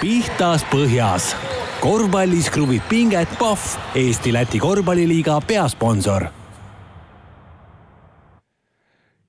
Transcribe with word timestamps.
pihtas 0.00 0.64
põhjas. 0.70 1.34
korvpallis 1.80 2.50
kruvib 2.50 2.82
pinget 2.88 3.28
Pahv, 3.38 3.76
Eesti-Läti 3.94 4.58
korvpalliliiga 4.58 5.40
peasponsor 5.46 6.26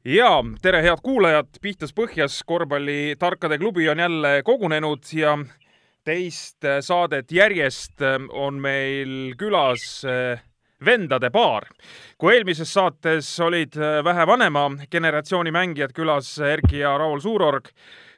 ja 0.08 0.44
tere, 0.62 0.82
head 0.82 1.04
kuulajad, 1.04 1.48
Pihtas 1.62 1.94
põhjas 1.94 2.40
korvpallitarkade 2.46 3.58
klubi 3.58 3.90
on 3.90 4.00
jälle 4.00 4.42
kogunenud 4.44 5.04
ja 5.14 5.38
teist 6.08 6.64
saadet 6.82 7.32
järjest 7.32 8.04
on 8.32 8.62
meil 8.64 9.36
külas 9.38 10.04
eh, 10.08 10.40
vendade 10.86 11.30
paar. 11.30 11.68
kui 12.18 12.36
eelmises 12.36 12.74
saates 12.74 13.40
olid 13.40 13.76
eh, 13.76 14.04
vähe 14.04 14.28
vanema 14.28 14.70
generatsiooni 14.92 15.52
mängijad 15.52 15.92
külas, 15.94 16.40
Erki 16.40 16.80
ja 16.80 16.98
Raul 16.98 17.20
Suurorg, 17.20 17.68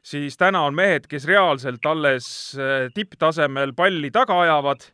siis 0.04 0.38
täna 0.38 0.62
on 0.68 0.76
mehed, 0.76 1.08
kes 1.10 1.26
reaalselt 1.28 1.86
alles 1.86 2.28
äh, 2.58 2.90
tipptasemel 2.94 3.74
palli 3.76 4.12
taga 4.12 4.42
ajavad. 4.42 4.86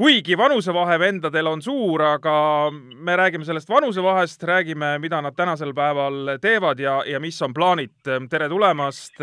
kuigi 0.00 0.36
vanusevahe 0.38 0.98
vendadel 0.98 1.46
on 1.46 1.62
suur, 1.62 2.02
aga 2.02 2.70
me 2.94 3.16
räägime 3.16 3.44
sellest 3.44 3.68
vanusevahest, 3.68 4.42
räägime, 4.42 4.98
mida 4.98 5.20
nad 5.22 5.36
tänasel 5.36 5.74
päeval 5.74 6.38
teevad 6.40 6.78
ja, 6.80 7.02
ja 7.06 7.20
mis 7.20 7.42
on 7.42 7.54
plaanid. 7.54 7.92
tere 8.30 8.48
tulemast 8.48 9.20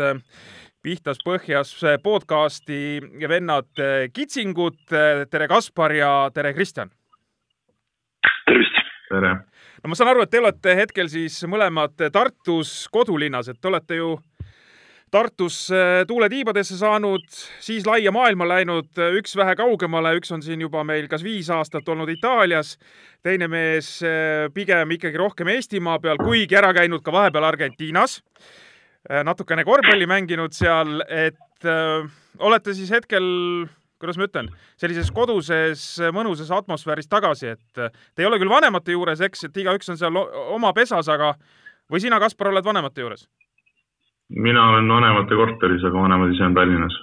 Pihtas 0.82 1.18
põhjas 1.24 1.72
podcasti 2.02 3.00
vennad 3.28 3.82
Kitsingud. 4.12 4.78
tere, 5.30 5.48
Kaspar 5.48 5.92
ja 5.92 6.30
tere, 6.34 6.54
Kristjan. 6.54 6.90
tervist. 8.46 8.78
tere. 9.08 9.34
no 9.82 9.90
ma 9.90 9.94
saan 9.98 10.10
aru, 10.12 10.22
et 10.22 10.30
te 10.30 10.40
olete 10.40 10.74
hetkel 10.78 11.08
siis 11.10 11.36
mõlemad 11.50 12.08
Tartus 12.12 12.88
kodulinnas, 12.92 13.48
et 13.48 13.60
te 13.60 13.68
olete 13.68 13.98
ju 13.98 14.16
Tartus 15.10 15.70
äh, 15.72 16.02
tuule 16.06 16.28
tiibadesse 16.28 16.76
saanud, 16.76 17.24
siis 17.64 17.86
laia 17.88 18.12
maailma 18.12 18.44
läinud, 18.48 18.90
äh, 19.00 19.14
üks 19.16 19.32
vähe 19.38 19.54
kaugemale, 19.56 20.12
üks 20.18 20.32
on 20.34 20.42
siin 20.44 20.60
juba 20.60 20.82
meil 20.84 21.08
kas 21.08 21.24
viis 21.24 21.48
aastat 21.54 21.88
olnud 21.88 22.10
Itaalias, 22.12 22.74
teine 23.24 23.48
mees 23.48 23.94
äh, 24.04 24.48
pigem 24.54 24.92
ikkagi 24.98 25.20
rohkem 25.20 25.48
Eestimaa 25.54 25.96
peal, 26.02 26.20
kuigi 26.20 26.58
ära 26.60 26.74
käinud 26.76 27.04
ka 27.06 27.14
vahepeal 27.14 27.48
Argentiinas, 27.48 28.20
natukene 29.24 29.64
korvpalli 29.64 30.04
mänginud 30.10 30.52
seal, 30.52 30.98
et 31.08 31.64
öö, 31.64 32.02
olete 32.44 32.74
siis 32.76 32.90
hetkel 32.92 33.24
kuidas 34.02 34.18
ma 34.20 34.26
ütlen, 34.26 34.50
sellises 34.76 35.08
koduses 35.14 35.84
mõnusas 36.12 36.50
atmosfääris 36.52 37.08
tagasi, 37.08 37.54
et 37.54 37.78
te 37.78 38.20
ei 38.20 38.28
ole 38.28 38.36
küll 38.42 38.52
vanemate 38.52 38.92
juures, 38.92 39.22
eks, 39.24 39.46
et 39.48 39.56
igaüks 39.62 39.94
on 39.94 40.00
seal 40.02 40.18
oma 40.18 40.74
pesas, 40.76 41.08
aga 41.08 41.32
või 41.88 42.02
sina, 42.04 42.20
Kaspar, 42.20 42.52
oled 42.52 42.66
vanemate 42.66 43.06
juures? 43.06 43.24
Mina 44.28 44.68
olen 44.70 44.88
vanemate 44.88 45.36
korteris, 45.36 45.84
aga 45.84 46.02
vanemad 46.02 46.34
ise 46.34 46.44
on 46.44 46.54
Tallinnas. 46.54 46.98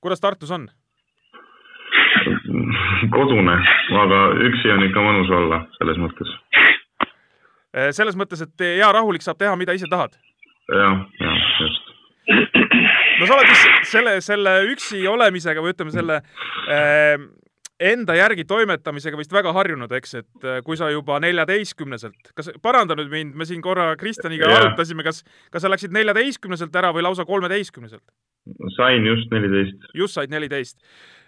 kuidas 0.00 0.20
Tartus 0.20 0.50
on? 0.50 0.68
kodune, 3.14 3.54
aga 4.00 4.20
üksi 4.48 4.70
on 4.72 4.84
ikka 4.86 5.02
mõnus 5.04 5.30
olla, 5.34 5.64
selles 5.78 5.98
mõttes. 6.00 6.30
Eh, 7.74 7.90
selles 7.92 8.16
mõttes, 8.16 8.40
et 8.44 8.64
hea 8.64 8.92
rahulik 8.92 9.24
saab 9.24 9.38
teha, 9.40 9.56
mida 9.56 9.74
ise 9.76 9.88
tahad 9.90 10.14
ja,? 10.68 10.76
jah, 10.76 11.00
jah, 11.20 11.38
just. 11.60 11.90
no 13.20 13.26
sa 13.26 13.36
oled 13.36 13.50
vist 13.50 13.90
selle, 13.90 14.14
selle 14.24 14.54
üksi 14.70 15.02
olemisega 15.10 15.64
või 15.64 15.74
ütleme, 15.74 15.92
selle 15.94 16.20
äh, 16.70 17.18
enda 17.80 18.14
järgi 18.14 18.44
toimetamisega 18.46 19.18
vist 19.18 19.32
väga 19.34 19.52
harjunud, 19.54 19.92
eks, 19.98 20.14
et 20.20 20.46
äh, 20.46 20.60
kui 20.66 20.78
sa 20.78 20.90
juba 20.92 21.18
neljateistkümneselt, 21.22 22.30
kas, 22.38 22.52
paranda 22.62 22.96
nüüd 22.98 23.10
mind, 23.10 23.34
me 23.38 23.46
siin 23.48 23.62
korra 23.64 23.90
Kristjaniga 23.98 24.46
yeah. 24.46 24.60
arutasime, 24.62 25.02
kas, 25.06 25.24
kas 25.52 25.64
sa 25.64 25.72
läksid 25.72 25.94
neljateistkümneselt 25.94 26.76
ära 26.78 26.92
või 26.94 27.06
lausa 27.06 27.26
kolmeteistkümneselt? 27.28 28.04
sain 28.76 29.06
just 29.08 29.30
neliteist. 29.32 29.86
just 29.96 30.14
said 30.14 30.30
neliteist. 30.30 30.76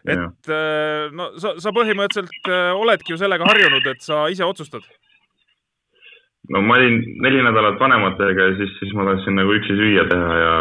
et 0.06 0.20
yeah. 0.52 1.10
no 1.16 1.32
sa, 1.40 1.56
sa 1.62 1.72
põhimõtteliselt 1.74 2.52
äh, 2.52 2.70
oledki 2.76 3.14
ju 3.14 3.18
sellega 3.20 3.48
harjunud, 3.48 3.86
et 3.90 4.04
sa 4.04 4.26
ise 4.30 4.46
otsustad? 4.46 4.86
no 6.52 6.62
ma 6.62 6.76
olin 6.78 7.00
neli 7.24 7.40
nädalat 7.42 7.80
vanematega 7.82 8.52
ja 8.52 8.58
siis, 8.60 8.76
siis 8.78 8.92
ma 8.94 9.08
tahtsin 9.08 9.34
nagu 9.34 9.56
üksi 9.56 9.74
süüa 9.74 10.06
teha 10.12 10.36
ja, 10.44 10.52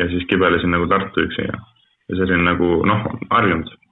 ja 0.00 0.08
siis 0.10 0.26
kibelesin 0.32 0.74
nagu 0.74 0.90
Tartu 0.90 1.22
üksi 1.28 1.46
ja, 1.46 1.60
ja 2.08 2.18
see 2.18 2.26
oli 2.26 2.40
nagu 2.48 2.80
noh, 2.88 3.06
harjunud 3.30 3.70
Äh, 3.70 3.89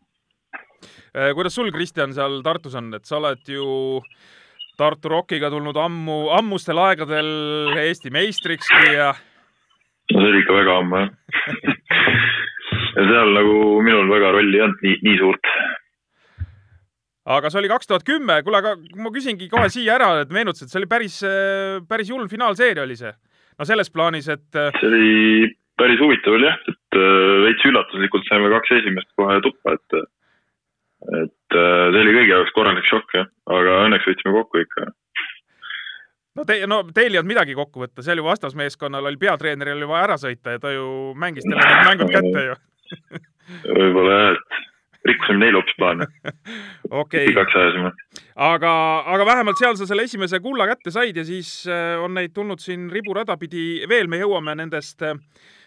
kuidas 1.35 1.57
sul, 1.57 1.71
Kristjan, 1.75 2.13
seal 2.17 2.41
Tartus 2.47 2.77
on, 2.79 2.93
et 2.99 3.09
sa 3.09 3.19
oled 3.19 3.43
ju 3.49 3.67
Tartu 4.79 5.11
Rockiga 5.11 5.51
tulnud 5.51 5.77
ammu, 5.81 6.29
ammustel 6.37 6.79
aegadel 6.79 7.79
Eesti 7.83 8.13
meistrikski 8.15 8.93
ja. 8.95 9.13
no 10.13 10.23
see 10.23 10.31
oli 10.33 10.43
ikka 10.45 10.59
väga 10.61 10.77
ammu 10.83 11.03
jah 11.03 11.11
ja 12.99 13.07
seal 13.07 13.35
nagu 13.37 13.59
minul 13.87 14.09
väga 14.11 14.33
rolli 14.35 14.59
ei 14.59 14.65
olnud 14.65 14.85
nii, 14.85 14.97
nii 15.07 15.19
suurt. 15.21 15.53
aga 17.39 17.51
see 17.53 17.61
oli 17.63 17.71
kaks 17.71 17.91
tuhat 17.91 18.07
kümme, 18.07 18.41
kuule, 18.47 18.61
aga 18.63 18.75
ma 19.03 19.13
küsingi 19.15 19.51
kohe 19.53 19.69
siia 19.73 19.97
ära, 19.99 20.13
et 20.23 20.35
meenutasid, 20.35 20.71
see 20.73 20.81
oli 20.83 20.91
päris, 20.91 21.19
päris 21.89 22.11
julm 22.13 22.31
finaalseeria 22.31 22.87
oli 22.87 22.97
see. 22.99 23.13
no 23.59 23.69
selles 23.69 23.93
plaanis, 23.95 24.31
et. 24.33 24.47
see 24.53 24.91
oli 24.91 25.51
päris 25.79 26.01
huvitav 26.03 26.39
oli 26.39 26.49
jah, 26.49 26.63
et 26.73 27.01
veits 27.45 27.67
üllatuslikult 27.69 28.27
saime 28.31 28.51
kaks 28.57 28.79
esimest 28.81 29.11
kohe 29.21 29.39
tuppa, 29.45 29.77
et 29.79 30.01
et 31.07 31.57
äh, 31.57 31.83
see 31.93 32.01
oli 32.03 32.15
kõigi 32.17 32.33
jaoks 32.33 32.55
korralik 32.57 32.89
šokk 32.91 33.15
jah, 33.15 33.29
aga 33.55 33.77
õnneks 33.87 34.09
võtsime 34.09 34.35
kokku 34.35 34.63
ikka. 34.65 34.89
no 36.39 36.47
te, 36.49 36.61
no 36.71 36.83
teil 36.95 37.13
ei 37.13 37.21
olnud 37.21 37.33
midagi 37.33 37.57
kokku 37.59 37.85
võtta, 37.85 38.05
seal 38.05 38.21
ju 38.21 38.27
vastasmeeskonnal 38.27 39.11
oli 39.11 39.21
peatreeneril 39.21 39.85
ju 39.85 39.91
vaja 39.91 40.09
ära 40.11 40.19
sõita 40.21 40.57
ja 40.57 40.63
ta 40.63 40.75
ju 40.75 41.15
mängis 41.19 41.47
teile 41.47 41.63
need 41.65 41.93
mängud 41.93 42.15
kätte 42.17 42.47
ju. 42.49 42.59
Võib-olla 43.79 44.19
jah, 44.19 44.35
et 44.37 44.67
rikkusime 45.09 45.41
neile 45.41 45.61
hoopis 45.61 45.79
plaane. 45.79 46.09
Okay.. 46.89 47.27
igaks 47.29 47.53
ajasime. 47.53 47.91
aga, 48.35 48.71
aga 49.13 49.25
vähemalt 49.29 49.59
seal 49.61 49.77
sa 49.77 49.87
selle 49.87 50.07
esimese 50.09 50.41
kulla 50.41 50.65
kätte 50.71 50.91
said 50.91 51.17
ja 51.17 51.25
siis 51.25 51.51
äh, 51.69 51.99
on 52.01 52.15
neid 52.17 52.33
tulnud 52.35 52.63
siin 52.65 52.89
riburada 52.93 53.37
pidi 53.37 53.85
veel, 53.89 54.09
me 54.09 54.19
jõuame 54.23 54.55
nendest 54.57 55.05
äh, 55.05 55.19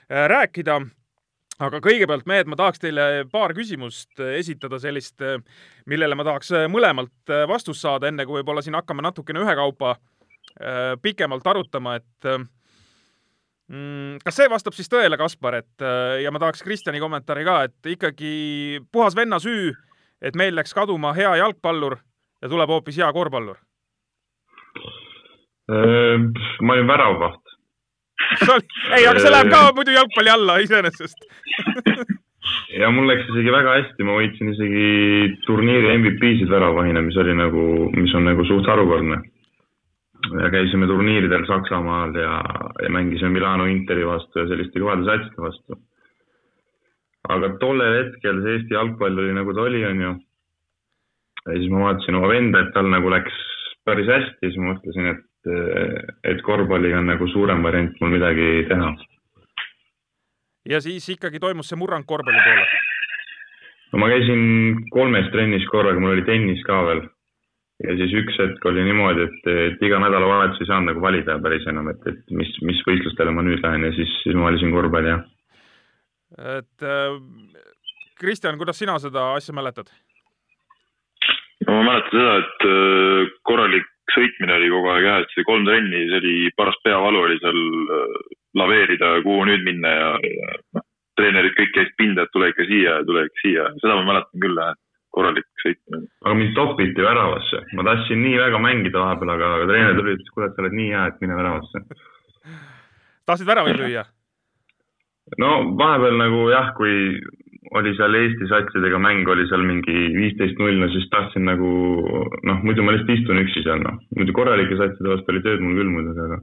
rääkida 0.09 0.79
aga 1.65 1.81
kõigepealt, 1.83 2.25
mehed, 2.29 2.49
ma 2.49 2.57
tahaks 2.59 2.81
teile 2.81 3.07
paar 3.31 3.53
küsimust 3.57 4.21
äh, 4.21 4.37
esitada, 4.39 4.79
sellist, 4.81 5.17
äh, 5.25 5.37
millele 5.89 6.17
ma 6.17 6.25
tahaks 6.27 6.51
äh, 6.57 6.67
mõlemalt 6.71 7.33
vastust 7.49 7.83
saada, 7.83 8.09
enne 8.09 8.25
kui 8.27 8.39
võib-olla 8.39 8.63
siin 8.65 8.77
hakkame 8.79 9.05
natukene 9.05 9.43
ühekaupa 9.45 9.97
pikemalt 11.01 11.45
arutama, 11.47 11.93
et 12.01 12.27
mm, 12.27 14.17
kas 14.25 14.35
see 14.35 14.49
vastab 14.51 14.75
siis 14.75 14.89
tõele, 14.91 15.15
Kaspar, 15.17 15.55
et 15.61 15.85
ja 16.19 16.33
ma 16.33 16.41
tahaks 16.43 16.65
Kristjani 16.65 16.99
kommentaari 16.99 17.45
ka, 17.47 17.55
et 17.69 17.91
ikkagi 17.93 18.33
puhas 18.91 19.15
venna 19.15 19.39
süü, 19.39 19.71
et 20.19 20.35
meil 20.35 20.57
läks 20.57 20.75
kaduma 20.75 21.13
hea 21.15 21.31
jalgpallur 21.39 21.95
ja 22.43 22.51
tuleb 22.51 22.73
hoopis 22.73 22.99
hea 22.99 23.07
korvpallur? 23.15 23.61
ma 25.71 26.75
olin 26.75 26.89
väravvaht 26.89 27.40
ei, 28.95 29.05
aga 29.05 29.19
see 29.19 29.31
läheb 29.33 29.51
ka 29.53 29.67
muidu 29.77 29.95
jalgpalli 29.95 30.33
alla 30.33 30.59
iseenesest 30.63 31.25
ja 32.79 32.89
mul 32.93 33.07
läks 33.09 33.27
isegi 33.29 33.53
väga 33.53 33.75
hästi, 33.77 34.05
ma 34.07 34.17
võitsin 34.17 34.53
isegi 34.53 34.87
turniiri 35.45 35.93
MVP-sid 35.99 36.49
väravahina, 36.51 37.03
mis 37.05 37.17
oli 37.21 37.35
nagu, 37.37 37.65
mis 37.95 38.13
on 38.17 38.27
nagu 38.29 38.45
suht 38.49 38.67
harukordne. 38.69 39.21
ja 40.41 40.49
käisime 40.53 40.87
turniiridel 40.87 41.47
Saksamaal 41.49 42.13
ja, 42.15 42.33
ja 42.83 42.89
mängisime 42.93 43.33
Milano 43.33 43.65
Interi 43.65 44.05
vastu 44.05 44.39
ja 44.39 44.47
selliste 44.51 44.79
kõvade 44.79 45.05
satside 45.07 45.41
vastu. 45.41 45.79
aga 47.29 47.53
tollel 47.61 47.97
hetkel 47.99 48.43
see 48.43 48.57
Eesti 48.57 48.77
jalgpall 48.77 49.23
oli 49.23 49.33
nagu 49.33 49.53
ta 49.53 49.65
oli, 49.65 49.85
onju. 49.85 50.13
ja 51.45 51.57
siis 51.57 51.71
ma 51.73 51.87
vaatasin 51.87 52.21
oma 52.21 52.31
venda, 52.33 52.61
et 52.61 52.73
tal 52.73 52.89
nagu 52.89 53.09
läks 53.09 53.43
päris 53.85 54.09
hästi, 54.09 54.45
siis 54.45 54.57
ma 54.61 54.73
mõtlesin, 54.73 55.13
et 55.15 55.25
et 55.47 56.41
korvpalliga 56.45 56.99
on 56.99 57.09
nagu 57.09 57.27
suurem 57.31 57.63
variant 57.63 57.95
mul 58.01 58.13
midagi 58.13 58.49
teha. 58.69 58.91
ja 60.69 60.81
siis 60.81 61.09
ikkagi 61.09 61.39
toimus 61.39 61.69
see 61.69 61.79
murrang 61.79 62.05
korvpalli 62.05 62.43
poole? 62.45 62.67
no 63.91 63.99
ma 64.03 64.11
käisin 64.11 64.43
kolmes 64.93 65.31
trennis 65.33 65.65
korraga, 65.71 65.99
mul 65.99 66.15
oli 66.15 66.27
tennis 66.27 66.61
ka 66.67 66.77
veel. 66.87 67.01
ja 67.81 67.95
siis 67.97 68.13
üks 68.21 68.37
hetk 68.37 68.65
oli 68.69 68.85
niimoodi, 68.85 69.25
et, 69.25 69.51
et 69.65 69.83
iga 69.87 69.99
nädalavahetus 70.03 70.61
ei 70.61 70.69
saanud 70.69 70.91
nagu 70.91 71.01
valida 71.01 71.39
päris 71.41 71.65
enam, 71.71 71.89
et, 71.89 72.05
et 72.07 72.21
mis, 72.37 72.53
mis 72.67 72.81
võistlustele 72.87 73.33
ma 73.33 73.45
nüüd 73.45 73.63
lähen 73.65 73.87
ja 73.89 73.93
siis, 73.97 74.13
siis 74.21 74.37
ma 74.37 74.51
valisin 74.51 74.73
korvpalli, 74.75 75.15
jah. 75.15 75.25
et 76.59 76.85
äh, 76.85 77.17
Kristjan, 78.21 78.61
kuidas 78.61 78.77
sina 78.77 78.99
seda 79.01 79.31
asja 79.33 79.57
mäletad? 79.57 79.89
no 81.65 81.79
ma 81.79 81.87
mäletan 81.89 82.13
seda, 82.13 82.37
et 82.43 82.69
äh, 82.69 83.33
korralik 83.49 83.89
sõitmine 84.13 84.55
oli 84.57 84.69
kogu 84.73 84.91
aeg 84.93 85.07
jah, 85.07 85.23
et 85.23 85.33
see 85.35 85.47
kolm 85.47 85.65
trenni, 85.67 86.05
see 86.09 86.21
oli 86.21 86.35
paras 86.57 86.77
peavalu 86.85 87.25
oli 87.25 87.39
seal 87.41 87.59
äh, 87.97 88.15
laveerida, 88.61 89.17
kuhu 89.25 89.47
nüüd 89.49 89.65
minna 89.67 89.91
ja, 89.95 90.13
ja 90.27 90.55
noh, 90.77 90.85
treenerid 91.19 91.57
kõik 91.57 91.75
käisid 91.75 91.97
pinda, 91.99 92.25
et 92.25 92.33
tule 92.35 92.51
ikka 92.51 92.67
siia 92.69 92.99
ja 92.99 93.07
tule 93.07 93.25
ikka 93.27 93.43
siia, 93.43 93.67
seda 93.83 93.97
ma 93.99 94.07
mäletan 94.09 94.43
küll 94.45 94.61
jah, 94.61 94.73
et 94.75 94.81
korralik 95.15 95.47
sõitmine. 95.63 96.07
aga 96.23 96.37
mind 96.39 96.55
topiti 96.55 97.05
väravasse, 97.05 97.65
ma 97.77 97.85
tahtsin 97.87 98.23
nii 98.23 98.39
väga 98.39 98.63
mängida 98.63 99.03
vahepeal, 99.03 99.35
aga, 99.35 99.51
aga 99.57 99.69
treener 99.71 99.99
tuli, 99.99 100.15
ütles, 100.17 100.33
kuule, 100.35 100.49
sa 100.51 100.63
oled 100.63 100.77
nii 100.79 100.89
hea, 100.93 101.03
et 101.11 101.21
mine 101.23 101.37
väravasse. 101.39 101.83
tahtsid 103.29 103.51
väravaid 103.51 103.79
lüüa? 103.81 104.05
no 105.43 105.51
vahepeal 105.79 106.19
nagu 106.19 106.47
jah, 106.51 106.71
kui 106.79 106.95
oli 107.79 107.93
seal 107.97 108.15
Eesti 108.19 108.47
satsidega 108.51 108.99
mäng, 108.99 109.27
oli 109.31 109.45
seal 109.49 109.63
mingi 109.67 110.07
viisteist 110.15 110.59
null, 110.59 110.79
no 110.81 110.89
siis 110.91 111.05
tahtsin 111.13 111.45
nagu 111.47 111.69
noh, 112.47 112.63
muidu 112.65 112.83
ma 112.83 112.95
lihtsalt 112.95 113.13
istun 113.15 113.43
üksi 113.43 113.63
seal 113.67 113.83
noh, 113.85 114.01
muidu 114.17 114.35
korralike 114.35 114.79
satside 114.79 115.13
vastu 115.13 115.33
oli 115.33 115.43
tööd 115.45 115.63
mul 115.63 115.79
küll 115.79 115.93
muidugi, 115.93 116.25
aga 116.27 116.41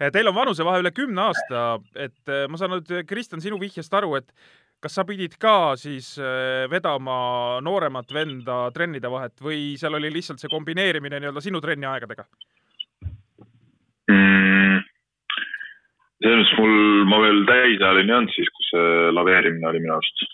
Eh, 0.00 0.10
Teil 0.12 0.28
on 0.28 0.36
vanusevahe 0.36 0.82
üle 0.82 0.92
kümne 0.94 1.22
aasta, 1.30 1.64
et 1.96 2.32
eh, 2.32 2.44
ma 2.50 2.60
saan 2.60 2.74
nüüd, 2.76 2.92
Kristjan, 3.08 3.42
sinu 3.42 3.58
vihjest 3.60 3.94
aru, 3.96 4.12
et 4.18 4.28
kas 4.84 4.98
sa 4.98 5.06
pidid 5.08 5.38
ka 5.40 5.74
siis 5.80 6.12
eh, 6.20 6.66
vedama 6.70 7.16
nooremat 7.64 8.12
venda 8.12 8.66
trennide 8.76 9.10
vahet 9.12 9.40
või 9.42 9.74
seal 9.80 9.96
oli 9.96 10.12
lihtsalt 10.12 10.42
see 10.42 10.52
kombineerimine 10.52 11.20
nii-öelda 11.22 11.44
sinu 11.44 11.62
trenniaegadega? 11.64 12.26
mm,? 12.28 12.55
Selles 16.22 16.40
mõttes 16.40 16.56
mul, 16.60 17.04
ma 17.10 17.20
veel 17.24 17.44
täisealine 17.48 18.12
ei 18.12 18.18
olnud 18.18 18.34
siis, 18.34 18.48
kui 18.54 18.66
see 18.70 19.12
laveerimine 19.16 19.68
oli 19.68 19.82
minu 19.84 19.96
arust. 19.96 20.24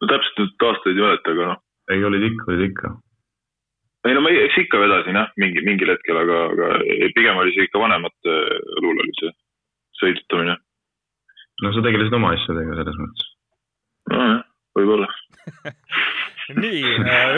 no 0.00 0.10
täpselt 0.10 0.42
nüüd 0.42 0.66
aastaid 0.68 0.96
ei 0.98 1.06
mäleta, 1.06 1.32
aga 1.32 1.48
noh. 1.52 1.60
ei, 1.94 2.04
olid 2.04 2.26
ikka, 2.28 2.48
olid 2.50 2.64
ikka. 2.68 2.92
ei 4.06 4.16
no 4.16 4.24
ma 4.24 4.34
eks 4.34 4.60
ikka 4.64 4.82
vedasin 4.82 5.20
jah, 5.20 5.32
mingi, 5.40 5.64
mingil 5.64 5.92
hetkel, 5.94 6.20
aga, 6.20 6.42
aga 6.52 6.70
pigem 7.16 7.40
oli 7.42 7.56
see 7.56 7.68
ikka 7.68 7.82
vanemate 7.82 8.36
õlul 8.80 9.02
oli 9.04 9.16
see 9.20 9.32
sõidutamine. 10.02 10.58
no 11.64 11.72
sa 11.72 11.86
tegelesid 11.88 12.20
oma 12.20 12.34
asjadega 12.36 12.80
selles 12.80 13.00
mõttes. 13.00 13.32
nojah, 14.12 14.40
võib-olla 14.76 15.08
nii, 16.54 16.82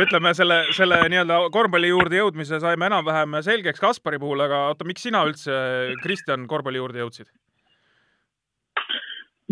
ütleme 0.04 0.34
selle, 0.36 0.58
selle 0.76 1.00
nii-öelda 1.08 1.40
korvpalli 1.54 1.88
juurde 1.92 2.20
jõudmise 2.20 2.60
saime 2.60 2.88
enam-vähem 2.90 3.38
selgeks 3.44 3.80
Kaspari 3.80 4.20
puhul, 4.20 4.42
aga 4.44 4.66
oota, 4.72 4.86
miks 4.88 5.06
sina 5.06 5.24
üldse, 5.28 5.54
Kristjan, 6.02 6.46
korvpalli 6.50 6.82
juurde 6.82 7.04
jõudsid? 7.04 7.30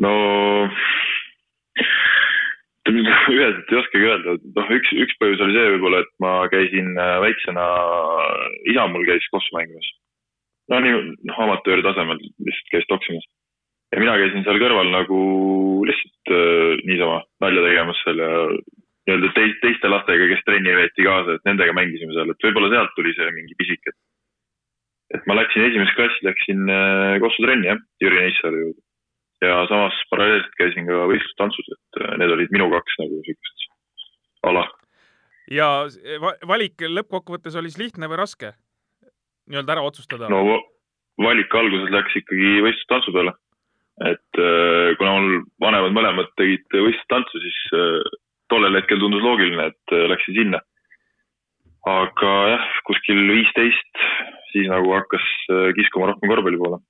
no 0.05 0.13
üheselt 2.87 3.71
ei 3.73 3.79
oskagi 3.81 4.07
öelda, 4.07 4.37
noh, 4.59 4.73
üks, 4.77 4.93
üks 4.95 5.17
põhjus 5.21 5.43
oli 5.43 5.57
see 5.57 5.71
võib-olla, 5.75 6.03
et 6.05 6.13
ma 6.23 6.33
käisin 6.53 6.93
äh, 7.01 7.17
väiksena, 7.25 7.65
isa 8.71 8.87
mul 8.93 9.07
käis 9.09 9.27
kossu 9.33 9.57
mängimas. 9.57 9.89
no 10.71 10.81
nii, 10.83 11.01
noh, 11.31 11.41
amatööri 11.47 11.85
tasemel 11.87 12.21
lihtsalt 12.21 12.73
käis 12.75 12.89
toksimas. 12.93 13.27
ja 13.95 14.03
mina 14.03 14.17
käisin 14.21 14.45
seal 14.47 14.61
kõrval 14.63 14.93
nagu 14.93 15.21
lihtsalt 15.89 16.35
äh, 16.35 16.85
niisama 16.87 17.23
nalja 17.45 17.67
tegemas 17.67 18.03
seal 18.05 18.23
ja 18.23 18.33
nii-öelda 19.07 19.33
teist, 19.37 19.61
teiste 19.63 19.91
lastega, 19.91 20.27
kes 20.33 20.43
trenni 20.47 20.75
veeti 20.75 21.07
kaasa, 21.07 21.37
et 21.37 21.49
nendega 21.49 21.75
mängisime 21.77 22.15
seal, 22.17 22.33
et 22.33 22.47
võib-olla 22.49 22.73
sealt 22.73 22.95
tuli 22.99 23.15
see 23.17 23.33
mingi 23.37 23.59
pisik, 23.59 23.93
et 23.93 23.99
et 25.15 25.29
ma 25.31 25.37
läksin 25.39 25.63
esimeses 25.63 25.95
klassis, 25.95 26.25
läksin 26.27 26.67
äh, 26.67 27.13
Kossu 27.23 27.45
trenni 27.45 27.71
jah, 27.71 27.79
Jüri 28.03 28.19
Neissaare 28.19 28.65
juurde 28.65 28.83
ja 29.45 29.67
samas 29.69 29.97
paralleelselt 30.11 30.57
käisin 30.59 30.89
ka 30.89 31.05
võistlustantsus, 31.11 31.69
et 31.75 32.03
äh, 32.03 32.15
need 32.21 32.33
olid 32.33 32.53
minu 32.55 32.69
kaks 32.73 32.99
nagu 33.03 33.21
siukest 33.27 33.67
ala. 34.51 34.65
ja 35.53 35.69
va 36.23 36.33
valik 36.49 36.87
lõppkokkuvõttes 36.99 37.59
oli 37.61 37.73
siis 37.73 37.83
lihtne 37.85 38.09
või 38.11 38.21
raske? 38.23 38.55
nii-öelda 39.47 39.77
ära 39.77 39.85
otsustada? 39.87 40.31
no 40.33 40.43
valik 41.23 41.55
alguses 41.55 41.93
läks 41.93 42.17
ikkagi 42.23 42.55
võistlustantsu 42.67 43.15
peale. 43.17 43.37
et 44.11 44.43
äh, 44.43 44.97
kuna 45.01 45.19
mul 45.19 45.45
vanemad 45.63 45.97
mõlemad 45.99 46.33
tegid 46.41 46.67
võistlustantsu, 46.73 47.45
siis 47.45 47.61
tollel 48.53 48.79
hetkel 48.79 49.01
tundus 49.03 49.25
loogiline, 49.25 49.71
et 49.73 49.97
läksin 50.13 50.37
sinna. 50.41 50.61
aga 51.87 52.33
jah, 52.51 52.69
kuskil 52.89 53.21
viisteist, 53.31 54.05
siis 54.51 54.67
nagu 54.71 54.91
hakkas 54.97 55.27
kiskuma 55.79 56.11
rohkem 56.11 56.33
korvpalli 56.33 56.59
poole 56.59 56.81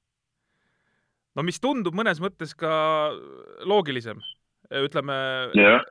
no 1.37 1.45
mis 1.47 1.61
tundub 1.63 1.97
mõnes 1.97 2.21
mõttes 2.23 2.55
ka 2.59 2.73
loogilisem, 3.69 4.23
ütleme 4.83 5.17
yeah., 5.59 5.85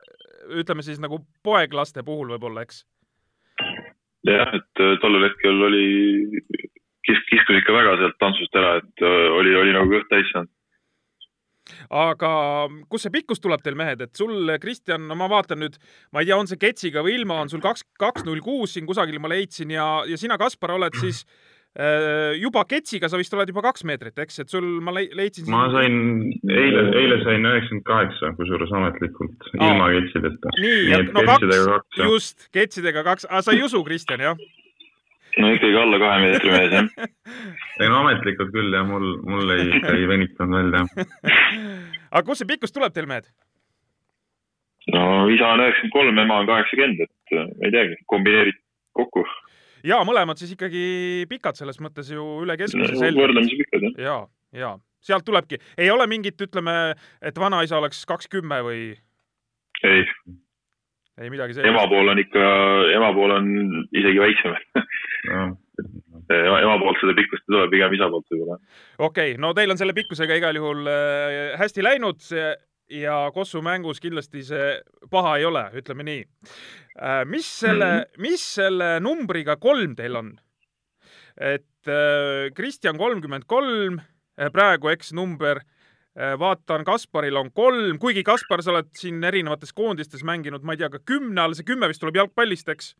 ütleme 0.58 0.84
siis 0.86 1.00
nagu 1.02 1.20
poeglaste 1.46 2.04
puhul 2.06 2.34
võib-olla, 2.34 2.66
eks? 2.66 2.82
jah, 4.26 4.50
et 4.58 4.84
tollel 5.02 5.28
hetkel 5.28 5.62
oli, 5.68 5.86
kisk-, 7.06 7.28
kiskus 7.30 7.60
ikka 7.60 7.74
väga 7.74 7.96
sealt 8.02 8.18
tantsust 8.22 8.58
ära, 8.58 8.76
et 8.82 9.06
oli, 9.06 9.54
oli 9.58 9.74
nagu 9.74 9.90
kõht 9.94 10.10
täis 10.10 10.30
saanud. 10.34 10.52
Aga 11.90 12.30
kust 12.90 13.06
see 13.06 13.14
pikkus 13.18 13.42
tuleb 13.42 13.64
teil, 13.64 13.78
mehed, 13.78 14.04
et 14.06 14.14
sul, 14.18 14.54
Kristjan, 14.62 15.08
no 15.08 15.18
ma 15.18 15.28
vaatan 15.32 15.62
nüüd, 15.64 15.80
ma 16.14 16.22
ei 16.22 16.30
tea, 16.30 16.38
on 16.38 16.48
see 16.50 16.60
ketsiga 16.60 17.04
või 17.06 17.18
ilma, 17.20 17.40
on 17.42 17.52
sul 17.52 17.64
kaks, 17.64 17.86
kaks 18.00 18.26
null 18.28 18.42
kuus 18.44 18.76
siin 18.76 18.88
kusagil 18.88 19.20
ma 19.22 19.32
leidsin 19.32 19.74
ja, 19.74 19.86
ja 20.08 20.18
sina, 20.20 20.38
Kaspar, 20.40 20.76
oled 20.76 20.96
siis 21.02 21.24
juba 22.40 22.62
ketsiga 22.64 23.08
sa 23.12 23.18
vist 23.20 23.34
oled 23.36 23.50
juba 23.52 23.60
kaks 23.66 23.84
meetrit, 23.84 24.16
eks, 24.22 24.38
et 24.40 24.52
sul, 24.52 24.64
ma 24.80 24.94
leidsin. 24.96 25.48
ma 25.52 25.66
sain, 25.74 25.98
eile, 26.48 26.86
eile 26.96 27.18
sain 27.24 27.44
üheksakümmend 27.44 27.84
kaheksa, 27.88 28.30
kusjuures 28.38 28.72
ametlikult, 28.78 29.50
ilma 29.58 29.90
ketsideta. 29.92 30.54
nii, 30.56 30.78
nii, 30.88 31.02
no 31.12 31.26
kaks, 31.28 31.98
just, 32.00 32.46
ketsidega 32.56 33.04
kaks, 33.04 33.28
sa 33.28 33.52
ei 33.52 33.60
usu, 33.66 33.84
Kristjan, 33.84 34.24
jah? 34.24 34.40
No 35.42 35.50
ikkagi 35.54 35.80
alla 35.80 36.00
kahe 36.02 36.20
meetri 36.24 36.52
mees, 36.54 36.76
jah. 36.76 37.08
ei 37.80 37.90
no 37.92 38.02
ametlikult 38.02 38.52
küll 38.54 38.76
jah, 38.76 38.86
mul, 38.88 39.16
mul 39.26 39.56
ei, 39.56 39.68
ei 39.94 40.06
venitanud 40.10 40.56
välja. 40.58 40.84
aga 42.14 42.24
kust 42.28 42.44
see 42.44 42.52
pikkus 42.52 42.74
tuleb 42.74 42.94
teil, 42.96 43.08
mehed? 43.10 43.28
no 44.94 45.26
isa 45.32 45.50
on 45.54 45.64
üheksakümmend 45.64 45.96
kolm, 45.96 46.22
ema 46.22 46.40
on 46.42 46.50
kaheksakümmend, 46.52 47.04
et 47.06 47.36
ma 47.36 47.68
ei 47.68 47.74
teagi, 47.74 48.00
kombineerid 48.12 48.62
kokku 48.96 49.26
ja 49.86 50.00
mõlemad 50.06 50.40
siis 50.40 50.54
ikkagi 50.56 51.26
pikad 51.30 51.58
selles 51.58 51.78
mõttes 51.82 52.10
ju 52.12 52.24
üle 52.44 52.56
keskmise 52.58 52.96
no,. 52.96 53.12
võrdlemisi 53.20 53.58
pikad 53.60 53.88
jah. 53.88 54.00
ja, 54.06 54.16
ja 54.56 54.72
sealt 55.06 55.26
tulebki, 55.26 55.60
ei 55.78 55.90
ole 55.90 56.06
mingit, 56.10 56.40
ütleme, 56.42 56.96
et 57.22 57.38
vanaisa 57.38 57.78
oleks 57.78 58.02
kakskümmend 58.08 58.66
või? 58.66 58.80
ei. 59.86 60.04
ei 61.20 61.30
midagi 61.30 61.56
sellist. 61.56 61.70
ema 61.70 61.86
pool 61.90 62.14
on 62.14 62.22
ikka, 62.22 62.46
ema 62.96 63.12
pool 63.16 63.36
on 63.36 63.50
isegi 63.92 64.22
väiksem 64.22 64.56
no. 65.30 65.56
ema 66.32 66.78
poolt 66.82 67.00
seda 67.02 67.14
pikkust 67.18 67.44
ei 67.46 67.52
tule, 67.54 67.66
pigem 67.72 67.96
isa 67.98 68.08
poolt 68.12 68.32
võib-olla. 68.32 68.58
okei 68.98 69.34
okay,, 69.34 69.42
no 69.42 69.52
teil 69.56 69.74
on 69.74 69.80
selle 69.80 69.96
pikkusega 69.96 70.38
igal 70.40 70.58
juhul 70.58 70.88
äh, 70.90 71.52
hästi 71.60 71.84
läinud 71.84 72.24
ja 72.92 73.20
Kossu 73.34 73.62
mängus 73.66 74.00
kindlasti 74.02 74.44
see 74.46 74.66
paha 75.10 75.36
ei 75.40 75.46
ole, 75.48 75.64
ütleme 75.74 76.06
nii. 76.06 76.26
Äh, 77.02 77.22
mis 77.26 77.48
selle 77.60 77.86
mm, 77.86 78.02
-hmm. 78.02 78.26
mis 78.28 78.48
selle 78.58 78.90
numbriga 79.00 79.56
kolm 79.56 79.96
teil 79.98 80.16
on? 80.22 80.36
et 81.36 81.88
Kristjan 82.56 82.96
kolmkümmend 82.98 83.44
kolm, 83.46 83.98
praegu 84.52 84.88
eksnumber, 84.88 85.60
vaatan, 86.40 86.84
Kasparil 86.84 87.36
on 87.36 87.50
kolm, 87.52 87.98
kuigi 88.00 88.22
Kaspar, 88.24 88.62
sa 88.64 88.72
oled 88.72 88.88
siin 88.96 89.20
erinevates 89.24 89.74
koondistes 89.76 90.24
mänginud, 90.24 90.64
ma 90.64 90.72
ei 90.72 90.80
tea, 90.80 90.88
ka 90.90 91.02
kümne 91.04 91.42
all, 91.42 91.54
see 91.54 91.68
kümme 91.68 91.90
vist 91.92 92.00
tuleb 92.00 92.16
jalgpallist, 92.16 92.72
eks? 92.72 92.94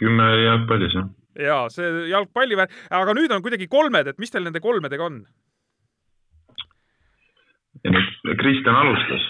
Kümme 0.00 0.26
jalgpallis, 0.42 0.98
jah. 0.98 1.08
ja 1.46 1.58
see 1.72 2.06
jalgpalli 2.10 2.58
aga 2.58 3.16
nüüd 3.16 3.32
on 3.34 3.42
kuidagi 3.44 3.70
kolmed, 3.70 4.10
et 4.10 4.20
mis 4.22 4.32
teil 4.32 4.46
nende 4.46 4.62
kolmedega 4.64 5.06
on? 5.06 5.24
Kristjan 7.84 8.76
alustas, 8.80 9.24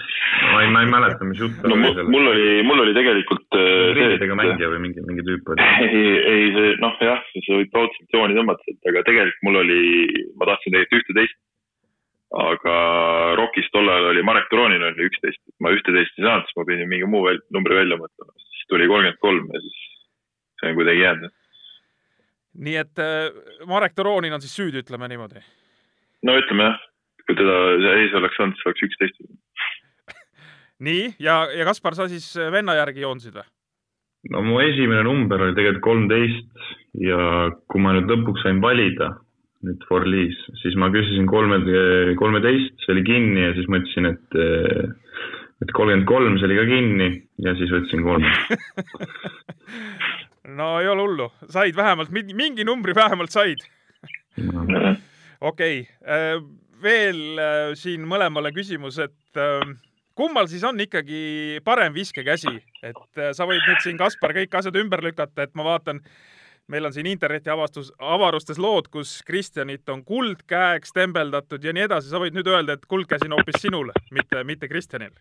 ma 0.53 0.61
ei, 0.63 0.69
ma 0.71 0.81
ei 0.85 0.87
mäleta, 0.87 1.25
mis 1.27 1.39
jutt 1.41 1.63
no, 1.67 1.75
oli. 1.75 2.03
mul 2.07 2.29
oli, 2.31 2.45
mul 2.63 2.83
oli 2.85 2.93
tegelikult 2.95 3.57
äh, 3.59 3.89
riididega 3.97 4.37
mängija 4.39 4.69
või 4.71 4.79
mingi, 4.85 5.03
mingi 5.03 5.25
tüüp 5.27 5.49
oli? 5.51 5.65
ei, 5.85 6.13
ei 6.31 6.45
see 6.55 6.69
noh, 6.79 6.95
jah, 7.03 7.19
sa 7.35 7.57
võid 7.57 7.75
raudselt 7.75 8.15
jooni 8.15 8.37
tõmmata, 8.37 8.75
aga 8.91 9.03
tegelikult 9.09 9.43
mul 9.49 9.59
oli, 9.63 9.81
ma 10.39 10.47
tahtsin 10.51 10.71
tegelikult 10.77 11.01
ühte-teist. 11.01 11.37
aga 12.45 12.77
Rokis 13.41 13.67
tol 13.73 13.91
ajal 13.91 14.13
oli, 14.13 14.23
Marek 14.29 14.47
Turonin 14.51 14.87
oli 14.87 15.09
üksteist, 15.09 15.41
ma 15.59 15.75
ühte-teist 15.75 16.15
ei 16.15 16.23
saanud, 16.23 16.47
siis 16.47 16.59
ma 16.61 16.67
pidin 16.69 16.91
mingi 16.91 17.11
muu 17.11 17.25
väl, 17.27 17.43
numbri 17.51 17.75
välja 17.81 17.99
mõtlema, 17.99 18.31
siis 18.39 18.71
tuli 18.71 18.87
kolmkümmend 18.87 19.19
kolm 19.25 19.51
ja 19.51 19.63
siis 19.67 19.83
see 20.65 20.73
on 20.73 20.81
kuidagi 20.81 21.05
jäänud. 21.05 21.37
nii 22.65 22.75
et 22.81 23.05
äh, 23.05 23.29
Marek 23.69 23.93
Turonin 23.95 24.33
on 24.33 24.41
siis 24.41 24.57
süüdi, 24.57 24.81
ütleme 24.81 25.07
niimoodi? 25.11 25.45
no 26.25 26.37
ütleme 26.41 26.71
jah 26.71 26.83
kui 27.25 27.37
teda 27.37 27.57
ees 27.97 28.15
oleks 28.17 28.39
olnud, 28.41 28.57
siis 28.57 28.69
oleks 28.69 28.85
üksteist. 28.85 29.21
nii, 30.87 31.05
ja, 31.23 31.41
ja 31.55 31.67
Kaspar, 31.67 31.97
sa 31.97 32.09
siis 32.11 32.27
venna 32.53 32.77
järgi 32.77 33.05
joonsid 33.05 33.37
või? 33.37 33.47
no 34.33 34.41
mu 34.45 34.57
esimene 34.63 35.03
number 35.05 35.43
oli 35.45 35.53
tegelikult 35.57 35.85
kolmteist 35.85 36.69
ja 36.97 37.17
kui 37.69 37.81
ma 37.83 37.93
nüüd 37.93 38.09
lõpuks 38.09 38.41
sain 38.45 38.61
valida 38.63 39.11
nüüd 39.65 39.81
Forliis, 39.89 40.37
siis 40.61 40.75
ma 40.77 40.91
küsisin 40.93 41.25
kolme, 41.29 41.57
kolmeteist, 42.19 42.75
see 42.83 42.93
oli 42.93 43.03
kinni 43.05 43.45
ja 43.47 43.53
siis 43.57 43.69
mõtlesin, 43.69 44.09
et 44.11 44.39
et 45.63 45.71
kolmkümmend 45.73 46.05
kolm, 46.09 46.37
see 46.37 46.49
oli 46.49 46.57
ka 46.57 46.65
kinni 46.69 47.09
ja 47.45 47.53
siis 47.57 47.71
võtsin 47.73 48.05
kolme 48.05 48.33
no 50.47 50.75
ei 50.81 50.87
ole 50.87 51.01
hullu, 51.01 51.29
said 51.49 51.75
vähemalt 51.75 52.11
mingi 52.11 52.63
numbri 52.67 52.95
vähemalt 52.95 53.33
said. 53.33 53.65
okei, 55.49 55.87
äh, 56.05 56.37
veel 56.83 57.39
äh, 57.39 57.73
siin 57.79 58.05
mõlemale 58.07 58.51
küsimus, 58.55 58.99
et 59.03 59.39
äh, 59.39 59.63
kummal 60.17 60.49
siis 60.51 60.63
on 60.67 60.79
ikkagi 60.81 61.61
parem 61.65 61.95
viskekäsi, 61.95 62.55
et 62.83 63.21
äh, 63.21 63.31
sa 63.35 63.47
võid 63.49 63.63
nüüd 63.65 63.83
siin, 63.83 63.99
Kaspar, 63.99 64.35
kõik 64.35 64.57
asjad 64.59 64.79
ümber 64.79 65.03
lükata, 65.05 65.47
et 65.47 65.55
ma 65.55 65.67
vaatan, 65.71 66.01
meil 66.71 66.89
on 66.89 66.93
siin 66.93 67.07
interneti 67.09 67.51
avastus, 67.53 67.91
avarustes 67.99 68.59
lood, 68.61 68.89
kus 68.93 69.19
Kristjanit 69.25 69.89
on 69.93 70.03
kuldkäeks 70.05 70.93
tembeldatud 70.95 71.63
ja 71.63 71.73
nii 71.75 71.87
edasi. 71.87 72.11
sa 72.11 72.21
võid 72.21 72.37
nüüd 72.37 72.49
öelda, 72.49 72.75
et 72.75 72.85
kuldkäsi 72.89 73.29
on 73.29 73.39
hoopis 73.39 73.61
sinul, 73.61 73.93
mitte, 74.11 74.43
mitte 74.43 74.69
Kristjanil 74.71 75.13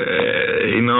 ei 0.00 0.80
no 0.80 0.98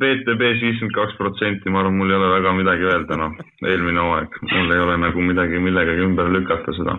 VTB-s 0.00 0.60
viiskümmend 0.60 0.94
kaks 0.94 1.16
protsenti, 1.16 1.70
ma 1.72 1.80
arvan, 1.80 1.96
mul 1.96 2.10
ei 2.12 2.18
ole 2.18 2.32
väga 2.34 2.52
midagi 2.58 2.88
öelda, 2.88 3.16
noh, 3.16 3.36
eelmine 3.64 4.02
hooaeg, 4.02 4.40
mul 4.50 4.74
ei 4.74 4.82
ole 4.84 4.96
nagu 5.00 5.24
midagi 5.24 5.60
millegagi 5.62 6.04
ümber 6.04 6.28
lükata 6.34 6.74
seda. 6.76 6.98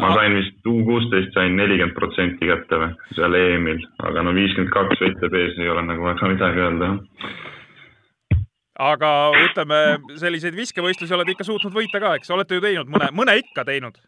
ma 0.00 0.08
sain 0.16 0.32
vist 0.34 0.66
U 0.66 0.80
kuusteist 0.84 1.36
sain 1.36 1.54
nelikümmend 1.56 1.94
protsenti 1.94 2.48
kätte 2.48 2.80
või, 2.80 2.94
seal 3.14 3.36
EM-il, 3.38 3.84
aga 4.08 4.24
no 4.24 4.32
viiskümmend 4.34 4.72
kaks 4.72 5.02
VTB-s 5.02 5.60
ei 5.60 5.68
ole 5.70 5.84
nagu 5.86 6.08
väga 6.08 6.30
midagi 6.32 6.64
öelda, 6.64 6.88
jah. 6.88 8.40
aga 8.88 9.12
ütleme, 9.44 9.82
selliseid 10.24 10.56
viskevõistlusi 10.56 11.14
oled 11.14 11.30
ikka 11.34 11.46
suutnud 11.46 11.76
võita 11.76 12.00
ka, 12.00 12.16
eks, 12.16 12.32
olete 12.32 12.56
ju 12.56 12.64
teinud 12.64 12.90
mõne, 12.90 13.12
mõne 13.12 13.36
ikka 13.44 13.66
teinud? 13.68 14.00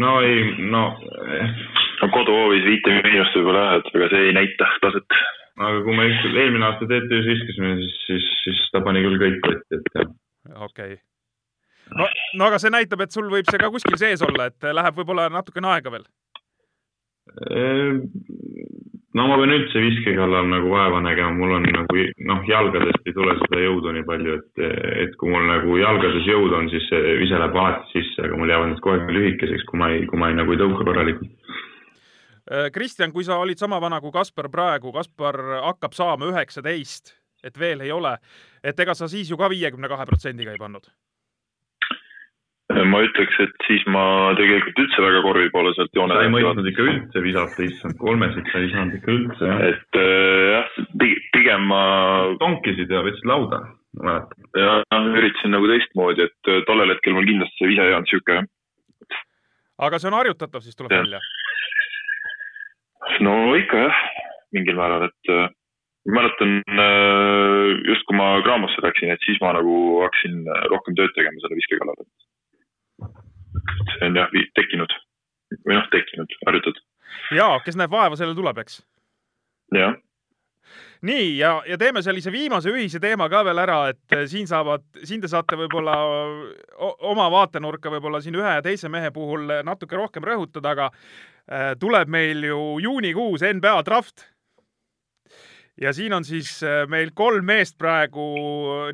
no 0.00 0.16
ei, 0.24 0.48
no 0.64 0.88
no 2.00 2.08
koduhoovis 2.16 2.64
viite 2.64 2.98
miinust 3.02 3.36
võib-olla 3.36 3.68
jah, 3.68 3.78
et 3.78 3.94
ega 4.00 4.10
see 4.10 4.26
ei 4.30 4.36
näita 4.40 4.72
taset 4.82 5.20
aga 5.60 5.82
kui 5.84 5.96
me 5.96 6.08
eelmine 6.08 6.66
aasta 6.68 6.88
TTÜ-s 6.88 7.28
viskasime, 7.28 7.74
siis, 7.80 7.96
siis, 8.06 8.28
siis 8.44 8.62
ta 8.72 8.80
pani 8.84 9.04
küll 9.04 9.20
kõik 9.20 9.40
kotti, 9.44 9.78
et 9.78 9.90
jah. 9.98 10.12
okei 10.56 10.94
okay. 10.96 10.98
no, 11.98 12.08
no 12.38 12.48
aga 12.48 12.60
see 12.62 12.72
näitab, 12.72 13.04
et 13.04 13.12
sul 13.12 13.28
võib 13.32 13.50
see 13.50 13.60
ka 13.60 13.70
kuskil 13.74 13.98
sees 14.00 14.24
olla, 14.24 14.48
et 14.48 14.72
läheb 14.72 15.00
võib-olla 15.00 15.28
natukene 15.32 15.74
aega 15.74 15.92
veel. 15.92 16.06
Ehm, 17.52 18.00
no 19.16 19.26
ma 19.28 19.36
pean 19.40 19.52
üldse 19.54 19.82
viske 19.84 20.14
kallal 20.16 20.48
nagu 20.50 20.72
vaeva 20.72 21.02
nägema, 21.04 21.36
mul 21.36 21.58
on 21.58 21.68
nagu 21.68 22.06
noh, 22.30 22.40
jalgadest 22.48 23.06
ei 23.06 23.16
tule 23.16 23.36
seda 23.44 23.60
jõudu 23.60 23.92
nii 23.92 24.06
palju, 24.08 24.38
et, 24.40 24.64
et 25.04 25.18
kui 25.20 25.30
mul 25.34 25.44
nagu 25.50 25.76
jalgades 25.80 26.28
jõud 26.28 26.56
on, 26.58 26.72
siis 26.72 26.88
see 26.88 27.18
vise 27.20 27.36
läheb 27.36 27.60
alati 27.60 27.92
sisse, 27.92 28.24
aga 28.24 28.40
mul 28.40 28.52
jäävad 28.52 28.72
need 28.72 28.88
aeg 28.94 29.14
lühikeseks, 29.18 29.68
kui 29.68 29.84
ma 29.84 29.92
ei, 29.92 30.08
kui 30.08 30.20
ma 30.20 30.32
ei 30.32 30.40
nagu 30.40 30.56
ei 30.56 30.64
tõuka 30.64 30.88
korralikult 30.88 31.60
Kristjan, 32.74 33.12
kui 33.14 33.24
sa 33.24 33.36
olid 33.38 33.60
sama 33.60 33.78
vana 33.80 34.00
kui 34.02 34.10
Kaspar 34.14 34.48
praegu, 34.50 34.90
Kaspar 34.92 35.38
hakkab 35.68 35.94
saama 35.94 36.26
üheksateist, 36.32 37.14
et 37.46 37.58
veel 37.58 37.84
ei 37.86 37.92
ole, 37.94 38.16
et 38.64 38.80
ega 38.82 38.96
sa 38.98 39.06
siis 39.08 39.30
ju 39.30 39.38
ka 39.38 39.50
viiekümne 39.52 39.90
kahe 39.90 40.06
protsendiga 40.08 40.54
ei 40.54 40.58
pannud? 40.58 40.90
ma 42.88 43.02
ütleks, 43.04 43.36
et 43.42 43.66
siis 43.66 43.82
ma 43.90 44.32
tegelikult 44.38 44.78
üldse 44.84 45.04
väga 45.04 45.20
korvi 45.24 45.50
poole 45.52 45.72
sealt 45.76 45.92
joone. 45.96 46.16
sa 46.16 46.24
ei 46.24 46.32
mõistnud 46.32 46.68
ikka 46.70 46.86
üldse 46.86 47.22
visata, 47.24 47.66
issand, 47.66 47.98
kolmesid 48.00 48.48
sa 48.48 48.62
ei 48.62 48.70
saanud 48.72 48.96
ikka 48.98 49.12
üldse, 49.12 49.50
jah. 49.50 49.60
et 49.68 50.00
äh, 50.00 50.46
jah, 50.54 50.78
pigem 51.36 51.68
ma. 51.68 51.82
tonkisid 52.40 52.92
ja 52.92 53.02
võtsid 53.04 53.28
lauda, 53.28 53.60
ma 54.00 54.08
mäletan. 54.08 54.48
jah, 54.64 55.10
üritasin 55.20 55.54
nagu 55.56 55.68
teistmoodi, 55.70 56.28
et 56.30 56.52
äh, 56.54 56.64
tollel 56.70 56.94
hetkel 56.94 57.16
mul 57.18 57.28
kindlasti 57.28 57.60
see 57.60 57.72
vise 57.74 57.86
ei 57.86 57.96
olnud 57.98 58.34
jah. 58.38 59.22
aga 59.88 60.00
see 60.00 60.12
on 60.12 60.20
harjutatav, 60.22 60.64
siis 60.64 60.78
tuleb 60.78 60.96
ja. 60.96 61.04
välja 61.04 61.22
no 63.20 63.54
ikka 63.58 63.86
jah, 63.86 64.04
mingil 64.54 64.78
määral, 64.78 65.08
et 65.08 65.32
äh, 65.32 65.48
mäletan 66.10 66.60
äh, 66.68 67.72
just, 67.88 68.06
kui 68.08 68.18
ma 68.18 68.34
Graamosse 68.44 68.84
läksin, 68.84 69.12
et 69.14 69.26
siis 69.26 69.40
ma 69.42 69.54
nagu 69.56 69.74
hakkasin 70.04 70.44
äh, 70.46 70.62
rohkem 70.72 70.98
tööd 70.98 71.14
tegema 71.16 71.42
selle 71.42 71.58
viske 71.58 71.80
kallal. 71.80 72.06
see 73.96 74.06
on 74.06 74.16
jah 74.16 74.30
tekkinud 74.58 74.94
või 75.66 75.76
noh, 75.76 75.90
tekkinud, 75.92 76.38
harjutatud. 76.46 76.86
ja, 77.36 77.50
kes 77.64 77.76
näeb 77.78 77.92
vaeva, 77.92 78.16
sellel 78.16 78.38
tuleb, 78.38 78.64
eks? 78.64 78.80
jah 79.76 79.98
nii 81.02 81.32
ja, 81.40 81.56
ja 81.66 81.74
teeme 81.78 81.98
sellise 82.06 82.30
viimase 82.30 82.70
ühise 82.70 83.00
teema 83.02 83.26
ka 83.28 83.40
veel 83.44 83.58
ära, 83.58 83.80
et 83.90 84.14
siin 84.30 84.46
saavad, 84.46 84.84
siin 85.02 85.20
te 85.20 85.28
saate 85.28 85.58
võib-olla 85.58 85.96
oma 87.10 87.26
vaatenurka 87.34 87.90
võib-olla 87.90 88.20
siin 88.22 88.38
ühe 88.38 88.52
ja 88.54 88.62
teise 88.62 88.88
mehe 88.88 89.10
puhul 89.10 89.50
natuke 89.66 89.98
rohkem 89.98 90.22
rõhutada, 90.22 90.76
aga 90.76 90.92
Äh, 90.92 91.31
tuleb 91.80 92.08
meil 92.08 92.44
ju 92.46 92.78
juunikuus 92.80 93.42
NBA 93.42 93.82
draft. 93.84 94.28
ja 95.80 95.92
siin 95.92 96.12
on 96.12 96.24
siis 96.24 96.62
äh, 96.62 96.86
meil 96.88 97.10
kolm 97.14 97.44
meest 97.44 97.78
praegu 97.78 98.26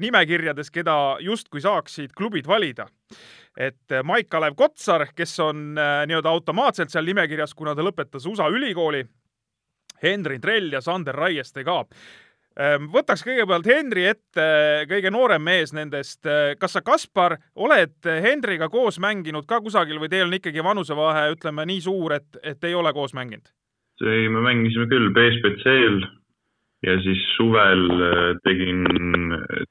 nimekirjades, 0.00 0.70
keda 0.70 1.18
justkui 1.20 1.60
saaksid 1.60 2.14
klubid 2.16 2.46
valida. 2.46 2.88
et 3.56 3.92
äh, 3.92 4.02
Maik-Kalev 4.02 4.54
Kotsar, 4.56 5.06
kes 5.14 5.40
on 5.40 5.74
nii-öelda 5.74 6.28
automaatselt 6.28 6.90
seal 6.90 7.04
nimekirjas, 7.04 7.54
kuna 7.54 7.74
ta 7.74 7.82
lõpetas 7.82 8.26
USA 8.26 8.48
ülikooli. 8.48 9.04
Henri 10.02 10.38
Trell 10.38 10.72
ja 10.72 10.80
Sander 10.80 11.14
Raieste 11.14 11.64
ka 11.64 11.84
võtaks 12.92 13.22
kõigepealt 13.22 13.66
Henri 13.70 14.08
ette, 14.10 14.46
kõige 14.90 15.12
noorem 15.14 15.44
mees 15.46 15.72
nendest. 15.76 16.26
kas 16.58 16.74
sa, 16.74 16.82
Kaspar, 16.82 17.36
oled 17.54 18.08
Henriga 18.24 18.68
koos 18.68 18.98
mänginud 18.98 19.46
ka 19.46 19.60
kusagil 19.62 20.00
või 20.02 20.10
teil 20.10 20.26
on 20.26 20.34
ikkagi 20.34 20.64
vanusevahe, 20.64 21.28
ütleme 21.36 21.66
nii 21.70 21.80
suur, 21.86 22.16
et, 22.18 22.40
et 22.42 22.64
ei 22.64 22.74
ole 22.74 22.92
koos 22.92 23.14
mänginud? 23.14 23.46
ei, 24.06 24.28
me 24.30 24.42
mängisime 24.42 24.86
küll 24.90 25.10
BSBC-l 25.14 26.02
ja 26.86 26.94
siis 27.02 27.22
suvel 27.34 27.88
äh, 27.90 28.36
tegin, 28.46 28.84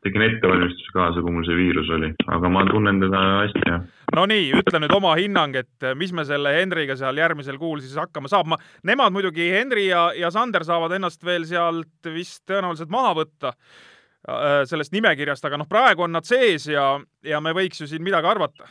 tegin 0.04 0.26
ettevalmistuse 0.26 0.92
kaasa, 0.96 1.24
kui 1.24 1.32
mul 1.32 1.46
see 1.48 1.56
viirus 1.56 1.90
oli, 1.96 2.10
aga 2.36 2.50
ma 2.52 2.66
tunnen 2.68 3.00
teda 3.04 3.22
hästi, 3.44 3.62
jah. 3.64 3.86
Nonii, 4.16 4.50
ütle 4.60 4.82
nüüd 4.84 4.96
oma 4.96 5.14
hinnang, 5.20 5.56
et 5.56 5.88
äh, 5.88 5.96
mis 5.96 6.12
me 6.16 6.26
selle 6.28 6.52
Henriga 6.58 6.98
seal 7.00 7.20
järgmisel 7.20 7.60
kuul 7.62 7.80
siis 7.84 7.96
hakkama 8.00 8.32
saab. 8.32 8.50
ma, 8.52 8.58
nemad 8.88 9.16
muidugi, 9.16 9.48
Henri 9.56 9.88
ja, 9.88 10.10
ja 10.20 10.32
Sander 10.36 10.68
saavad 10.68 10.98
ennast 10.98 11.24
veel 11.24 11.48
sealt 11.48 12.12
vist 12.12 12.44
tõenäoliselt 12.50 12.92
maha 12.92 13.14
võtta 13.22 13.54
äh, 13.54 14.66
sellest 14.68 14.96
nimekirjast, 14.96 15.48
aga 15.48 15.62
noh, 15.64 15.70
praegu 15.70 16.04
on 16.04 16.16
nad 16.18 16.28
sees 16.28 16.68
ja, 16.68 16.90
ja 17.24 17.40
me 17.44 17.56
võiks 17.56 17.80
ju 17.80 17.88
siin 17.88 18.04
midagi 18.04 18.28
arvata 18.28 18.68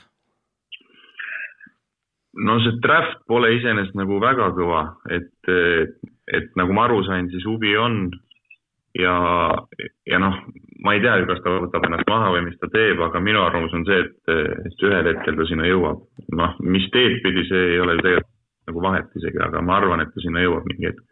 no 2.37 2.59
see 2.61 2.77
draft 2.85 3.23
pole 3.33 3.49
iseenesest 3.57 3.97
nagu 3.97 4.19
väga 4.21 4.51
kõva, 4.53 4.83
et, 5.09 5.49
et 6.37 6.51
nagu 6.61 6.75
ma 6.77 6.85
aru 6.85 7.01
sain, 7.07 7.31
siis 7.33 7.47
huvi 7.49 7.73
on 7.81 8.11
ja, 9.01 9.17
ja 10.11 10.21
noh, 10.23 10.39
ma 10.85 10.95
ei 10.95 11.03
tea 11.05 11.17
ju, 11.21 11.27
kas 11.31 11.43
ta 11.45 11.57
võtab 11.65 11.89
ennast 11.89 12.09
maha 12.11 12.31
või 12.35 12.47
mis 12.47 12.57
ta 12.61 12.71
teeb, 12.73 13.01
aga 13.07 13.21
minu 13.23 13.43
arvamus 13.43 13.75
on 13.77 13.85
see, 13.89 14.05
et, 14.05 14.79
ühel 14.85 15.11
hetkel 15.11 15.37
ta 15.39 15.49
sinna 15.49 15.69
jõuab. 15.69 16.07
noh, 16.37 16.57
mis 16.65 16.89
teed 16.95 17.21
pidi, 17.25 17.45
see 17.51 17.69
ei 17.75 17.83
ole 17.83 17.99
ju 17.99 18.07
tegelikult 18.07 18.33
nagu 18.67 18.83
vahet 18.83 19.21
isegi, 19.21 19.39
aga 19.43 19.63
ma 19.63 19.77
arvan, 19.81 20.03
et 20.03 20.11
ta 20.15 20.25
sinna 20.25 20.43
jõuab 20.43 20.67
mingi 20.71 20.91
hetk 20.91 21.05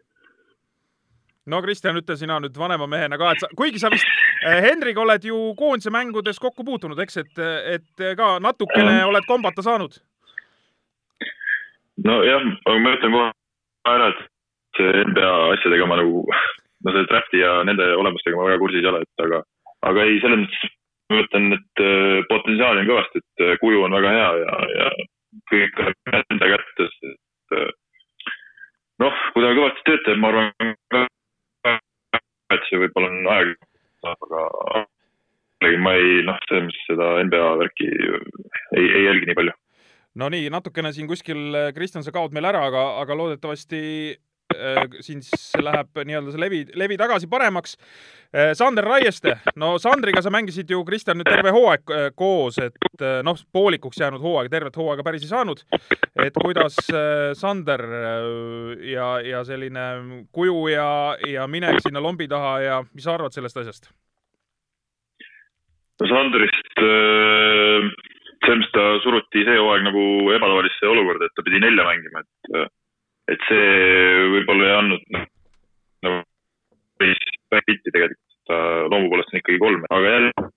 no 1.45 1.61
Kristjan, 1.61 1.97
ütle 1.99 2.17
sina 2.17 2.39
nüüd 2.41 2.57
vanema 2.57 2.87
mehena 2.89 3.19
ka, 3.21 3.31
et 3.31 3.43
sa, 3.43 3.49
kuigi 3.57 3.79
sa 3.81 3.91
vist 3.93 4.07
äh, 4.43 4.59
Henriga 4.65 5.03
oled 5.03 5.25
ju 5.29 5.37
koondise 5.59 5.93
mängudes 5.93 6.41
kokku 6.41 6.65
puutunud, 6.65 6.99
eks, 7.05 7.21
et, 7.21 7.41
et 7.77 8.05
ka 8.17 8.35
natukene 8.43 9.03
oled 9.05 9.27
kombata 9.29 9.65
saanud? 9.65 9.99
nojah, 12.05 12.43
aga 12.65 12.79
ma 12.81 12.95
ütlen 12.97 13.13
kohe 13.15 13.31
ära, 13.89 14.11
et 14.11 14.25
see 14.77 15.03
NBA 15.11 15.33
asjadega 15.55 15.87
ma 15.89 15.99
nagu 16.01 16.25
no 16.85 16.93
selle 16.93 17.09
draft'i 17.09 17.41
ja 17.41 17.57
nende 17.67 17.87
olemustega 17.97 18.37
ma 18.37 18.49
väga 18.49 18.61
kursis 18.61 18.83
ei 18.83 18.91
ole, 18.91 19.03
et 19.05 19.25
aga, 19.25 19.41
aga 19.89 20.05
ei, 20.05 20.19
selles 20.23 20.43
mõttes 20.43 20.73
ma 21.09 21.21
ütlen, 21.21 21.53
et 21.57 21.83
äh, 21.83 22.19
potentsiaali 22.29 22.83
on 22.83 22.89
kõvasti, 22.89 23.21
et 23.21 23.45
äh, 23.45 23.57
kuju 23.61 23.83
on 23.85 23.97
väga 23.97 24.13
hea 24.15 24.29
ja, 24.41 24.55
ja 24.73 24.87
kõik 25.51 25.81
on 25.83 25.91
enda 26.21 26.51
kätes, 26.53 26.95
et 27.11 27.57
äh, 27.59 27.69
noh, 29.03 29.21
kui 29.33 29.45
ta 29.45 29.53
kõvasti 29.57 29.85
tööd 29.89 30.05
teeb, 30.07 30.21
ma 30.21 30.33
arvan 30.33 30.53
et 32.55 32.67
see 32.69 32.81
võib-olla 32.81 33.09
on 33.11 33.31
aeg, 33.35 33.55
aga 34.13 34.41
ma 35.81 35.95
ei, 35.97 36.19
noh, 36.25 36.37
selles 36.45 36.67
mõttes 36.67 36.89
seda 36.89 37.13
NBA 37.25 37.53
värki 37.61 37.87
ei, 37.89 38.85
ei 38.85 39.05
jälgi 39.07 39.29
nii 39.29 39.37
palju. 39.37 39.55
No 40.15 40.29
nii, 40.31 40.47
natukene 40.53 40.93
siin 40.95 41.09
kuskil 41.09 41.57
Kristjan, 41.75 42.05
sa 42.05 42.13
kaod 42.15 42.35
meil 42.35 42.47
ära, 42.47 42.61
aga, 42.69 42.85
aga 43.01 43.17
loodetavasti 43.19 43.81
siis 45.03 45.31
läheb 45.61 46.01
nii-öelda 46.05 46.33
see 46.33 46.41
levi, 46.41 46.59
levi 46.77 46.97
tagasi 46.99 47.27
paremaks. 47.31 47.75
Äh, 48.35 48.53
Sander 48.53 48.85
Raieste, 48.85 49.37
no 49.55 49.75
Sandriga 49.79 50.21
sa 50.21 50.31
mängisid 50.33 50.69
ju, 50.69 50.83
Kristjan, 50.85 51.17
nüüd 51.19 51.29
terve 51.29 51.53
hooaeg 51.55 51.93
äh, 51.93 52.07
koos, 52.15 52.59
et 52.61 53.03
noh, 53.23 53.39
poolikuks 53.53 53.99
jäänud 53.99 54.23
hooaeg, 54.23 54.49
tervet 54.51 54.77
hooaega 54.77 55.03
päris 55.03 55.25
ei 55.25 55.31
saanud. 55.31 55.63
et 56.25 56.37
kuidas 56.41 56.77
Sander 57.35 57.81
ja, 58.87 59.09
ja 59.19 59.43
selline 59.43 59.85
kuju 60.31 60.67
ja, 60.71 60.87
ja 61.27 61.47
minek 61.47 61.81
sinna 61.83 62.01
lombi 62.03 62.27
taha 62.27 62.59
ja 62.63 62.79
mis 62.93 63.03
sa 63.03 63.15
arvad 63.15 63.35
sellest 63.35 63.57
asjast? 63.63 63.91
Sandrist 65.99 66.81
selles 68.45 68.61
mõttes 68.61 68.73
ta 68.75 68.87
suruti 69.03 69.43
see 69.47 69.59
hooaeg 69.59 69.85
nagu 69.87 70.01
ebatavalisse 70.35 70.89
olukorda, 70.91 71.27
et 71.27 71.35
ta 71.35 71.45
pidi 71.45 71.61
nelja 71.63 71.85
mängima, 71.87 72.21
et 72.21 72.73
see 73.47 74.27
võib-olla 74.33 74.67
ei 74.67 74.75
andnud 74.79 75.07
nagu 76.05 76.21
päris 76.99 77.23
pilti 77.65 77.91
tegelikult, 77.91 78.21
ta 78.49 78.59
loomu 78.91 79.09
poolest 79.11 79.33
on 79.33 79.41
ikkagi 79.41 79.61
kolm, 79.61 79.87
aga 79.89 80.13
jälle 80.15 80.51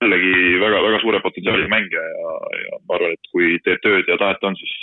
jällegi 0.00 0.60
väga-väga 0.60 1.00
suure 1.02 1.20
potentsiaaliga 1.20 1.68
mängija 1.68 2.02
ja, 2.02 2.32
ja 2.64 2.78
ma 2.88 2.96
arvan, 2.96 3.14
et 3.16 3.30
kui 3.32 3.52
teeb 3.64 3.82
tööd 3.84 4.08
ja 4.08 4.16
tahet 4.20 4.44
on, 4.48 4.56
siis, 4.56 4.74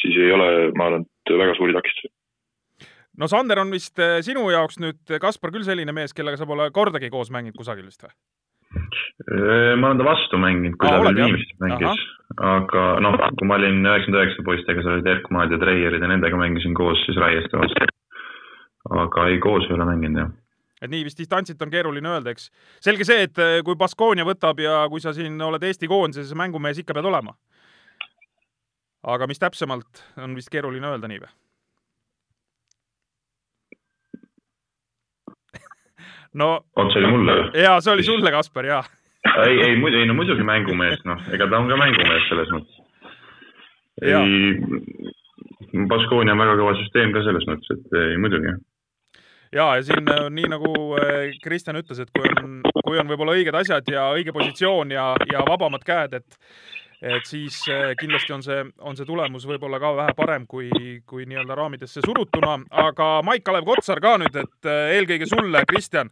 siis 0.00 0.18
ei 0.18 0.32
ole, 0.34 0.48
ma 0.78 0.88
arvan, 0.90 1.06
et 1.06 1.34
väga 1.38 1.54
suuri 1.58 1.76
takistusi. 1.76 2.10
no 3.20 3.28
Sander 3.30 3.62
on 3.62 3.70
vist 3.74 3.98
eh, 4.02 4.18
sinu 4.26 4.48
jaoks 4.50 4.80
nüüd, 4.82 5.02
Kaspar, 5.22 5.54
küll 5.54 5.66
selline 5.66 5.94
mees, 5.94 6.16
kellega 6.16 6.40
sa 6.40 6.48
pole 6.50 6.66
kordagi 6.74 7.12
koos 7.14 7.30
mänginud 7.34 7.58
kusagil 7.58 7.86
vist 7.86 8.06
või? 8.06 8.14
ma 9.78 9.92
olen 9.92 10.00
ta 10.00 10.06
vastu 10.08 10.38
mänginud, 10.42 10.76
kui 10.82 10.90
Aa, 10.90 10.98
ta 10.98 11.12
veel? 11.14 11.20
Viimsis 11.30 11.54
mängis. 11.62 12.06
Aga 12.40 12.84
noh, 13.04 13.16
kui 13.38 13.46
ma 13.46 13.58
olin 13.58 13.84
üheksakümmend 13.86 14.20
üheksa 14.20 14.44
poistega, 14.46 14.82
seal 14.82 14.96
olid 14.96 15.10
Erkmaad 15.10 15.52
ja 15.54 15.58
Treierid 15.60 16.02
ja 16.02 16.08
nendega 16.10 16.38
mängisin 16.38 16.74
koos 16.74 16.98
siis 17.06 17.18
Raieste 17.20 17.58
vastu. 17.60 17.86
aga 18.90 19.28
ei, 19.30 19.38
koos 19.40 19.64
ei 19.68 19.76
ole 19.76 19.86
mänginud 19.88 20.20
jah. 20.22 20.30
et 20.82 20.90
nii 20.90 21.04
vist 21.06 21.18
distantsilt 21.18 21.62
on 21.62 21.70
keeruline 21.70 22.08
öelda, 22.10 22.34
eks. 22.34 22.50
selge 22.82 23.06
see, 23.06 23.22
et 23.28 23.38
eh, 23.38 23.60
kui 23.64 23.78
Baskonia 23.78 24.26
võtab 24.26 24.60
ja 24.60 24.88
kui 24.90 25.00
sa 25.00 25.14
siin 25.14 25.40
oled 25.42 25.62
Eesti 25.62 25.88
koondises, 25.90 26.34
mängumees 26.34 26.78
ikka 26.82 26.94
pead 26.96 27.06
olema. 27.06 27.36
aga 29.14 29.26
mis 29.30 29.38
täpsemalt, 29.38 30.02
on 30.18 30.34
vist 30.34 30.50
keeruline 30.50 30.90
öelda 30.90 31.08
nii 31.08 31.22
või? 31.22 31.32
no 36.42 36.50
oot, 36.58 36.90
see 36.90 37.04
oli 37.04 37.14
mulle 37.14 37.40
või? 37.40 37.62
jaa, 37.62 37.80
see 37.80 37.94
oli 37.94 38.10
sulle, 38.10 38.34
Kaspar, 38.34 38.72
jaa. 38.74 38.84
Ei, 39.42 39.60
ei 39.68 39.76
muidu, 39.80 39.98
ei 39.98 40.06
no 40.06 40.14
muidugi 40.18 40.46
mängumees, 40.46 41.02
noh, 41.08 41.20
ega 41.34 41.48
ta 41.50 41.58
on 41.58 41.70
ka 41.70 41.78
mängumees 41.80 42.28
selles 42.30 42.52
mõttes. 42.54 42.80
Ei, 44.02 44.12
Baskonia 45.88 46.34
on 46.34 46.42
väga 46.42 46.54
kõva 46.60 46.76
süsteem 46.78 47.12
ka 47.14 47.22
selles 47.26 47.46
mõttes, 47.50 47.74
et 47.74 47.98
ei 47.98 48.20
muidugi. 48.20 48.54
ja, 49.54 49.66
ja 49.76 49.82
siin 49.82 50.08
äh, 50.10 50.28
nii 50.30 50.50
nagu 50.50 50.70
äh, 51.00 51.34
Kristjan 51.42 51.78
ütles, 51.80 52.00
et 52.02 52.10
kui 52.14 52.30
on, 52.42 52.60
kui 52.84 52.98
on 52.98 53.10
võib-olla 53.10 53.34
õiged 53.38 53.58
asjad 53.58 53.90
ja 53.90 54.08
õige 54.14 54.34
positsioon 54.34 54.94
ja, 54.94 55.12
ja 55.32 55.44
vabamad 55.48 55.84
käed, 55.86 56.18
et 56.20 56.38
et 57.04 57.26
siis 57.28 57.58
äh, 57.68 57.92
kindlasti 58.00 58.32
on 58.32 58.42
see, 58.42 58.62
on 58.80 58.96
see 58.96 59.04
tulemus 59.04 59.44
võib-olla 59.50 59.80
ka 59.82 59.90
vähe 59.98 60.14
parem 60.16 60.46
kui, 60.46 60.70
kui 61.06 61.26
nii-öelda 61.28 61.58
raamidesse 61.58 62.00
surutuna, 62.06 62.56
aga 62.70 63.08
Maik-Kalev 63.26 63.66
Kotsar 63.66 64.00
ka 64.00 64.16
nüüd, 64.22 64.38
et 64.40 64.70
eelkõige 64.70 65.28
sulle, 65.28 65.66
Kristjan. 65.68 66.10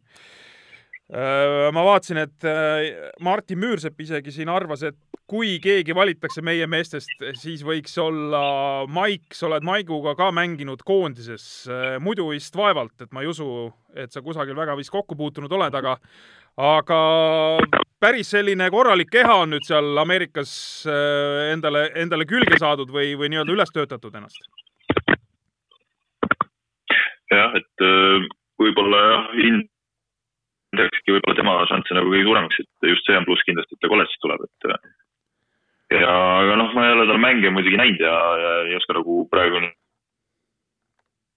Ma 1.13 1.83
vaatasin, 1.85 2.23
et 2.23 2.45
äh, 2.49 3.11
Martin 3.21 3.59
Müürsepp 3.61 4.01
isegi 4.01 4.33
siin 4.33 4.49
arvas, 4.49 4.81
et 4.87 4.97
kui 5.29 5.59
keegi 5.61 5.93
valitakse 5.97 6.41
meie 6.45 6.65
meestest, 6.69 7.11
siis 7.41 7.61
võiks 7.65 7.95
olla 8.01 8.87
Maik, 8.89 9.35
sa 9.37 9.47
oled 9.51 9.65
Maiguga 9.65 10.15
ka 10.17 10.31
mänginud 10.33 10.81
koondises, 10.89 11.67
muidu 12.01 12.31
vist 12.31 12.57
vaevalt, 12.57 12.95
et 13.05 13.13
ma 13.13 13.25
ei 13.25 13.29
usu, 13.29 13.47
et 13.97 14.13
sa 14.13 14.23
kusagil 14.25 14.57
väga 14.57 14.77
vist 14.77 14.93
kokku 14.93 15.17
puutunud 15.17 15.53
oled, 15.53 15.77
aga 15.77 15.99
aga 16.61 16.99
päris 18.01 18.33
selline 18.35 18.67
korralik 18.73 19.09
keha 19.13 19.39
on 19.45 19.55
nüüd 19.55 19.65
seal 19.65 19.97
Ameerikas 20.03 20.53
endale, 21.53 21.87
endale 21.97 22.29
külge 22.29 22.59
saadud 22.61 22.93
või, 22.93 23.15
või 23.17 23.33
nii-öelda 23.33 23.57
üles 23.57 23.73
töötatud 23.73 24.17
ennast? 24.21 24.41
jah, 27.33 27.57
et 27.57 27.87
võib-olla 28.61 29.05
jah, 29.07 29.63
hindakski 30.73 31.15
võib-olla 31.17 31.39
tema 31.39 31.55
šansse 31.71 31.97
nagu 31.97 32.11
kõige 32.13 32.27
suuremaks, 32.27 32.61
et 32.63 32.91
just 32.93 33.09
see 33.09 33.17
on 33.19 33.29
pluss 33.29 33.47
kindlasti, 33.49 33.77
et 33.77 33.83
ta 33.83 33.93
kolledžist 33.93 34.23
tuleb, 34.25 34.45
et 34.49 34.69
äh, 34.73 34.91
ja 36.01 36.13
aga 36.41 36.59
noh, 36.61 36.75
ma 36.77 36.89
ei 36.89 36.97
ole 36.97 37.09
tal 37.11 37.23
mänge 37.23 37.55
muidugi 37.55 37.81
näinud 37.81 38.05
ja, 38.05 38.19
ja 38.43 38.53
ei 38.69 38.77
oska 38.79 38.97
nagu 38.97 39.23
praegu 39.33 39.63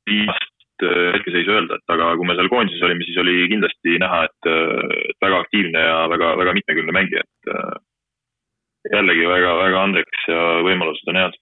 viimast 0.09 0.85
äh, 0.85 1.09
hetkeseisu 1.17 1.57
öelda, 1.57 1.79
et 1.79 1.95
aga 1.95 2.13
kui 2.19 2.29
me 2.29 2.37
seal 2.37 2.51
koondises 2.53 2.85
olime, 2.87 3.07
siis 3.07 3.19
oli 3.23 3.49
kindlasti 3.51 3.97
näha, 4.03 4.21
et 4.29 4.51
äh, 4.51 5.01
väga 5.25 5.41
aktiivne 5.45 5.87
ja 5.89 5.97
väga, 6.11 6.35
väga 6.43 6.55
mitmekülgne 6.59 6.95
mängija, 6.95 7.25
et 7.25 7.81
jällegi 8.93 9.25
väga-väga 9.29 9.81
andekas 9.81 10.29
ja 10.29 10.45
võimalused 10.65 11.09
on 11.11 11.19
head. 11.19 11.37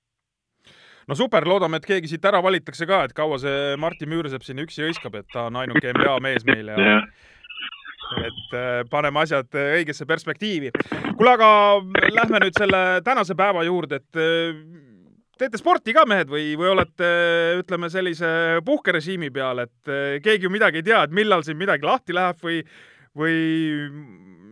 no 1.09 1.17
super, 1.19 1.45
loodame, 1.47 1.79
et 1.79 1.88
keegi 1.88 2.13
siit 2.13 2.25
ära 2.25 2.41
valitakse 2.43 2.88
ka, 2.89 3.03
et 3.07 3.13
kaua 3.17 3.38
see 3.41 3.75
Martin 3.77 4.12
Müürsepp 4.12 4.45
siin 4.47 4.63
üksi 4.63 4.85
hõiskab, 4.85 5.17
et 5.19 5.27
ta 5.33 5.50
on 5.50 5.59
ainuke 5.62 5.91
NBA 5.91 6.17
mees 6.23 6.47
meil 6.47 6.71
ja 6.71 6.77
jah, 6.79 7.07
et 8.22 8.55
äh, 8.58 8.84
paneme 8.91 9.24
asjad 9.24 9.50
äh, 9.58 9.74
õigesse 9.79 10.08
perspektiivi. 10.10 10.72
kuule, 11.17 11.34
aga 11.36 11.50
lähme 12.13 12.41
nüüd 12.43 12.58
selle 12.58 12.82
tänase 13.05 13.36
päeva 13.39 13.63
juurde, 13.67 14.01
et 14.01 14.20
äh, 14.20 14.58
teete 15.39 15.60
sporti 15.60 15.96
ka, 15.96 16.05
mehed, 16.10 16.29
või, 16.32 16.53
või 16.60 16.72
olete, 16.74 17.10
ütleme, 17.60 17.89
sellise 17.91 18.62
puhkerežiimi 18.65 19.32
peal, 19.34 19.63
et 19.65 19.93
keegi 20.23 20.47
ju 20.47 20.52
midagi 20.54 20.82
ei 20.82 20.88
tea, 20.89 21.04
et 21.04 21.15
millal 21.15 21.43
siin 21.43 21.58
midagi 21.60 21.88
lahti 21.88 22.15
läheb 22.15 22.39
või, 22.45 22.62
või 23.17 23.38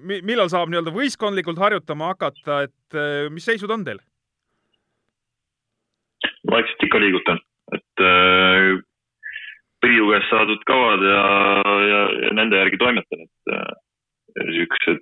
mi- 0.10 0.22
millal 0.26 0.50
saab 0.52 0.72
nii-öelda 0.72 0.94
võistkondlikult 0.96 1.62
harjutama 1.62 2.12
hakata, 2.16 2.64
et 2.68 3.02
mis 3.32 3.46
seisud 3.46 3.72
on 3.72 3.86
teil? 3.88 4.02
vaikselt 6.52 6.84
ikka 6.84 7.00
liigutan, 7.00 7.38
et 7.78 8.02
Priiu 9.82 10.10
käest 10.12 10.30
saadud 10.30 10.62
kavad 10.70 11.04
ja, 11.06 11.22
ja, 11.90 12.02
ja 12.26 12.34
nende 12.38 12.60
järgi 12.60 12.78
toimetan, 12.78 13.24
et 13.26 13.54
äh, 13.56 13.72
siuksed 14.56 15.02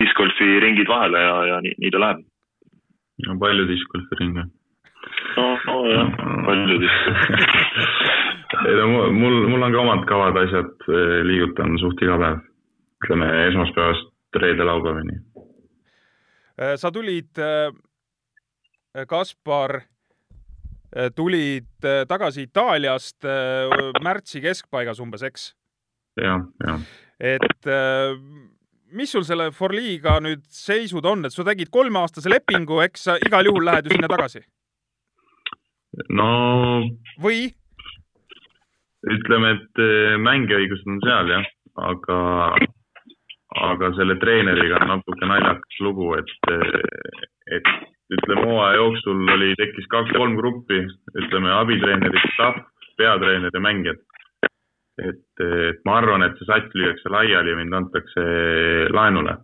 discgolfi 0.00 0.60
ringid 0.62 0.88
vahele 0.88 1.22
ja, 1.22 1.34
ja 1.50 1.60
nii, 1.64 1.74
nii 1.82 1.90
ta 1.94 2.02
läheb. 2.02 2.22
no 3.26 3.38
palju 3.42 3.66
discgolfi 3.70 4.20
ringe. 4.20 4.46
no, 5.36 5.46
no 5.66 5.76
jah, 5.90 6.14
palju 6.46 6.78
discgolfi. 6.84 7.50
ei 8.68 8.78
no 8.78 8.88
mul- 9.18 9.48
mul, 9.50 9.62
on 9.66 9.74
ka 9.74 9.82
omad 9.82 10.06
kavad 10.08 10.40
asjad, 10.44 10.88
liigutan 11.28 11.78
suht 11.82 12.02
iga 12.06 12.18
päev. 12.22 12.42
ütleme 13.02 13.28
esmaspäevast 13.48 14.38
reede-laupäevani. 14.38 15.16
Äh, 16.62 16.76
sa 16.76 16.92
tulid, 16.94 17.34
Kaspar, 19.08 19.80
tulid 21.16 21.86
äh, 21.88 22.04
tagasi 22.08 22.46
Itaaliast 22.48 23.24
äh, 23.24 23.92
märtsi 24.04 24.42
keskpaigas 24.44 25.00
umbes, 25.00 25.24
eks? 25.24 25.52
jah, 26.20 26.42
jah. 26.66 26.82
et 27.18 27.68
äh, 27.70 28.12
mis 28.92 29.14
sul 29.14 29.24
selle 29.24 29.50
Forliga 29.56 30.18
nüüd 30.20 30.44
seisud 30.52 31.06
on, 31.08 31.24
et 31.24 31.32
sa 31.32 31.46
tegid 31.48 31.72
kolmeaastase 31.72 32.32
lepingu, 32.32 32.82
eks 32.84 33.08
sa 33.08 33.16
igal 33.24 33.48
juhul 33.48 33.64
lähed 33.68 33.88
ju 33.88 33.96
sinna 33.96 34.10
tagasi 34.12 34.44
no 36.12 36.28
või? 37.24 37.48
ütleme, 39.02 39.56
et 39.56 39.82
mängiõigused 40.22 40.92
on 40.92 41.00
seal 41.02 41.32
jah, 41.32 41.48
aga, 41.88 42.18
aga 43.72 43.90
selle 43.96 44.14
treeneriga 44.22 44.78
on 44.78 44.92
natuke 44.92 45.26
naljakas 45.26 45.80
lugu, 45.82 46.12
et, 46.20 46.52
et 47.56 47.72
ütleme 48.16 48.44
hooaja 48.46 48.78
jooksul 48.80 49.28
oli, 49.34 49.54
tekkis 49.60 49.88
kaks-kolm 49.92 50.36
gruppi, 50.38 50.82
ütleme 51.18 51.52
abitreenerid, 51.56 52.28
staff, 52.34 52.60
peatreener 53.00 53.50
ja 53.54 53.60
mängijad. 53.60 54.00
et, 55.02 55.24
et 55.40 55.78
ma 55.88 55.96
arvan, 56.02 56.22
et 56.22 56.36
see 56.36 56.46
sats 56.46 56.74
lüüakse 56.76 57.10
laiali 57.10 57.50
ja 57.50 57.56
mind 57.56 57.72
antakse 57.72 58.24
laenule. 58.92 59.36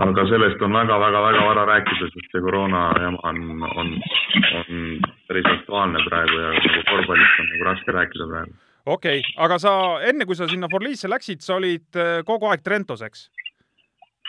aga 0.00 0.24
sellest 0.30 0.62
on 0.64 0.72
väga-väga-väga 0.72 1.42
vara 1.44 1.66
rääkida, 1.68 2.08
sest 2.08 2.32
see 2.32 2.40
koroona 2.40 2.84
jama 3.02 3.20
on, 3.28 3.40
on, 3.82 3.90
on 4.60 4.78
päris 5.28 5.50
aktuaalne 5.50 6.00
praegu 6.08 6.38
ja 6.40 6.54
nagu 6.56 6.84
korvpallist 6.88 7.42
on 7.42 7.50
nagu 7.52 7.68
raske 7.68 7.96
rääkida 7.98 8.28
praegu. 8.32 8.56
okei 8.86 9.18
okay., 9.18 9.34
aga 9.46 9.58
sa 9.58 9.74
enne, 10.12 10.26
kui 10.26 10.38
sa 10.38 10.48
sinna 10.48 10.72
Forliisse 10.72 11.10
läksid, 11.10 11.44
sa 11.44 11.58
olid 11.60 12.00
äh, 12.00 12.24
kogu 12.24 12.48
aeg 12.48 12.64
Trentos, 12.64 13.04
eks? 13.04 13.28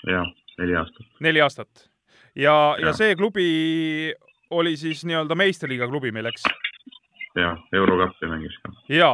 jah, 0.07 0.27
neli 0.59 0.75
aastat. 0.75 1.07
neli 1.19 1.41
aastat. 1.41 1.90
Ja, 2.35 2.75
ja 2.81 2.93
see 2.97 3.15
klubi 3.19 4.13
oli 4.51 4.75
siis 4.77 5.03
nii-öelda 5.07 5.35
meistriliiga 5.39 5.87
klubi 5.91 6.11
meil, 6.11 6.31
eks? 6.31 6.47
jah, 7.37 7.59
Eurokappi 7.73 8.29
mängis 8.31 8.57
ka. 8.63 8.73
ja, 8.91 9.11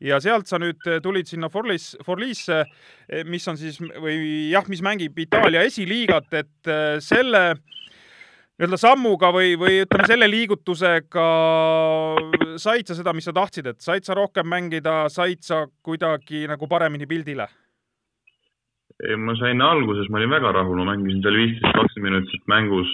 ja 0.00 0.20
sealt 0.20 0.48
sa 0.48 0.60
nüüd 0.60 0.80
tulid 1.04 1.28
sinna 1.28 1.50
Forlis, 1.52 1.92
Forlisse, 2.06 2.64
mis 3.28 3.48
on 3.48 3.60
siis 3.60 3.80
või 3.80 4.50
jah, 4.52 4.68
mis 4.72 4.82
mängib 4.84 5.18
Itaalia 5.26 5.64
esiliigat, 5.68 6.32
et 6.32 6.70
äh, 6.70 6.96
selle 7.04 7.44
nii-öelda 8.60 8.76
sammuga 8.76 9.30
või, 9.32 9.54
või 9.60 9.80
ütleme, 9.86 10.04
selle 10.08 10.28
liigutusega 10.28 11.28
said 12.60 12.90
sa 12.90 12.96
seda, 12.98 13.14
mis 13.16 13.24
sa 13.28 13.32
tahtsid, 13.36 13.70
et 13.72 13.80
said 13.80 14.04
sa 14.04 14.16
rohkem 14.18 14.48
mängida, 14.48 15.06
said 15.12 15.40
sa 15.44 15.64
kuidagi 15.84 16.44
nagu 16.50 16.68
paremini 16.68 17.08
pildile? 17.08 17.48
Ma 19.16 19.34
sain 19.36 19.60
alguses, 19.60 20.08
ma 20.08 20.18
olin 20.18 20.30
väga 20.30 20.52
rahul, 20.52 20.76
ma 20.82 20.92
mängisin 20.92 21.22
seal 21.24 21.38
viisteist, 21.38 21.76
kakskümmend 21.76 22.20
minutit 22.20 22.46
mängus. 22.52 22.92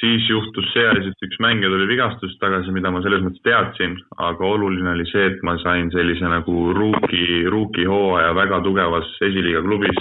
siis 0.00 0.28
juhtus 0.30 0.64
see 0.72 0.84
asi, 0.88 1.10
et 1.12 1.24
üks 1.26 1.36
mängija 1.42 1.68
tuli 1.68 1.86
vigastusest 1.90 2.38
tagasi, 2.40 2.72
mida 2.72 2.88
ma 2.90 3.02
selles 3.04 3.20
mõttes 3.20 3.42
teadsin, 3.44 3.98
aga 4.16 4.46
oluline 4.48 4.94
oli 4.94 5.04
see, 5.10 5.26
et 5.28 5.42
ma 5.44 5.58
sain 5.60 5.90
sellise 5.92 6.24
nagu 6.30 6.72
ruuki, 6.72 7.42
ruuki 7.52 7.84
hooaja 7.84 8.32
väga 8.38 8.62
tugevas 8.64 9.10
esiliiga 9.28 9.60
klubis 9.66 9.98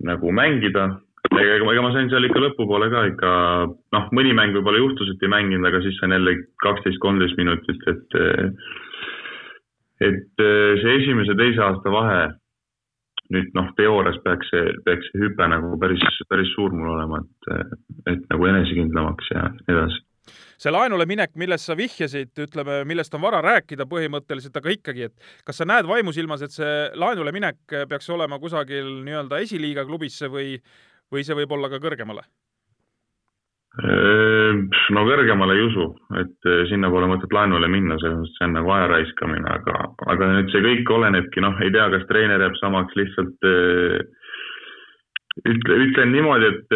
nagu 0.00 0.32
mängida. 0.32 0.86
ega, 1.34 1.58
ega 1.58 1.82
ma 1.82 1.90
sain 1.92 2.08
seal 2.08 2.24
ikka 2.24 2.40
lõpupoole 2.40 2.88
ka 2.92 3.04
ikka, 3.10 3.32
noh, 3.96 4.08
mõni 4.16 4.32
mäng 4.32 4.56
võib-olla 4.56 4.80
juhtus, 4.80 5.10
et 5.12 5.26
ei 5.26 5.34
mänginud, 5.34 5.68
aga 5.68 5.82
siis 5.84 5.98
sain 6.00 6.14
jälle 6.16 6.38
kaksteist, 6.64 7.02
kolmteist 7.04 7.36
minutit, 7.36 7.84
et 7.90 8.18
et 10.08 10.42
see 10.80 10.96
esimese, 11.02 11.36
teise 11.36 11.60
aasta 11.64 11.92
vahe 11.92 12.24
nüüd 13.32 13.52
noh, 13.56 13.70
teoorias 13.78 14.18
peaks 14.24 14.50
see, 14.52 14.72
peaks 14.84 15.08
see 15.10 15.22
hüpe 15.22 15.46
nagu 15.50 15.74
päris, 15.80 16.02
päris 16.28 16.50
suur 16.56 16.74
mul 16.76 16.92
olema, 16.96 17.22
et, 17.22 17.70
et 18.12 18.26
nagu 18.32 18.50
enesekindlamaks 18.50 19.30
ja 19.32 19.46
nii 19.54 19.76
edasi. 19.76 20.02
see 20.60 20.72
laenule 20.72 21.06
minek, 21.08 21.34
millest 21.40 21.68
sa 21.70 21.76
vihjasid, 21.78 22.32
ütleme, 22.46 22.82
millest 22.88 23.14
on 23.16 23.24
vara 23.24 23.42
rääkida 23.44 23.88
põhimõtteliselt, 23.88 24.56
aga 24.60 24.72
ikkagi, 24.76 25.10
et 25.10 25.44
kas 25.44 25.60
sa 25.60 25.68
näed 25.68 25.88
vaimusilmas, 25.88 26.44
et 26.44 26.56
see 26.56 26.74
laenule 27.00 27.32
minek 27.32 27.76
peaks 27.88 28.10
olema 28.12 28.40
kusagil 28.42 28.90
nii-öelda 29.06 29.40
esiliiga 29.44 29.86
klubisse 29.88 30.28
või, 30.32 30.58
või 31.12 31.24
see 31.24 31.36
võib 31.40 31.56
olla 31.56 31.72
ka 31.72 31.82
kõrgemale? 31.82 32.26
No 33.82 35.02
kõrgemale 35.08 35.56
ei 35.56 35.64
usu, 35.66 35.88
et 36.20 36.48
sinna 36.70 36.90
pole 36.92 37.08
mõtet 37.10 37.32
laenule 37.34 37.66
minna, 37.70 37.96
see 37.98 38.46
on 38.46 38.54
nagu 38.54 38.70
aja 38.70 38.86
raiskamine, 38.92 39.48
aga, 39.50 39.74
aga 40.14 40.28
nüüd 40.30 40.52
see 40.52 40.62
kõik 40.62 40.92
olenebki, 40.94 41.42
noh, 41.42 41.58
ei 41.64 41.72
tea, 41.74 41.88
kas 41.90 42.06
treener 42.10 42.44
jääb 42.44 42.54
samaks, 42.60 42.94
lihtsalt 43.00 43.48
ütle, 45.50 45.78
ütlen 45.88 46.14
niimoodi, 46.14 46.52
et 46.52 46.68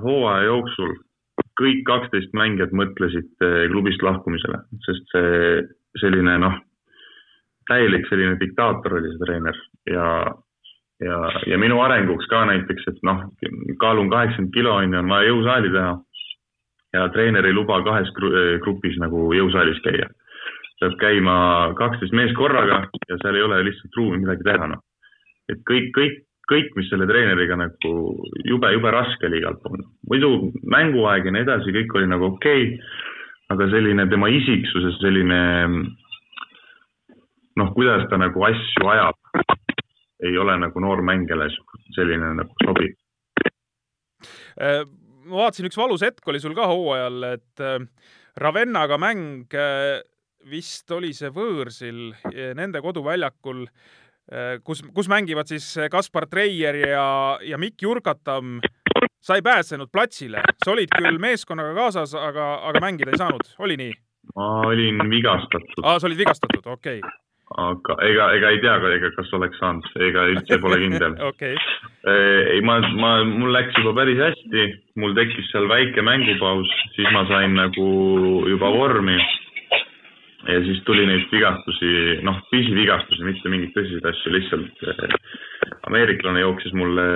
hooaja 0.00 0.48
jooksul 0.48 0.96
kõik 1.60 1.84
kaksteist 1.86 2.32
mängijat 2.34 2.72
mõtlesid 2.74 3.44
klubist 3.70 4.02
lahkumisele, 4.02 4.62
sest 4.86 5.12
see 5.12 5.60
selline 6.00 6.38
noh, 6.42 6.56
täielik 7.68 8.08
selline 8.08 8.38
diktaator 8.40 8.98
oli 8.98 9.12
see 9.12 9.22
treener 9.22 9.60
ja 9.90 10.06
ja, 11.00 11.18
ja 11.46 11.58
minu 11.58 11.80
arenguks 11.82 12.26
ka 12.30 12.44
näiteks, 12.48 12.88
et 12.90 13.00
noh, 13.06 13.24
kaalun 13.80 14.10
kaheksakümmend 14.12 14.54
kilo 14.54 14.74
on 14.78 14.92
ju, 14.92 14.98
on 15.00 15.14
vaja 15.14 15.30
jõusaali 15.30 15.72
teha. 15.72 15.94
ja 16.94 17.08
treener 17.10 17.46
ei 17.46 17.54
luba 17.54 17.80
kahes 17.82 18.10
grupis 18.62 18.98
nagu 19.02 19.32
jõusaalis 19.34 19.80
käia. 19.82 20.06
peab 20.80 20.94
käima 21.00 21.36
kaksteist 21.78 22.12
meest 22.12 22.34
korraga 22.36 22.84
ja 23.08 23.16
seal 23.22 23.34
ei 23.34 23.42
ole 23.42 23.62
lihtsalt 23.64 23.96
ruumi 23.96 24.18
midagi 24.18 24.44
teha, 24.44 24.66
noh. 24.66 24.82
et 25.48 25.58
kõik, 25.70 25.90
kõik, 25.96 26.20
kõik, 26.50 26.70
mis 26.76 26.90
selle 26.90 27.06
treeneriga 27.06 27.56
nagu 27.56 27.94
jube, 28.44 28.72
jube 28.72 28.90
raske 28.90 29.26
oli 29.26 29.38
igalt 29.38 29.62
poolt. 29.62 29.86
muidu 30.10 30.52
mänguaeg 30.62 31.26
ja 31.26 31.32
nii 31.34 31.46
edasi, 31.46 31.74
kõik 31.78 31.98
oli 31.98 32.10
nagu 32.10 32.30
okei 32.34 32.68
okay,, 32.68 32.78
aga 33.50 33.68
selline 33.70 34.06
tema 34.08 34.28
isiksus 34.28 34.84
ja 34.84 34.94
selline 35.00 35.40
noh, 37.56 37.74
kuidas 37.74 38.06
ta 38.10 38.18
nagu 38.18 38.46
asju 38.46 38.88
ajab 38.90 39.18
ei 40.24 40.38
ole 40.38 40.56
nagu 40.60 40.82
noor 40.82 41.02
mängijale 41.04 41.48
selline 41.94 42.32
nagu 42.38 42.64
sobiv. 42.64 42.94
Äh, 44.60 44.84
ma 45.28 45.44
vaatasin, 45.44 45.68
üks 45.68 45.78
valus 45.78 46.04
hetk 46.06 46.28
oli 46.30 46.40
sul 46.42 46.56
ka 46.56 46.66
hooajal, 46.70 47.28
et 47.34 47.64
äh, 47.64 47.78
Ravennaga 48.40 48.98
mäng 49.00 49.54
äh, 49.58 50.00
vist 50.50 50.90
oli 50.92 51.14
see 51.16 51.30
võõrsil 51.32 52.10
nende 52.58 52.82
koduväljakul, 52.84 53.62
kus, 54.60 54.82
kus 54.92 55.08
mängivad 55.08 55.48
siis 55.48 55.64
Kaspar 55.88 56.26
Treier 56.28 56.76
ja, 56.82 57.06
ja 57.40 57.56
Mikk 57.60 57.80
Jurkatam. 57.80 58.58
sa 59.24 59.38
ei 59.38 59.42
pääsenud 59.42 59.88
platsile, 59.88 60.42
sa 60.64 60.72
olid 60.74 60.92
küll 60.92 61.16
meeskonnaga 61.16 61.72
kaasas, 61.78 62.12
aga, 62.12 62.58
aga 62.68 62.84
mängida 62.84 63.16
ei 63.16 63.22
saanud, 63.24 63.54
oli 63.64 63.80
nii? 63.80 63.96
ma 64.36 64.50
olin 64.68 65.00
vigastatud. 65.08 65.80
aa, 65.80 65.96
sa 65.96 66.10
olid 66.10 66.20
vigastatud, 66.20 66.66
okei 66.76 67.00
okay 67.00 67.23
aga 67.52 67.96
ega, 68.08 68.28
ega 68.38 68.50
ei 68.54 68.60
tea, 68.62 68.74
ega 68.96 69.10
kas 69.14 69.32
oleks 69.36 69.58
saanud, 69.60 69.86
ega 70.06 70.26
üldse 70.32 70.58
pole 70.62 70.80
kindel. 70.80 71.16
Okay.. 71.34 71.56
ei, 72.08 72.60
ma, 72.64 72.78
ma, 73.00 73.12
mul 73.24 73.52
läks 73.54 73.76
juba 73.78 73.94
päris 74.00 74.20
hästi, 74.20 74.64
mul 75.00 75.14
tekkis 75.16 75.48
seal 75.52 75.68
väike 75.70 76.04
mängupaus, 76.04 76.70
siis 76.96 77.08
ma 77.14 77.24
sain 77.30 77.56
nagu 77.56 77.88
juba 78.48 78.70
vormi. 78.74 79.16
ja 80.44 80.60
siis 80.66 80.80
tuli 80.84 81.06
neid 81.08 81.24
vigastusi, 81.32 81.90
noh, 82.26 82.40
pisivigastusi, 82.50 83.24
mitte 83.24 83.52
mingeid 83.52 83.72
tõsiseid 83.76 84.08
asju, 84.10 84.32
lihtsalt 84.34 84.82
eh, 84.90 85.14
ameeriklane 85.88 86.42
jooksis 86.44 86.74
mulle 86.76 87.06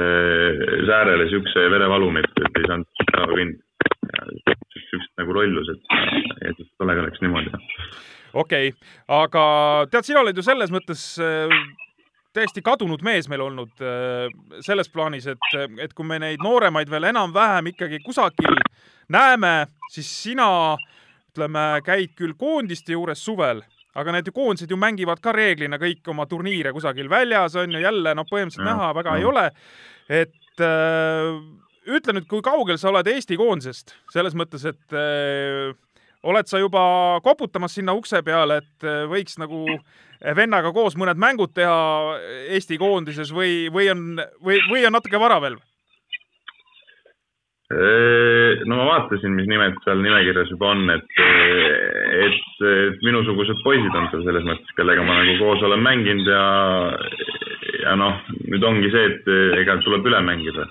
säärele 0.89 1.29
siukse 1.33 1.67
verevalumi, 1.73 2.25
et, 2.25 2.45
ei 2.49 2.71
saanud 2.71 3.05
päeva 3.13 3.33
kõndida. 3.35 4.57
siuksed 4.79 5.13
nagu 5.21 5.37
lollus, 5.37 5.69
et, 5.75 5.99
et 6.49 6.65
tollega 6.81 7.05
läks 7.05 7.21
niimoodi 7.21 7.53
okei 8.33 8.73
okay., 8.73 8.89
aga 9.09 9.45
tead, 9.91 10.09
sina 10.09 10.23
oled 10.25 10.37
ju 10.37 10.45
selles 10.47 10.73
mõttes 10.75 11.05
äh, 11.23 11.53
täiesti 12.37 12.63
kadunud 12.65 13.03
mees 13.07 13.29
meil 13.31 13.43
olnud 13.47 13.83
äh, 13.83 14.29
selles 14.65 14.91
plaanis, 14.93 15.27
et, 15.33 15.51
et 15.81 15.95
kui 15.97 16.07
me 16.07 16.21
neid 16.23 16.43
nooremaid 16.45 16.91
veel 16.91 17.09
enam-vähem 17.11 17.73
ikkagi 17.73 18.03
kusagil 18.05 18.61
näeme, 19.13 19.55
siis 19.93 20.11
sina 20.25 20.49
ütleme, 21.33 21.67
käid 21.87 22.15
küll 22.19 22.35
koondiste 22.39 22.95
juures 22.97 23.21
suvel, 23.25 23.63
aga 23.99 24.15
need 24.15 24.31
koondised 24.35 24.71
ju 24.71 24.79
mängivad 24.81 25.23
ka 25.23 25.33
reeglina 25.35 25.79
kõik 25.81 26.07
oma 26.11 26.27
turniire 26.31 26.73
kusagil 26.75 27.09
väljas 27.11 27.57
on 27.59 27.73
ju 27.75 27.83
jälle 27.83 28.15
noh, 28.17 28.27
põhimõtteliselt 28.29 28.67
näha 28.67 28.93
väga 28.97 29.17
ei 29.19 29.25
ole. 29.29 29.47
et 30.09 30.63
äh, 30.65 31.33
ütle 31.89 32.15
nüüd, 32.17 32.29
kui 32.29 32.43
kaugel 32.45 32.79
sa 32.79 32.91
oled 32.93 33.09
Eesti 33.09 33.39
koondisest 33.41 33.95
selles 34.13 34.37
mõttes, 34.39 34.67
et 34.69 34.97
äh, 34.97 35.73
oled 36.27 36.51
sa 36.51 36.59
juba 36.59 36.83
koputamas 37.23 37.77
sinna 37.79 37.95
ukse 37.95 38.23
peale, 38.27 38.61
et 38.63 38.87
äh, 38.87 39.05
võiks 39.11 39.39
nagu 39.39 39.65
äh, 39.71 40.35
vennaga 40.37 40.73
koos 40.75 40.99
mõned 40.99 41.19
mängud 41.21 41.55
teha 41.55 42.19
Eesti 42.55 42.79
koondises 42.81 43.31
või, 43.35 43.69
või 43.73 43.91
on, 43.93 44.05
või, 44.43 44.59
või 44.71 44.87
on 44.89 44.99
natuke 44.99 45.21
vara 45.21 45.41
veel? 45.45 45.59
no 47.69 48.77
ma 48.79 48.85
vaatasin, 48.87 49.35
mis 49.37 49.45
nimed 49.45 49.75
seal 49.85 49.99
nimekirjas 50.01 50.49
juba 50.55 50.71
on, 50.73 50.87
et, 50.89 51.19
et, 51.21 52.39
et 52.65 53.03
minusugused 53.05 53.61
poisid 53.61 53.93
on 53.93 54.07
seal 54.09 54.23
selles 54.25 54.47
mõttes, 54.49 54.71
kellega 54.79 55.05
ma 55.05 55.19
nagu 55.19 55.35
koos 55.37 55.61
olen 55.69 55.85
mänginud 55.85 56.31
ja, 56.33 56.47
ja 57.83 57.93
noh, 58.01 58.23
nüüd 58.49 58.65
ongi 58.65 58.89
see, 58.95 59.11
et 59.13 59.29
ega 59.61 59.77
tuleb 59.85 60.09
üle 60.09 60.23
mängida. 60.25 60.65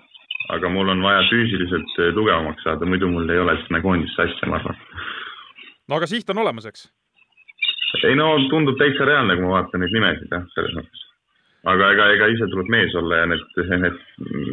aga 0.57 0.69
mul 0.73 0.89
on 0.89 1.05
vaja 1.05 1.21
füüsiliselt 1.29 1.93
tugevamaks 2.15 2.65
saada, 2.65 2.89
muidu 2.89 3.11
mul 3.13 3.29
ei 3.29 3.45
ole 3.45 3.59
sinna 3.67 3.83
koondisse 3.85 4.25
asja, 4.25 4.49
ma 4.49 4.57
arvan 4.57 4.81
no 5.87 5.99
aga 5.99 6.09
siht 6.09 6.29
on 6.33 6.43
olemas, 6.43 6.67
eks? 6.69 6.87
ei 8.07 8.15
no 8.19 8.33
tundub 8.51 8.77
täitsa 8.79 9.07
reaalne, 9.07 9.37
kui 9.37 9.47
ma 9.47 9.57
vaatan 9.57 9.83
neid 9.83 9.93
nimesid 9.95 10.33
jah, 10.33 10.43
selles 10.55 10.75
mõttes. 10.77 11.05
aga 11.71 11.91
ega, 11.95 12.09
ega 12.15 12.27
ise 12.33 12.49
tuleb 12.51 12.69
mees 12.71 12.95
olla 12.99 13.21
ja 13.21 13.29
need, 13.31 13.45
need 13.83 14.01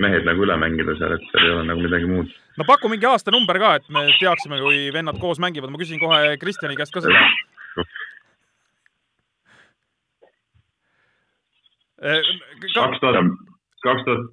mehed 0.03 0.29
nagu 0.29 0.47
üle 0.47 0.57
mängida 0.61 0.95
seal, 1.01 1.17
et 1.17 1.27
seal 1.33 1.49
ei 1.49 1.57
ole 1.57 1.67
nagu 1.71 1.85
midagi 1.85 2.11
muud. 2.11 2.31
no 2.61 2.69
paku 2.69 2.93
mingi 2.93 3.11
aastanumber 3.11 3.61
ka, 3.63 3.75
et 3.81 3.91
me 3.95 4.07
teaksime, 4.21 4.61
kui 4.63 4.87
vennad 4.95 5.19
koos 5.23 5.43
mängivad, 5.43 5.75
ma 5.75 5.83
küsin 5.83 6.03
kohe 6.03 6.39
Kristjani 6.43 6.79
käest 6.79 6.95
ka 6.95 7.05
seda. 7.05 7.27
kaks 12.05 13.01
tuhat, 13.01 13.37
kaks 13.83 14.03
tuhat 14.07 14.33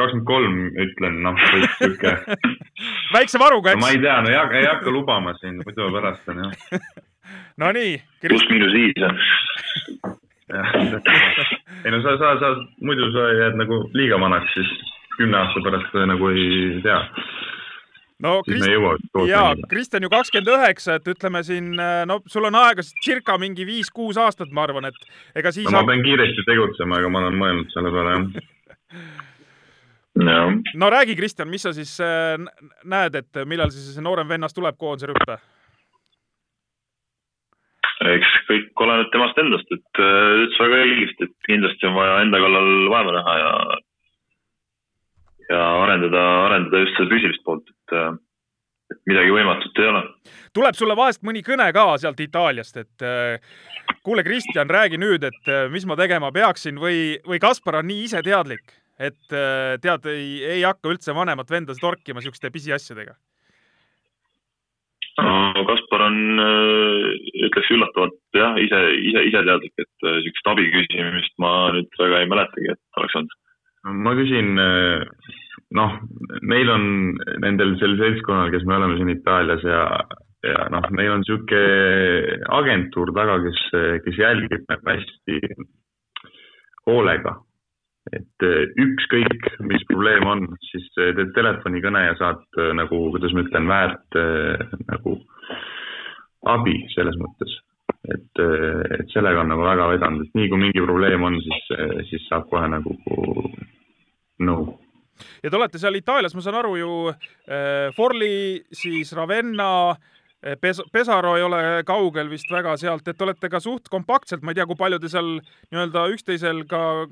kakskümmend 0.00 0.26
kolm 0.28 0.56
ütlen, 0.84 1.20
noh, 1.24 1.38
sihuke. 1.78 2.16
väikse 3.14 3.40
varuga, 3.40 3.74
eks 3.74 3.80
no,? 3.80 3.86
ma 3.86 3.92
ei 3.94 4.00
tea, 4.02 4.16
no 4.22 4.32
ei 4.32 4.38
hakka, 4.38 4.58
ei 4.60 4.68
hakka 4.68 4.94
lubama 4.94 5.34
siin, 5.40 5.60
muidu 5.64 5.90
pärast 5.94 6.28
on 6.32 6.42
jah. 6.44 6.86
Nonii. 7.60 7.98
pluss-miinus 8.24 8.72
viis, 8.74 8.96
jah. 8.96 9.14
ei 11.84 11.92
no 11.92 12.00
sa, 12.04 12.16
sa, 12.18 12.34
sa, 12.40 12.54
muidu 12.82 13.10
sa 13.14 13.28
jääd 13.36 13.60
nagu 13.60 13.84
liiga 13.94 14.18
vanaks, 14.20 14.50
siis 14.56 14.72
kümne 15.18 15.38
aasta 15.38 15.62
pärast 15.66 15.94
nagu 16.10 16.32
ei 16.32 16.80
tea 16.84 16.98
no 18.24 18.40
Krist... 18.44 18.66
jaa, 19.28 19.54
Kristjan 19.70 20.04
ju 20.04 20.10
kakskümmend 20.12 20.50
üheksa, 20.56 20.98
et 20.98 21.06
ütleme 21.12 21.44
siin, 21.46 21.72
no 22.08 22.18
sul 22.28 22.48
on 22.48 22.58
aega 22.58 22.84
circa 23.04 23.38
mingi 23.40 23.66
viis-kuus 23.68 24.18
aastat, 24.20 24.50
ma 24.52 24.66
arvan, 24.66 24.90
et 24.90 25.38
ega 25.38 25.52
siis 25.54 25.68
no, 25.70 25.78
ma 25.78 25.86
pean 25.92 26.04
kiiresti 26.04 26.44
tegutsema, 26.48 26.98
aga 27.00 27.12
ma 27.12 27.24
olen 27.24 27.38
mõelnud 27.40 27.72
selle 27.76 27.94
peale, 27.94 28.18
jah 28.18 29.28
no.. 30.14 30.62
no 30.74 30.90
räägi, 30.90 31.16
Kristjan, 31.16 31.48
mis 31.48 31.62
sa 31.62 31.72
siis 31.72 31.94
äh, 32.00 32.36
näed, 32.84 33.14
et 33.14 33.42
millal 33.46 33.72
siis 33.74 33.92
see 33.94 34.04
noorem 34.04 34.28
vennas 34.28 34.54
tuleb 34.56 34.78
koondise 34.80 35.10
rüppe? 35.10 35.38
eks 38.10 38.32
kõik 38.48 38.80
oleneb 38.80 39.10
temast 39.12 39.38
endast, 39.42 39.68
et 39.76 40.00
äh, 40.00 40.46
ütles 40.46 40.62
väga 40.62 40.80
õigesti, 40.86 41.28
et 41.28 41.36
kindlasti 41.50 41.88
on 41.90 41.98
vaja 41.98 42.18
enda 42.24 42.40
kallal 42.40 42.72
vaeva 42.94 43.14
näha 43.18 43.36
ja 43.42 43.52
ja 45.50 45.62
arendada, 45.82 46.24
arendada 46.46 46.80
just 46.84 46.96
seda 46.96 47.10
füüsilist 47.10 47.44
poolt, 47.46 47.70
et 47.70 47.96
äh, 47.98 48.10
et 48.90 48.98
midagi 49.06 49.30
võimatut 49.30 49.76
ei 49.78 49.86
ole. 49.86 50.00
tuleb 50.56 50.74
sulle 50.74 50.96
vahest 50.98 51.20
mõni 51.22 51.44
kõne 51.46 51.68
ka 51.76 51.84
sealt 52.02 52.18
Itaaliast, 52.24 52.80
et 52.80 53.04
kuule, 54.02 54.24
Kristjan, 54.26 54.66
räägi 54.66 54.98
nüüd, 54.98 55.22
et 55.28 55.50
mis 55.70 55.86
ma 55.86 55.94
tegema 55.94 56.32
peaksin 56.34 56.80
või, 56.82 57.20
või 57.22 57.38
Kaspar 57.38 57.78
on 57.78 57.86
nii 57.86 58.08
iseteadlik, 58.08 58.79
et 59.00 59.32
äh, 59.32 59.78
tead, 59.80 60.06
ei, 60.12 60.30
ei 60.56 60.62
hakka 60.66 60.92
üldse 60.92 61.14
vanemat 61.16 61.50
venda 61.50 61.76
torkima 61.76 62.20
niisuguste 62.20 62.52
pisiasjadega? 62.52 63.16
no 65.20 65.64
Kaspar 65.68 66.06
on, 66.06 66.18
äh, 66.40 67.06
ütleks 67.46 67.72
üllatavalt 67.74 68.18
jah, 68.36 68.56
ise, 68.60 68.80
ise, 69.10 69.24
iseteadlik, 69.32 69.74
et 69.80 70.06
äh, 70.06 70.20
niisugust 70.20 70.52
abi 70.52 70.68
küsimist 70.76 71.36
ma 71.42 71.52
nüüd 71.76 72.00
väga 72.02 72.22
ei 72.22 72.30
mäletagi, 72.30 72.72
et 72.74 73.00
oleks 73.00 73.18
olnud. 73.20 73.36
ma 74.04 74.14
küsin, 74.18 74.48
noh, 75.80 75.98
meil 76.44 76.72
on 76.72 76.88
nendel 77.44 77.76
sel 77.80 77.96
seltskonnal, 78.00 78.52
kes 78.52 78.66
me 78.68 78.76
oleme 78.76 78.98
siin 79.00 79.12
Itaalias 79.14 79.64
ja, 79.64 79.84
ja 80.44 80.66
noh, 80.72 80.88
meil 80.92 81.14
on 81.16 81.24
niisugune 81.24 82.40
agentuur 82.60 83.12
taga, 83.16 83.40
kes, 83.48 83.62
kes 84.04 84.20
jälgib 84.20 84.68
hästi 84.84 85.40
hoolega 86.88 87.38
et 88.16 88.44
äh, 88.46 88.66
ükskõik, 88.80 89.48
mis 89.68 89.84
probleem 89.88 90.26
on, 90.26 90.44
siis 90.70 90.86
äh, 90.98 91.12
teed 91.16 91.32
telefonikõne 91.36 92.04
ja 92.08 92.16
saad 92.18 92.42
äh, 92.58 92.72
nagu, 92.78 93.02
kuidas 93.14 93.34
ma 93.36 93.44
ütlen, 93.46 93.70
väärt 93.70 94.20
nagu 94.90 95.16
abi 96.50 96.76
selles 96.94 97.18
mõttes. 97.20 97.58
et, 98.10 98.40
et 98.96 99.10
sellega 99.12 99.42
on 99.42 99.50
nagu 99.52 99.62
väga 99.62 99.86
vedanud, 99.92 100.24
et 100.24 100.38
nii 100.38 100.48
kui 100.50 100.58
mingi 100.58 100.82
probleem 100.82 101.22
on, 101.22 101.36
siis, 101.44 101.66
siis 102.08 102.22
saab 102.30 102.46
kohe 102.50 102.68
nagu 102.72 102.94
nõu. 104.40 104.70
No 104.70 104.78
ja 105.44 105.50
te 105.50 105.58
olete 105.58 105.78
seal 105.78 105.98
Itaalias, 105.98 106.32
ma 106.34 106.40
saan 106.40 106.56
aru 106.62 106.78
ju 106.80 106.94
Forli, 107.92 108.62
siis 108.72 109.12
Ravenna 109.12 109.92
Pes-, 110.62 110.80
Pesaro 110.88 111.34
ei 111.36 111.44
ole 111.44 111.60
kaugel 111.84 112.30
vist 112.32 112.48
väga 112.48 112.72
sealt, 112.80 113.08
et 113.12 113.20
olete 113.20 113.50
ka 113.52 113.60
suht 113.60 113.92
kompaktselt, 113.92 114.40
ma 114.40 114.54
ei 114.54 114.58
tea, 114.58 114.66
kui 114.70 114.80
palju 114.80 114.98
te 115.02 115.12
seal 115.12 115.34
nii-öelda 115.42 116.06
üksteisel 116.14 116.64
ka 116.70 117.04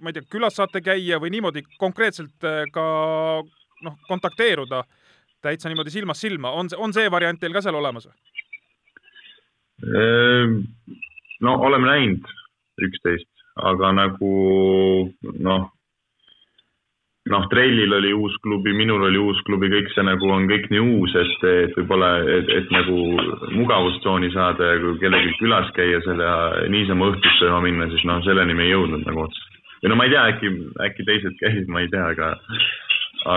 ma 0.00 0.10
ei 0.10 0.16
tea, 0.16 0.28
külas 0.30 0.56
saate 0.58 0.82
käia 0.84 1.20
või 1.22 1.32
niimoodi 1.34 1.64
konkreetselt 1.80 2.46
äh, 2.46 2.64
ka 2.72 2.86
noh, 3.86 3.98
kontakteeruda 4.08 4.84
täitsa 5.44 5.70
niimoodi 5.70 5.92
silmast 5.94 6.24
silma, 6.24 6.52
on, 6.56 6.70
on 6.76 6.94
see 6.96 7.10
variant 7.12 7.40
teil 7.40 7.54
ka 7.54 7.62
seal 7.64 7.78
olemas? 7.78 8.08
Ehm, 9.84 10.60
no 11.44 11.56
oleme 11.68 11.90
näinud 11.90 12.28
üksteist, 12.82 13.28
aga 13.60 13.92
nagu 13.96 14.32
noh, 15.22 15.66
noh, 17.32 17.48
Treilil 17.52 17.92
oli 17.98 18.12
uus 18.16 18.36
klubi, 18.44 18.72
minul 18.76 19.04
oli 19.08 19.20
uus 19.20 19.40
klubi, 19.48 19.70
kõik 19.72 19.90
see 19.94 20.04
nagu 20.06 20.30
on 20.32 20.48
kõik 20.50 20.68
nii 20.72 20.82
uus, 20.82 21.16
et, 21.20 21.46
et 21.50 21.76
võib-olla, 21.78 22.12
et, 22.38 22.52
et 22.60 22.72
nagu 22.74 22.96
mugavustsooni 23.56 24.32
saada 24.34 24.72
ja 24.72 24.80
kui 24.82 24.96
kellelgi 25.02 25.36
külas 25.40 25.68
käia 25.76 26.00
selle 26.06 26.30
niisama 26.72 27.12
õhtust 27.12 27.42
sööma 27.42 27.62
minna, 27.66 27.90
siis 27.92 28.06
noh, 28.08 28.22
selleni 28.26 28.56
me 28.56 28.68
ei 28.68 28.74
jõudnud 28.74 29.04
nagu 29.08 29.26
otseselt. 29.26 29.55
Või 29.82 29.92
no 29.92 29.98
ma 29.98 30.08
ei 30.08 30.14
tea, 30.14 30.24
äkki, 30.32 30.52
äkki 30.88 31.06
teised 31.08 31.38
käisid, 31.42 31.70
ma 31.72 31.84
ei 31.84 31.90
tea, 31.92 32.08
aga, 32.14 32.32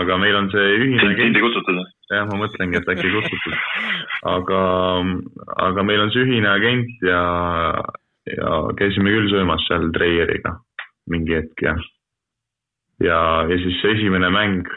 aga 0.00 0.18
meil 0.22 0.38
on 0.42 0.50
see 0.54 0.66
ühine. 0.78 1.14
sind 1.18 1.38
ei 1.38 1.44
kutsutud? 1.44 1.80
jah, 2.10 2.26
ma 2.30 2.40
mõtlengi, 2.42 2.80
et 2.80 2.92
äkki 2.94 3.12
kutsutud. 3.14 3.56
aga, 4.34 4.64
aga 5.68 5.86
meil 5.86 6.06
on 6.06 6.12
see 6.14 6.26
ühine 6.26 6.50
agent 6.52 7.06
ja, 7.06 7.22
ja 8.36 8.58
käisime 8.80 9.14
küll 9.14 9.32
söömas 9.32 9.64
seal 9.68 9.90
Treieriga 9.96 10.58
mingi 11.10 11.38
hetk 11.38 11.64
ja 11.64 11.74
ja, 13.00 13.18
ja 13.48 13.58
siis 13.62 13.80
esimene 13.94 14.30
mäng 14.30 14.68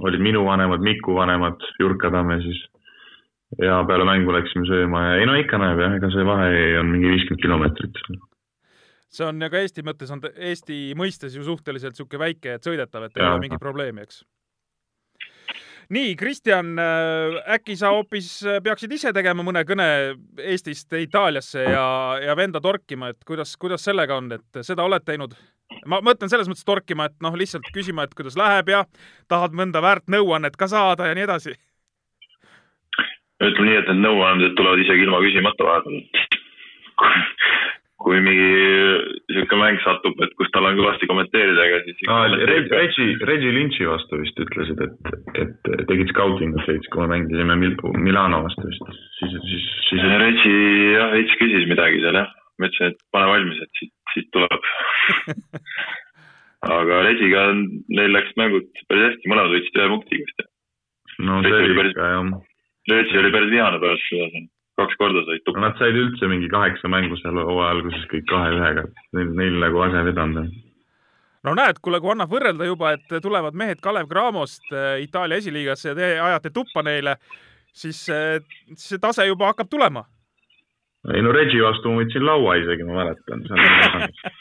olid 0.00 0.22
minu 0.22 0.44
vanemad, 0.46 0.80
Miku 0.80 1.14
vanemad, 1.14 1.60
Jurka 1.80 2.10
Tamme 2.10 2.40
siis. 2.42 2.66
ja 3.58 3.80
peale 3.84 4.04
mängu 4.06 4.32
läksime 4.32 4.66
sööma 4.68 5.00
ja 5.08 5.14
ei 5.18 5.26
no 5.26 5.34
ikka 5.34 5.58
näeb 5.58 5.80
jah, 5.82 5.96
ega 5.98 6.10
see 6.14 6.26
vahe 6.26 6.50
on 6.78 6.92
mingi 6.92 7.10
viiskümmend 7.10 7.42
kilomeetrit. 7.42 7.98
See 9.10 9.26
on 9.26 9.42
ka 9.50 9.62
Eesti 9.62 9.84
mõttes 9.86 10.12
on, 10.14 10.22
Eesti 10.36 10.82
mõistes 10.98 11.34
ju 11.36 11.46
suhteliselt 11.46 11.96
niisugune 11.96 12.24
väike, 12.26 12.58
et 12.58 12.66
sõidetav, 12.66 13.08
et 13.08 13.18
ei 13.18 13.26
ole 13.26 13.40
mingit 13.46 13.62
probleemi, 13.62 14.06
eks 14.06 14.22
nii, 15.90 16.16
Kristjan, 16.16 16.78
äh, 16.78 17.54
äkki 17.54 17.76
sa 17.76 17.90
hoopis 17.94 18.28
äh, 18.46 18.60
peaksid 18.62 18.92
ise 18.94 19.12
tegema 19.14 19.42
mõne 19.46 19.64
kõne 19.66 19.86
Eestist 20.38 20.92
Itaaliasse 20.94 21.64
ja, 21.66 21.86
ja 22.22 22.36
venda 22.38 22.62
torkima, 22.62 23.10
et 23.10 23.24
kuidas, 23.26 23.56
kuidas 23.60 23.84
sellega 23.84 24.20
on, 24.20 24.30
et 24.38 24.62
seda 24.66 24.86
oled 24.86 25.06
teinud? 25.06 25.34
ma 25.86 26.00
mõtlen 26.02 26.30
selles 26.30 26.48
mõttes 26.50 26.66
torkima, 26.66 27.06
et 27.06 27.14
noh, 27.22 27.34
lihtsalt 27.38 27.68
küsima, 27.74 28.02
et 28.02 28.14
kuidas 28.18 28.34
läheb 28.38 28.72
ja 28.72 28.84
tahad 29.30 29.54
mõnda 29.54 29.82
väärt 29.82 30.10
nõuannet 30.10 30.56
ka 30.58 30.66
saada 30.70 31.06
ja 31.06 31.14
nii 31.14 31.26
edasi. 31.28 31.54
ütleme 33.40 33.66
nii, 33.68 33.78
et 33.78 33.90
need 33.90 34.02
nõuanded 34.02 34.56
tulevad 34.58 34.82
isegi 34.82 35.06
ilma 35.06 35.22
küsimata 35.22 35.68
vahepeal 35.68 35.98
kui 38.00 38.20
mingi 38.24 38.48
sihuke 39.28 39.58
mäng 39.60 39.80
satub, 39.84 40.16
et 40.24 40.32
kus 40.38 40.48
tal 40.54 40.68
on 40.70 40.78
kõvasti 40.78 41.08
kommenteerida, 41.10 41.66
ega 41.68 41.80
siis 41.84 42.02
ah,. 42.08 42.24
Reggie, 42.48 43.08
Reggie 43.28 43.54
Lynch'i 43.56 43.88
vastu 43.88 44.20
vist 44.22 44.40
ütlesid, 44.40 44.80
et, 44.86 45.10
et 45.44 45.84
tegid 45.90 46.12
scouting'ut 46.14 46.68
veits, 46.68 46.88
kui 46.92 47.04
me 47.04 47.10
mängisime 47.14 47.58
Mil 47.60 47.76
Milano 48.00 48.42
vastu 48.46 48.68
vist, 48.70 48.92
siis, 49.18 49.36
siis, 49.48 49.66
siis. 49.88 50.06
Reggie 50.24 50.92
jah, 50.96 51.10
veits 51.16 51.36
küsis 51.42 51.68
midagi 51.70 52.00
seal 52.04 52.22
jah, 52.22 52.30
ma 52.56 52.70
ütlesin, 52.70 52.94
et 52.94 53.04
pane 53.16 53.32
valmis, 53.34 53.64
et 53.66 53.82
siit, 53.82 53.92
siit 54.14 54.30
tuleb 54.36 54.70
aga 56.78 57.02
Regiga 57.08 57.44
neil 57.56 58.16
läks 58.16 58.32
mängud 58.40 58.68
päris 58.88 59.10
hästi, 59.10 59.32
mõlemad 59.32 59.54
võitsid 59.54 59.76
ühe 59.80 59.90
punkti 59.92 60.22
vist. 60.22 60.48
no 61.24 61.42
see 61.44 61.52
oli 61.56 61.92
ikka 61.92 62.08
jah. 62.14 62.32
Reggie 62.90 63.20
oli 63.20 63.34
päris 63.36 63.52
vihane 63.52 63.80
pärast 63.84 64.08
seda 64.08 64.46
kaks 64.80 64.98
korda 65.00 65.22
said 65.26 65.44
tuppa. 65.44 65.62
Nad 65.64 65.78
said 65.80 65.96
üldse 65.98 66.28
mingi 66.30 66.48
kaheksa 66.52 66.90
mängu 66.92 67.18
seal 67.20 67.38
hooaja 67.38 67.74
alguses 67.76 68.06
kõik 68.12 68.26
kahe-ühega, 68.30 68.86
neil, 69.16 69.32
neil 69.38 69.58
nagu 69.64 69.82
ase 69.86 70.04
vedanud 70.08 70.42
on. 70.44 70.48
no 71.48 71.54
näed, 71.56 71.80
kuule, 71.84 72.00
kui 72.02 72.12
annab 72.14 72.32
võrrelda 72.32 72.68
juba, 72.68 72.94
et 72.96 73.18
tulevad 73.24 73.56
mehed 73.56 73.82
Kalev 73.84 74.08
Cramost 74.10 74.72
äh, 74.72 74.96
Itaalia 75.04 75.40
esiliigasse 75.40 75.92
ja 75.92 75.98
te 75.98 76.14
ajate 76.20 76.52
tuppa 76.54 76.84
neile, 76.86 77.16
siis 77.76 78.02
äh, 78.12 78.40
see 78.76 79.00
tase 79.02 79.28
juba 79.28 79.52
hakkab 79.52 79.70
tulema. 79.72 80.04
ei 81.14 81.22
no 81.24 81.32
Regi 81.32 81.62
vastu 81.64 81.92
ma 81.92 82.02
võtsin 82.02 82.26
laua 82.26 82.56
isegi, 82.60 82.88
ma 82.88 82.98
mäletan. 83.00 83.46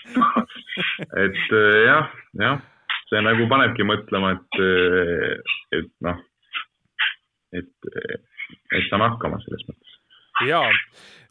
et 1.25 1.43
äh, 1.61 1.77
jah, 1.87 2.15
jah, 2.43 2.63
see 3.11 3.21
nagu 3.25 3.47
panebki 3.51 3.87
mõtlema, 3.87 4.35
et, 4.37 4.59
et 5.79 5.93
noh, 6.05 6.19
et, 7.55 7.93
et 8.75 8.89
saan 8.91 9.07
hakkama 9.07 9.39
selles 9.45 9.63
mõttes 9.69 9.88
ja, 10.47 10.61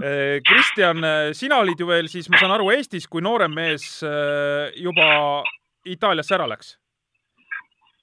äh, 0.02 0.40
Kristjan, 0.46 1.04
äh, 1.04 1.30
sina 1.32 1.60
olid 1.62 1.80
ju 1.80 1.88
veel 1.88 2.08
siis, 2.10 2.28
ma 2.30 2.40
saan 2.40 2.54
aru, 2.56 2.70
Eestis, 2.74 3.08
kui 3.10 3.24
noorem 3.24 3.54
mees 3.54 4.02
äh, 4.06 4.68
juba 4.76 5.08
Itaaliasse 5.88 6.36
ära 6.36 6.48
läks. 6.50 6.76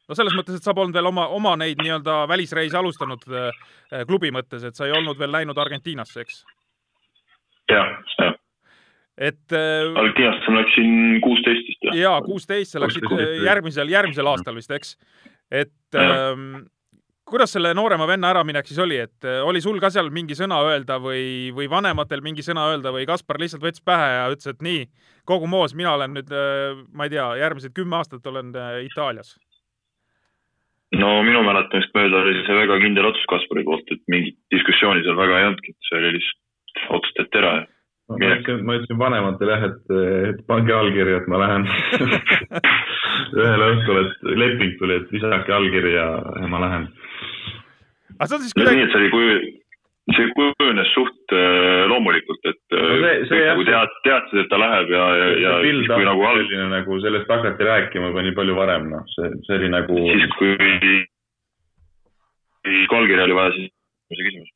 no 0.07 0.17
selles 0.17 0.35
mõttes, 0.37 0.59
et 0.59 0.65
sa 0.65 0.75
polnud 0.77 0.95
veel 0.95 1.09
oma, 1.09 1.27
oma 1.33 1.55
neid 1.57 1.81
nii-öelda 1.81 2.23
välisreise 2.29 2.77
alustanud 2.77 3.23
klubi 4.05 4.29
mõttes, 4.33 4.63
et 4.63 4.77
sa 4.77 4.85
ei 4.85 4.93
olnud 4.93 5.17
veel 5.17 5.33
läinud 5.33 5.57
Argentiinasse, 5.57 6.25
eks? 6.25 6.43
jah, 7.71 7.95
jah 8.19 8.35
et 9.17 9.55
äh,. 9.55 9.95
Argentiinasse 9.95 10.51
ma 10.51 10.61
läksin 10.61 11.21
kuusteist 11.23 11.69
vist. 11.71 11.89
jaa, 11.95 12.19
kuusteist, 12.25 12.75
sa 12.75 12.83
läksid 12.83 13.07
järgmisel, 13.45 13.89
järgmisel 13.89 14.27
aastal 14.27 14.57
vist, 14.59 14.73
eks? 14.75 14.97
et 15.51 15.99
ähm, 15.99 16.65
kuidas 17.29 17.55
selle 17.55 17.73
noorema 17.73 18.07
venna 18.07 18.29
äraminek 18.33 18.67
siis 18.69 18.79
oli, 18.83 18.99
et 19.01 19.25
äh, 19.25 19.41
oli 19.45 19.61
sul 19.61 19.79
ka 19.81 19.89
seal 19.93 20.11
mingi 20.13 20.37
sõna 20.37 20.59
öelda 20.67 20.99
või, 21.01 21.51
või 21.55 21.67
vanematel 21.71 22.21
mingi 22.25 22.45
sõna 22.45 22.67
öelda 22.71 22.93
või 22.93 23.07
Kaspar 23.09 23.39
lihtsalt 23.41 23.65
võttis 23.65 23.83
pähe 23.85 24.11
ja 24.13 24.29
ütles, 24.33 24.53
et 24.53 24.61
nii, 24.65 24.85
kogu 25.25 25.49
moos, 25.49 25.73
mina 25.77 25.95
olen 25.97 26.13
nüüd, 26.19 26.31
äh, 26.31 26.77
ma 26.93 27.07
ei 27.07 27.15
tea, 27.15 27.27
järgmised 27.41 27.73
kümme 27.77 27.97
aastat 27.99 28.25
olen 28.29 28.53
äh, 28.53 28.79
Itaalias? 28.85 29.35
no 30.95 31.17
minu 31.27 31.41
mäletamist 31.43 31.95
mööda 31.97 32.21
oli 32.21 32.43
see 32.45 32.59
väga 32.61 32.77
kindel 32.83 33.09
otsus 33.09 33.25
Kaspari 33.31 33.65
poolt, 33.67 33.89
et 33.91 34.03
mingit 34.11 34.37
diskussiooni 34.53 35.01
seal 35.03 35.17
väga 35.17 35.39
ei 35.39 35.47
olnudki, 35.49 35.73
et 35.73 35.89
see 35.89 36.01
oli 36.01 36.13
lihtsalt 36.19 36.93
otsustati 36.99 37.41
ära 37.41 37.55
ja 37.57 37.71
ma 38.13 38.19
ütlesin, 38.21 38.61
ma 38.61 38.77
ütlesin 38.77 39.01
vanematele 39.01 39.55
jah, 39.57 39.65
et, 39.71 39.93
et 40.29 40.45
pange 40.45 40.77
allkirja, 40.77 41.23
et 41.23 41.31
ma 41.31 41.41
lähen 41.41 41.65
ühel 43.35 43.65
õhtul, 43.69 44.01
et 44.05 44.29
leping 44.43 44.77
tuli, 44.79 45.01
et 45.01 45.13
lisake 45.15 45.53
allkiri 45.55 45.93
ja, 45.95 46.09
ja 46.41 46.49
ma 46.51 46.63
lähen 46.63 46.89
aga 48.19 48.27
see 48.29 48.37
on 48.37 48.43
siis 48.43 48.55
kuidagi. 48.55 48.79
nii, 48.79 48.85
et 48.85 48.93
see 48.93 49.01
oli 49.01 49.11
kuju, 49.13 49.35
see 50.15 50.31
kujunes 50.37 50.91
suht 50.95 51.35
äh, 51.35 51.83
loomulikult, 51.91 52.49
et 52.51 52.77
äh, 52.77 52.81
no 52.85 52.95
see, 53.01 53.13
see, 53.25 53.35
kõik 53.35 53.49
nagu 53.51 53.67
tead, 53.69 53.97
teadsid, 54.07 54.41
et 54.43 54.51
ta 54.51 54.61
läheb 54.61 54.93
ja, 54.95 55.05
ja, 55.19 55.27
ja 55.43 55.53
siis 55.65 55.91
kui 55.91 56.07
nagu 56.07 56.27
all... 56.29 56.41
selline 56.43 56.67
nagu 56.71 56.99
sellest 57.03 57.31
hakati 57.35 57.69
rääkima 57.69 58.11
juba 58.11 58.25
nii 58.25 58.37
palju 58.39 58.57
varem, 58.57 58.89
noh, 58.93 59.05
see, 59.15 59.31
see 59.47 59.59
oli 59.59 59.71
nagu. 59.73 60.01
siis 60.07 60.35
kui, 60.39 60.51
kui 62.63 62.99
allkirja 62.99 63.27
oli 63.27 63.39
vaja, 63.39 63.55
siis 63.59 63.71
see 64.15 64.29
küsimus 64.29 64.51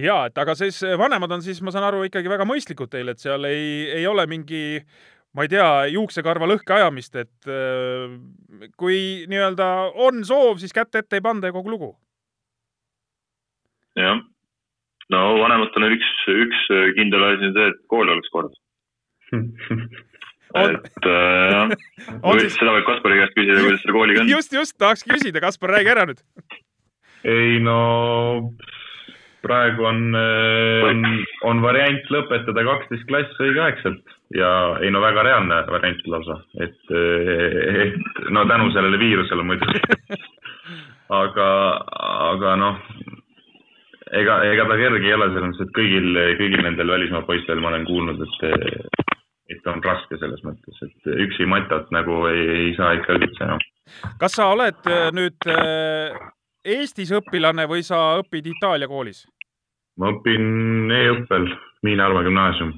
ja 0.00 0.20
et 0.30 0.38
aga 0.38 0.54
siis 0.56 0.78
vanemad 0.98 1.32
on 1.34 1.42
siis, 1.44 1.60
ma 1.66 1.74
saan 1.74 1.88
aru, 1.90 2.04
ikkagi 2.06 2.30
väga 2.30 2.46
mõistlikud 2.48 2.92
teil, 2.92 3.10
et 3.12 3.20
seal 3.20 3.44
ei, 3.48 3.90
ei 3.98 4.06
ole 4.08 4.24
mingi 4.30 4.78
ma 5.36 5.46
ei 5.46 5.50
tea, 5.52 5.68
juuksekarva 5.94 6.48
lõhke 6.50 6.74
ajamist, 6.76 7.16
et 7.20 7.50
äh, 7.50 8.16
kui 8.80 9.26
nii-öelda 9.30 9.68
on 10.06 10.24
soov, 10.26 10.58
siis 10.62 10.74
kätt 10.76 10.96
ette 10.98 11.20
ei 11.20 11.24
panda 11.24 11.50
ja 11.50 11.56
kogu 11.56 11.72
lugu. 11.72 11.90
Jah, 13.98 14.20
no 15.12 15.22
vanematel 15.40 15.88
on 15.88 15.96
üks, 15.98 16.10
üks 16.30 16.66
kindel 16.98 17.26
asi 17.32 17.50
on 17.50 17.56
see, 17.56 17.72
et 17.74 17.82
kool 17.90 18.10
oleks 18.10 18.30
korras. 18.34 18.58
Et 19.30 21.06
äh, 21.06 21.52
jah, 21.54 21.70
siis... 22.40 22.56
seda 22.56 22.74
võib 22.74 22.88
Kaspari 22.88 23.20
käest 23.20 23.36
küsida, 23.36 23.60
kuidas 23.62 23.84
selle 23.84 23.94
kooliga 23.94 24.24
on. 24.24 24.32
just, 24.32 24.54
just, 24.54 24.74
tahakski 24.82 25.14
küsida, 25.14 25.42
Kaspar, 25.44 25.76
räägi 25.76 25.92
ära 25.94 26.08
nüüd. 26.10 26.22
ei 27.22 27.60
no 27.62 27.76
praegu 29.44 29.86
on, 29.88 30.00
äh, 30.16 30.88
on, 30.90 31.04
on 31.50 31.62
variant 31.64 32.10
lõpetada 32.12 32.64
kaksteist 32.66 33.06
klass 33.08 33.42
õigeaegselt. 33.42 34.16
Ja 34.36 34.50
ei 34.78 34.92
no 34.94 35.02
väga 35.02 35.24
reaalne 35.26 35.62
variant 35.70 36.04
lausa, 36.06 36.36
et, 36.62 36.82
äh, 36.94 37.86
et 37.86 38.28
no 38.30 38.44
tänu 38.46 38.70
sellele 38.74 39.00
viirusele 39.00 39.46
muidugi. 39.46 39.82
Aga, 41.10 41.46
aga 41.90 42.52
noh, 42.54 42.76
ega, 44.14 44.36
ega 44.46 44.66
ta 44.70 44.76
kerge 44.78 45.08
ei 45.08 45.14
ole 45.16 45.28
selles 45.32 45.48
mõttes, 45.48 45.64
et 45.64 45.72
kõigil, 45.74 46.18
kõigil 46.38 46.62
nendel 46.66 46.92
välismaa 46.94 47.26
poistel 47.26 47.62
ma 47.62 47.72
olen 47.72 47.86
kuulnud, 47.88 48.22
et, 48.26 49.06
et 49.54 49.70
on 49.70 49.82
raske 49.84 50.18
selles 50.20 50.42
mõttes, 50.46 50.82
et 50.86 51.10
üksi 51.26 51.48
matot 51.50 51.90
nagu 51.94 52.22
ei, 52.30 52.44
ei 52.60 52.74
saa 52.78 52.94
ikka 52.98 53.18
üldse 53.18 53.46
enam. 53.46 53.64
kas 54.20 54.38
sa 54.38 54.50
oled 54.54 54.86
äh, 54.86 55.08
nüüd 55.16 55.50
äh, 55.50 56.14
Eestis 56.60 57.08
õpilane 57.16 57.64
või 57.64 57.80
sa 57.80 58.20
õpid 58.20 58.50
Itaalia 58.50 58.88
koolis? 58.88 59.24
ma 60.00 60.10
õpin 60.14 60.92
e-õppel 60.92 61.46
Miina-Arva 61.84 62.22
gümnaasium, 62.24 62.70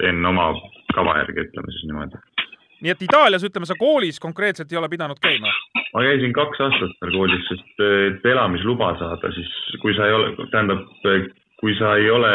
teen 0.00 0.24
oma 0.26 0.50
kava 0.92 1.14
järgi, 1.20 1.44
ütleme 1.46 1.72
siis 1.72 1.86
niimoodi. 1.88 2.20
nii 2.82 2.92
et 2.92 3.04
Itaalias, 3.04 3.44
ütleme, 3.44 3.68
sa 3.68 3.76
koolis 3.78 4.20
konkreetselt 4.20 4.72
ei 4.72 4.80
ole 4.80 4.88
pidanud 4.92 5.20
käima? 5.20 5.52
ma 5.92 6.04
käisin 6.08 6.32
kaks 6.36 6.64
aastat 6.64 6.96
seal 6.96 7.14
koolis, 7.14 7.44
sest 7.50 7.84
et 7.84 8.26
elamisluba 8.32 8.94
saada, 9.00 9.32
siis 9.36 9.52
kui 9.84 9.94
sa 9.96 10.08
ei 10.08 10.16
ole, 10.16 10.32
tähendab, 10.52 10.84
kui 11.60 11.76
sa 11.78 11.94
ei 12.00 12.08
ole 12.10 12.32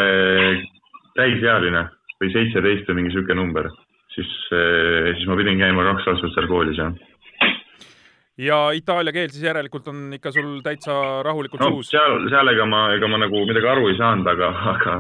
täisealine 1.17 1.87
või 2.21 2.33
seitseteist 2.33 2.89
või 2.89 3.01
mingi 3.01 3.15
sihuke 3.17 3.37
number, 3.37 3.69
siis, 4.13 4.29
siis 4.49 5.25
ma 5.29 5.37
pidin 5.41 5.57
käima 5.61 5.89
kaks 5.89 6.13
aastat 6.13 6.37
seal 6.37 6.49
koolis, 6.53 6.77
jah. 6.77 6.93
Ja 8.37 8.57
itaalia 8.77 9.13
keel 9.13 9.33
siis 9.33 9.45
järelikult 9.47 9.87
on 9.91 10.13
ikka 10.17 10.31
sul 10.31 10.59
täitsa 10.65 10.93
rahulikult 11.25 11.61
no 11.63 11.69
suus. 11.77 11.91
seal, 11.93 12.27
seal 12.29 12.53
ega 12.53 12.65
ma, 12.69 12.87
ega 12.97 13.09
ma 13.09 13.21
nagu 13.23 13.43
midagi 13.49 13.69
aru 13.71 13.89
ei 13.91 13.97
saanud, 13.97 14.29
aga, 14.29 14.51
aga 14.73 14.97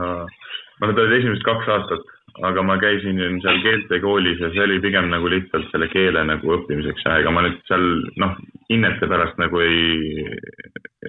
ma 0.81 0.89
need 0.89 1.01
olid 1.03 1.17
esimesed 1.19 1.45
kaks 1.45 1.69
aastat, 1.75 2.09
aga 2.49 2.65
ma 2.65 2.79
käisin 2.81 3.21
seal 3.43 3.61
keeltekoolis 3.65 4.41
ja 4.41 4.51
see 4.55 4.65
oli 4.65 4.81
pigem 4.81 5.09
nagu 5.13 5.29
lihtsalt 5.33 5.69
selle 5.71 5.89
keele 5.93 6.25
nagu 6.29 6.53
õppimiseks 6.57 7.05
ja 7.05 7.17
ega 7.21 7.33
ma 7.33 7.45
nüüd 7.45 7.61
seal 7.69 7.87
noh, 8.23 8.35
hinnete 8.71 9.09
pärast 9.09 9.39
nagu 9.41 9.61
ei, 9.65 10.25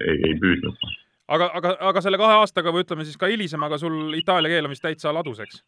ei, 0.05 0.17
ei 0.31 0.37
püüdnud. 0.41 0.89
aga, 1.33 1.51
aga, 1.61 1.77
aga 1.93 2.05
selle 2.05 2.21
kahe 2.21 2.41
aastaga 2.43 2.73
või 2.75 2.85
ütleme 2.85 3.09
siis 3.09 3.21
ka 3.21 3.33
hilisemaga 3.33 3.81
sul 3.81 4.17
itaalia 4.21 4.53
keel 4.53 4.69
on 4.69 4.77
vist 4.77 4.85
täitsa 4.85 5.13
ladus, 5.17 5.41
eks? 5.45 5.63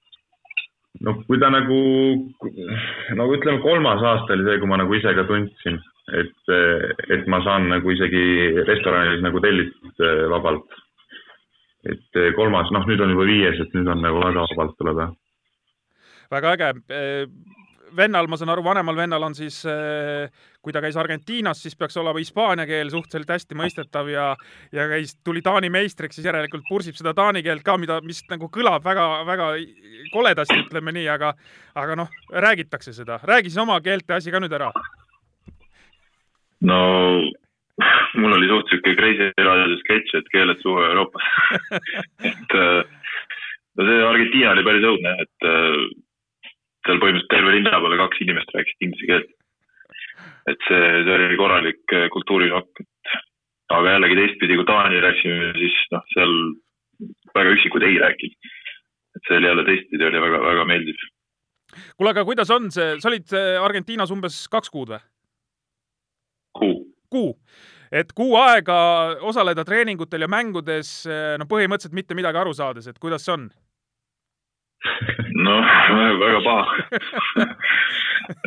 no 1.07 1.17
kui 1.25 1.41
ta 1.41 1.49
nagu, 1.53 1.81
nagu 3.17 3.37
ütleme, 3.37 3.63
kolmas 3.65 4.05
aasta 4.05 4.37
oli 4.37 4.45
see, 4.49 4.61
kui 4.61 4.69
ma 4.69 4.81
nagu 4.81 4.97
ise 4.97 5.13
ka 5.17 5.25
tundsin, 5.29 5.81
et, 6.19 6.53
et 7.15 7.27
ma 7.31 7.41
saan 7.45 7.69
nagu 7.71 7.93
isegi 7.95 8.65
restoranis 8.67 9.23
nagu 9.25 9.43
tellida 9.43 10.07
eh, 10.07 10.27
vabalt. 10.33 10.79
et 11.91 12.21
eh, 12.21 12.33
kolmas, 12.37 12.69
noh, 12.75 12.85
nüüd 12.89 13.01
on 13.01 13.15
juba 13.15 13.29
viies, 13.29 13.61
et 13.63 13.73
nüüd 13.77 13.89
on 13.89 14.03
nagu 14.05 14.21
väga 14.21 14.45
vabalt 14.53 14.77
tuleb 14.79 15.01
väga 16.31 16.53
äge. 16.55 16.75
vennal, 17.97 18.29
ma 18.31 18.37
saan 18.39 18.53
aru, 18.53 18.63
vanemal 18.63 18.95
vennal 18.95 19.25
on 19.27 19.35
siis, 19.35 19.65
kui 20.63 20.73
ta 20.73 20.79
käis 20.79 20.95
Argentiinas, 20.97 21.59
siis 21.59 21.75
peaks 21.75 21.97
olema 21.99 22.21
hispaania 22.23 22.63
keel 22.69 22.93
suhteliselt 22.93 23.33
hästi 23.35 23.59
mõistetav 23.59 24.07
ja 24.13 24.29
ja 24.71 24.87
käis, 24.93 25.17
tuli 25.27 25.43
Taani 25.43 25.73
meistriks, 25.75 26.15
siis 26.15 26.29
järelikult 26.29 26.63
pursib 26.69 26.95
seda 26.95 27.17
taani 27.19 27.43
keelt 27.43 27.67
ka, 27.67 27.75
mida, 27.83 27.99
mis 28.07 28.23
nagu 28.31 28.47
kõlab 28.47 28.87
väga-väga 28.87 29.51
koledasti, 30.15 30.61
ütleme 30.69 30.95
nii, 30.95 31.09
aga 31.11 31.35
aga 31.75 31.99
noh, 32.05 32.15
räägitakse 32.31 32.95
seda. 32.95 33.19
räägi 33.25 33.51
siis 33.51 33.59
oma 33.59 33.81
keelte 33.81 34.15
asi 34.15 34.31
ka 34.31 34.39
nüüd 34.39 34.55
ära. 34.55 34.71
No 36.67 36.81
mul 38.21 38.37
oli 38.37 38.49
suht 38.51 38.71
sihuke 38.71 38.95
Kreisi 38.99 39.31
raadio 39.39 39.79
sketš, 39.81 40.15
et 40.19 40.31
keeled 40.35 40.61
suhu 40.63 40.83
Euroopas. 40.85 41.27
et 42.31 42.57
äh, 42.59 42.81
no 43.77 43.89
see 43.89 44.07
Argentiina 44.07 44.55
oli 44.55 44.65
päris 44.67 44.87
õudne, 44.91 45.15
et 45.25 45.49
äh, 45.49 45.83
seal 46.87 47.03
põhimõtteliselt 47.03 47.33
terve 47.35 47.55
linna 47.57 47.83
peale 47.83 48.01
kaks 48.01 48.25
inimest 48.25 48.57
rääkisid 48.57 48.87
inglise 48.87 49.11
keelt. 49.13 49.37
et 50.51 50.67
see, 50.67 50.87
see 51.07 51.15
oli 51.17 51.39
korralik 51.41 51.95
äh, 51.97 52.09
kultuurišokk, 52.15 52.83
et 52.83 53.15
aga 53.77 53.95
jällegi 53.97 54.19
teistpidi, 54.19 54.59
kui 54.59 54.67
Taani 54.69 55.03
läksime, 55.05 55.53
siis 55.61 55.79
noh, 55.95 56.05
seal 56.15 56.35
väga 57.37 57.55
üksikud 57.57 57.87
ei 57.87 58.01
rääkinud. 58.03 58.53
et 59.17 59.29
see 59.29 59.39
oli 59.41 59.49
jälle 59.51 59.65
teistpidi 59.69 60.07
oli 60.07 60.27
väga-väga 60.27 60.67
meeldiv. 60.69 61.07
kuule, 61.97 62.13
aga 62.13 62.27
kuidas 62.29 62.51
on 62.51 62.69
see, 62.75 62.99
sa 63.01 63.09
olid 63.13 63.33
Argentiinas 63.63 64.13
umbes 64.13 64.43
kaks 64.53 64.73
kuud 64.73 64.93
või? 64.97 65.01
Kuu 67.11 67.35
et 67.91 68.13
kuu 68.15 68.37
aega 68.39 68.77
osaleda 69.27 69.65
treeningutel 69.67 70.23
ja 70.23 70.31
mängudes, 70.31 70.93
no 71.39 71.47
põhimõtteliselt 71.51 71.97
mitte 71.97 72.15
midagi 72.15 72.39
aru 72.39 72.55
saades, 72.55 72.87
et 72.87 73.03
kuidas 73.03 73.27
see 73.27 73.35
on? 73.35 73.51
noh, 75.45 75.65
väga 76.21 76.41
paha. 76.45 76.65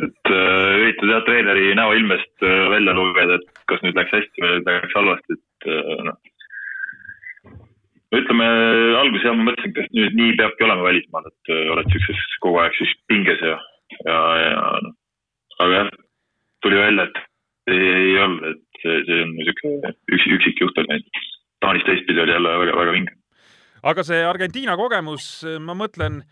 et 0.04 0.30
äh, 0.32 0.70
üritad 0.80 1.12
jah 1.12 1.24
treeneri 1.26 1.74
näoilmest 1.78 2.46
äh, 2.46 2.62
välja 2.72 2.94
lugeda, 2.96 3.38
et 3.38 3.64
kas 3.70 3.82
nüüd 3.84 3.98
läks 3.98 4.14
hästi 4.16 4.44
või 4.44 4.62
läks 4.66 4.96
halvasti, 4.98 5.36
et 5.36 5.68
noh. 6.08 6.18
ütleme 8.18 8.48
alguses 9.02 9.28
jah, 9.28 9.36
ma 9.36 9.50
mõtlesin, 9.50 9.76
kas 9.76 9.92
nüüd 9.96 10.18
nii 10.18 10.34
peabki 10.40 10.66
olema 10.66 10.88
välismaal, 10.88 11.28
et 11.30 11.54
oled 11.76 11.94
siukses 11.94 12.24
kogu 12.40 12.62
aeg 12.62 12.74
siis 12.78 12.96
pinges 13.10 13.44
ja, 13.44 13.60
ja, 14.08 14.18
ja 14.46 14.66
noh. 14.88 14.96
aga 15.60 15.84
jah, 15.84 15.94
tuli 16.64 16.80
välja, 16.80 17.08
et 17.10 17.22
ei, 17.72 18.16
olnud, 18.20 18.46
et 18.52 18.80
see, 18.82 19.02
see 19.08 19.20
on 19.24 19.34
siuke 19.48 19.74
üks, 20.12 20.26
üksik 20.38 20.64
juht 20.64 20.80
oli 20.82 20.96
ainult. 20.96 21.28
Taanis 21.64 21.86
teistpidi 21.86 22.20
oli 22.20 22.34
jälle 22.34 22.56
väga-väga 22.60 22.96
vinge. 22.96 23.14
aga 23.84 24.02
see 24.04 24.24
Argentiina 24.24 24.76
kogemus, 24.80 25.28
ma 25.60 25.76
mõtlen, 25.76 26.22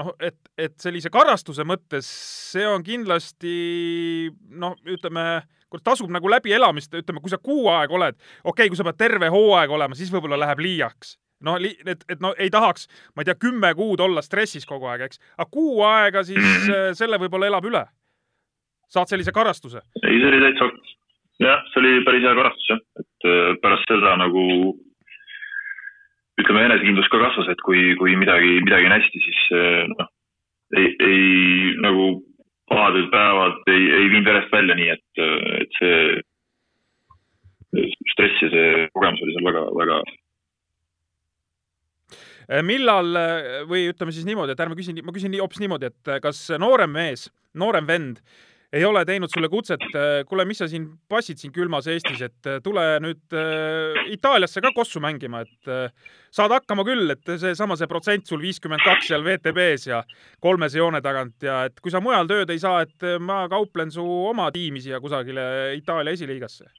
noh, 0.00 0.12
et, 0.20 0.38
et 0.60 0.76
sellise 0.80 1.10
karastuse 1.12 1.64
mõttes 1.68 2.08
see 2.52 2.66
on 2.68 2.84
kindlasti 2.84 4.30
noh, 4.60 4.76
ütleme, 4.88 5.42
tasub 5.84 6.12
nagu 6.12 6.28
läbi 6.30 6.52
elamist, 6.52 6.92
ütleme, 6.96 7.22
kui 7.24 7.32
sa 7.32 7.40
kuu 7.40 7.68
aega 7.72 7.96
oled, 7.96 8.18
okei 8.44 8.52
okay,, 8.52 8.72
kui 8.72 8.80
sa 8.80 8.86
pead 8.88 9.00
terve 9.00 9.32
hooaeg 9.32 9.72
olema, 9.72 9.96
siis 9.96 10.12
võib-olla 10.12 10.40
läheb 10.40 10.60
liiaks. 10.64 11.16
no 11.42 11.56
et, 11.58 12.04
et 12.08 12.20
no 12.20 12.34
ei 12.38 12.50
tahaks, 12.54 12.86
ma 13.16 13.22
ei 13.22 13.30
tea, 13.30 13.38
kümme 13.40 13.72
kuud 13.74 14.00
olla 14.00 14.22
stressis 14.22 14.66
kogu 14.68 14.86
aeg, 14.92 15.08
eks, 15.08 15.20
aga 15.36 15.48
kuu 15.50 15.82
aega 15.88 16.22
siis 16.24 16.68
äh, 16.68 16.92
selle 16.98 17.18
võib-olla 17.18 17.48
elab 17.50 17.66
üle. 17.68 17.86
Saad 18.92 19.10
sellise 19.10 19.32
karastuse. 19.34 19.82
ei, 20.02 20.16
see 20.20 20.30
oli 20.30 20.40
täitsa, 20.44 20.68
jah, 21.42 21.62
see 21.72 21.82
oli 21.82 21.92
päris 22.06 22.26
hea 22.26 22.34
karastus 22.38 22.72
jah, 22.72 22.82
et 23.02 23.28
äh, 23.28 23.52
pärast 23.62 23.88
seda 23.90 24.16
nagu 24.20 24.42
ütleme, 26.40 26.66
enesekindlus 26.66 27.08
ka 27.12 27.20
kasvas, 27.22 27.48
et 27.52 27.60
kui, 27.66 27.92
kui 28.00 28.16
midagi, 28.18 28.58
midagi 28.64 28.88
on 28.88 28.96
hästi, 28.96 29.24
siis 29.28 29.40
äh, 29.56 29.80
noh, 29.92 30.10
ei, 30.78 30.92
ei 31.08 31.22
nagu 31.84 32.04
pahad 32.72 32.98
päevad 33.12 33.72
ei, 33.72 33.82
ei 33.98 34.10
viinud 34.12 34.28
verest 34.28 34.52
välja, 34.52 34.74
nii 34.78 34.90
et, 34.94 35.10
et 35.60 35.80
see 35.80 35.96
stress 38.12 38.44
ja 38.44 38.48
see 38.52 38.68
kogemus 38.92 39.22
oli 39.24 39.34
seal 39.36 39.48
väga, 39.48 39.64
väga 39.80 39.96
millal 42.66 43.08
või 43.70 43.86
ütleme 43.92 44.12
siis 44.12 44.26
niimoodi, 44.28 44.52
et 44.52 44.60
ärme 44.60 44.76
küsi, 44.76 44.92
ma 45.04 45.14
küsin 45.14 45.36
hoopis 45.38 45.60
niimoodi, 45.62 45.88
et 45.88 46.10
kas 46.24 46.38
noorem 46.60 46.90
mees, 46.92 47.28
noorem 47.56 47.86
vend 47.88 48.18
ei 48.72 48.84
ole 48.84 49.02
teinud 49.04 49.30
sulle 49.32 49.48
kutset, 49.52 49.82
kuule, 50.28 50.44
mis 50.48 50.62
sa 50.62 50.68
siin 50.70 50.86
passid 51.10 51.40
siin 51.40 51.52
külmas 51.52 51.86
Eestis, 51.92 52.22
et 52.24 52.50
tule 52.64 52.84
nüüd 53.04 53.36
äh, 53.36 54.00
Itaaliasse 54.14 54.62
ka 54.64 54.72
kossu 54.74 55.02
mängima, 55.04 55.42
et 55.44 55.70
äh, 55.70 56.12
saad 56.32 56.54
hakkama 56.56 56.84
küll, 56.88 57.12
et 57.12 57.32
seesama 57.42 57.76
see 57.76 57.90
protsent 57.90 58.28
sul 58.28 58.40
viiskümmend 58.42 58.84
kaks 58.86 59.10
seal 59.12 59.24
VTB-s 59.26 59.88
ja 59.90 60.02
kolmese 60.40 60.80
joone 60.80 61.02
tagant 61.04 61.44
ja 61.44 61.62
et 61.68 61.82
kui 61.84 61.92
sa 61.92 62.00
mujal 62.04 62.30
tööd 62.30 62.52
ei 62.52 62.62
saa, 62.62 62.86
et 62.86 63.08
ma 63.20 63.44
kauplen 63.52 63.92
su 63.92 64.04
oma 64.04 64.48
tiimi 64.54 64.80
siia 64.84 65.00
kusagile 65.04 65.44
Itaalia 65.76 66.16
esiliigasse. 66.16 66.70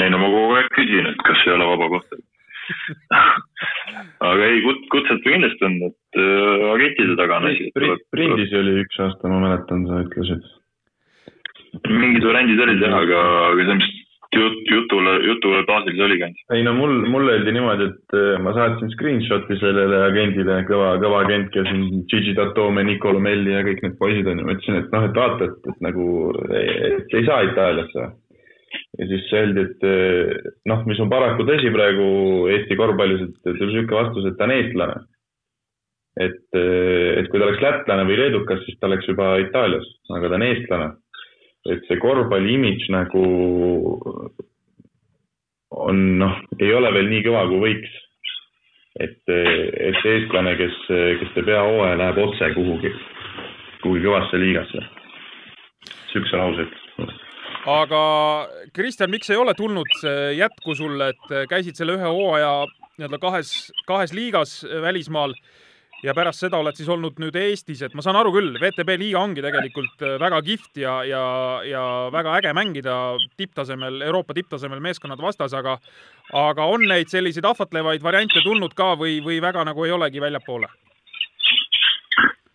ei 0.00 0.10
no 0.12 0.20
ma 0.20 0.28
kogu 0.28 0.58
aeg 0.58 0.68
küsin, 0.76 1.08
et 1.08 1.24
kas 1.24 1.46
ei 1.46 1.56
ole 1.56 1.72
vaba 1.72 1.88
kohta. 1.96 2.20
aga 4.30 4.48
ei, 4.48 4.60
kutset 4.92 5.22
kindlasti 5.26 5.66
on, 5.68 5.78
et 5.90 6.20
äh, 6.20 6.66
agentide 6.74 7.16
taga 7.20 7.40
on 7.40 7.50
asi. 7.50 7.70
Prindis 8.14 8.54
oli 8.60 8.76
üks 8.84 9.00
aasta, 9.06 9.32
ma 9.32 9.42
mäletan, 9.46 9.86
sa 9.88 10.04
ütlesid. 10.06 10.52
mingid 11.86 12.24
variandid 12.26 12.62
olid 12.66 12.82
jah, 12.82 12.96
aga, 12.98 13.24
aga 13.50 13.66
see, 13.68 13.80
mis 13.80 13.90
jut, 14.36 14.58
jutule, 14.70 15.14
jutule 15.26 15.62
baasil 15.66 15.94
see 15.96 16.04
oligi 16.06 16.24
ainult. 16.26 16.42
ei 16.54 16.62
no 16.66 16.74
mul, 16.78 16.94
mulle 17.12 17.36
öeldi 17.36 17.54
niimoodi, 17.56 17.88
et 17.90 18.16
äh, 18.18 18.38
ma 18.42 18.54
saatsin 18.56 18.92
screenshot'i 18.94 19.58
sellele 19.62 20.02
agendile, 20.06 20.60
kõva, 20.70 20.94
kõva 21.02 21.24
agent, 21.24 21.50
kes 21.54 21.70
on 21.72 22.04
Gigi 22.10 22.34
Datome, 22.38 22.84
Nicolo 22.86 23.22
Melli 23.22 23.54
ja 23.54 23.64
kõik 23.66 23.82
need 23.86 23.98
poisid 24.00 24.30
on 24.30 24.42
ju, 24.42 24.46
ma 24.46 24.56
ütlesin, 24.56 24.80
et 24.82 24.94
noh, 24.94 25.06
et 25.08 25.22
vaata, 25.22 25.50
et, 25.50 25.70
et 25.72 25.86
nagu, 25.86 26.08
et 26.62 27.16
ei 27.18 27.26
saa 27.28 27.46
Itaaliasse. 27.48 28.10
Ja 29.00 29.08
siis 29.08 29.30
öeldi, 29.32 29.66
et 29.66 29.86
äh, 29.88 30.50
noh, 30.68 30.84
mis 30.88 31.00
on 31.00 31.12
paraku 31.12 31.46
tõsi 31.48 31.72
praegu 31.74 32.06
Eesti 32.52 32.76
korvpallis, 32.76 33.26
et 33.26 33.38
tuli 33.46 33.70
niisugune 33.72 33.96
vastus, 33.96 34.28
et 34.28 34.38
ta 34.38 34.48
on 34.48 34.56
eestlane. 34.56 35.00
et, 36.20 36.42
et 36.52 37.28
kui 37.30 37.38
ta 37.38 37.46
oleks 37.46 37.62
lätlane 37.64 38.04
või 38.04 38.18
leedukas, 38.18 38.64
siis 38.66 38.76
ta 38.80 38.90
oleks 38.90 39.06
juba 39.08 39.36
Itaalias, 39.40 39.86
aga 40.12 40.28
ta 40.28 40.36
on 40.36 40.48
eestlane 40.48 40.90
et 41.68 41.82
see 41.88 41.98
korvpalli 42.00 42.54
imidž 42.56 42.86
nagu 42.94 43.24
on 45.70 45.98
noh, 46.20 46.38
ei 46.58 46.72
ole 46.74 46.92
veel 46.94 47.10
nii 47.10 47.24
kõva, 47.26 47.44
kui 47.50 47.60
võiks. 47.66 47.98
et, 49.00 49.20
et 49.30 50.06
eestlane, 50.12 50.56
kes, 50.58 50.78
kes 51.20 51.34
teeb 51.36 51.48
hea 51.52 51.60
hooaja, 51.62 51.98
läheb 52.00 52.18
otse 52.24 52.48
kuhugi, 52.56 52.90
kuhugi 53.84 54.02
kõvasse 54.04 54.40
liigasse. 54.42 54.82
Siukse 56.10 56.36
lause 56.36 56.66
ütles. 56.66 57.20
Aga 57.68 58.02
Kristjan, 58.72 59.10
miks 59.10 59.30
ei 59.30 59.36
ole 59.36 59.54
tulnud 59.54 59.98
jätku 60.36 60.74
sulle, 60.74 61.12
et 61.14 61.48
käisid 61.50 61.76
selle 61.76 61.98
ühe 61.98 62.12
hooaja 62.12 62.52
nii-öelda 63.00 63.18
kahes, 63.20 63.72
kahes 63.88 64.12
liigas 64.16 64.60
välismaal 64.82 65.34
ja 66.04 66.14
pärast 66.16 66.44
seda 66.44 66.60
oled 66.60 66.76
siis 66.76 66.88
olnud 66.90 67.18
nüüd 67.20 67.36
Eestis, 67.36 67.82
et 67.84 67.94
ma 67.96 68.04
saan 68.04 68.18
aru 68.20 68.32
küll, 68.34 68.54
VTB 68.60 68.96
liiga 69.00 69.22
ongi 69.22 69.44
tegelikult 69.44 70.04
äh, 70.06 70.16
väga 70.20 70.40
kihvt 70.46 70.80
ja, 70.80 70.94
ja, 71.04 71.22
ja 71.66 71.82
väga 72.12 72.36
äge 72.40 72.52
mängida 72.56 72.96
tipptasemel, 73.40 74.00
Euroopa 74.08 74.36
tipptasemel 74.36 74.80
meeskonnad 74.84 75.20
vastas, 75.20 75.54
aga 75.56 75.78
aga 76.36 76.68
on 76.72 76.86
neid 76.88 77.10
selliseid 77.12 77.44
ahvatlevaid 77.48 78.04
variante 78.04 78.42
tulnud 78.44 78.74
ka 78.78 78.94
või, 79.00 79.18
või 79.24 79.40
väga 79.42 79.64
nagu 79.68 79.84
ei 79.84 79.96
olegi 79.96 80.22
väljapoole? 80.22 80.70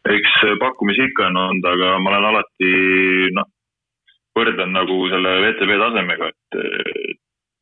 eks 0.05 0.33
pakkumisi 0.61 1.01
ikka 1.09 1.31
on 1.31 1.37
olnud, 1.41 1.65
aga 1.65 1.95
ma 1.99 2.11
olen 2.11 2.27
alati 2.29 2.73
noh, 3.33 3.47
võrdlen 4.35 4.73
nagu 4.75 4.97
selle 5.11 5.33
VTB 5.45 5.77
tasemega, 5.81 6.29
et 6.33 6.59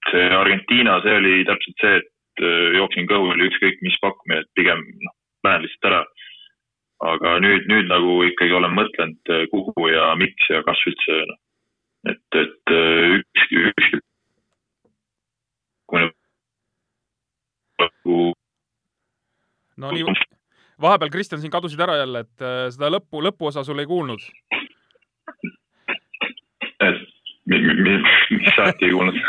see 0.09 0.29
Argentiina, 0.37 0.99
see 1.03 1.15
oli 1.19 1.43
täpselt 1.47 1.83
see, 1.83 2.01
et 2.01 2.45
jooksin 2.77 3.07
kõhuli 3.09 3.49
ükskõik 3.49 3.81
mis 3.85 3.97
pakkumine, 4.01 4.41
et 4.41 4.51
pigem 4.57 4.81
noh, 5.05 5.15
lähen 5.47 5.65
lihtsalt 5.65 5.89
ära. 5.91 6.03
aga 7.03 7.33
nüüd, 7.43 7.65
nüüd 7.67 7.89
nagu 7.91 8.21
ikkagi 8.29 8.53
olen 8.55 8.73
mõtlenud, 8.77 9.31
kuhu 9.51 9.87
ja 9.91 10.13
miks 10.15 10.49
ja 10.49 10.63
kas 10.63 10.81
üldse 10.87 11.19
noh, 11.29 11.39
et, 12.13 12.39
et 12.41 12.75
ükski, 13.19 13.67
ükski 13.73 14.01
no 19.77 19.91
nii, 19.93 20.05
vahepeal 20.81 21.11
Kristjan, 21.13 21.41
siin 21.41 21.53
kadusid 21.53 21.81
ära 21.83 21.97
jälle, 22.01 22.25
et 22.25 22.45
äh, 22.45 22.67
seda 22.73 22.91
lõppu, 22.93 23.23
lõpuosa 23.25 23.63
sul 23.65 23.81
ei 23.83 23.89
kuulnud. 23.89 24.25
Et 27.57 28.31
mis 28.31 28.55
sa 28.55 28.69
ei 28.71 28.89
kuulnud? 28.91 29.19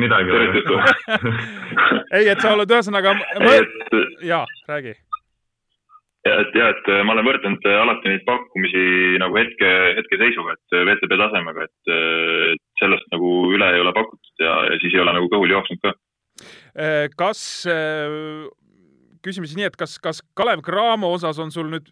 midagi 0.00 0.34
ei 0.38 0.64
ole. 0.74 0.94
ei, 2.18 2.26
et 2.28 2.40
sa 2.40 2.54
oled 2.56 2.74
ühesõnaga, 2.74 3.14
jaa, 4.26 4.44
räägi 4.70 4.96
ja 6.26 6.34
et 6.42 6.56
ja, 6.56 6.68
et 6.74 6.88
ma 7.06 7.14
olen 7.14 7.24
võrdlenud 7.24 7.66
alati 7.72 8.10
neid 8.12 8.24
pakkumisi 8.26 8.82
nagu 9.22 9.38
hetke, 9.40 9.70
hetkeseisuga, 9.96 10.56
et 10.56 10.78
VTB 10.90 11.16
tasemega, 11.22 11.64
et 11.64 12.58
sellest 12.80 13.06
nagu 13.14 13.30
üle 13.54 13.70
ei 13.74 13.80
ole 13.80 13.94
pakutud 13.96 14.44
ja, 14.44 14.56
ja 14.68 14.80
siis 14.82 14.96
ei 14.96 15.04
ole 15.04 15.16
nagu 15.16 15.30
kõhul 15.32 15.54
jooksnud 15.54 15.80
ka. 15.84 15.94
kas, 17.16 17.40
küsime 19.24 19.48
siis 19.48 19.58
nii, 19.58 19.70
et 19.70 19.78
kas, 19.80 19.96
kas 20.02 20.20
Kalev 20.36 20.64
Cramo 20.66 21.12
osas 21.16 21.40
on 21.42 21.52
sul 21.54 21.72
nüüd 21.72 21.88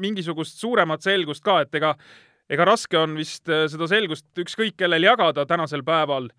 mingisugust 0.00 0.60
suuremat 0.60 1.04
selgust 1.04 1.44
ka, 1.44 1.60
et 1.66 1.76
ega, 1.76 1.94
ega 2.50 2.64
raske 2.68 2.98
on 2.98 3.16
vist 3.18 3.46
seda 3.46 3.88
selgust 3.90 4.26
ükskõik 4.38 4.76
kellel 4.78 5.02
jagada 5.02 5.46
tänasel 5.46 5.82
päeval 5.86 6.30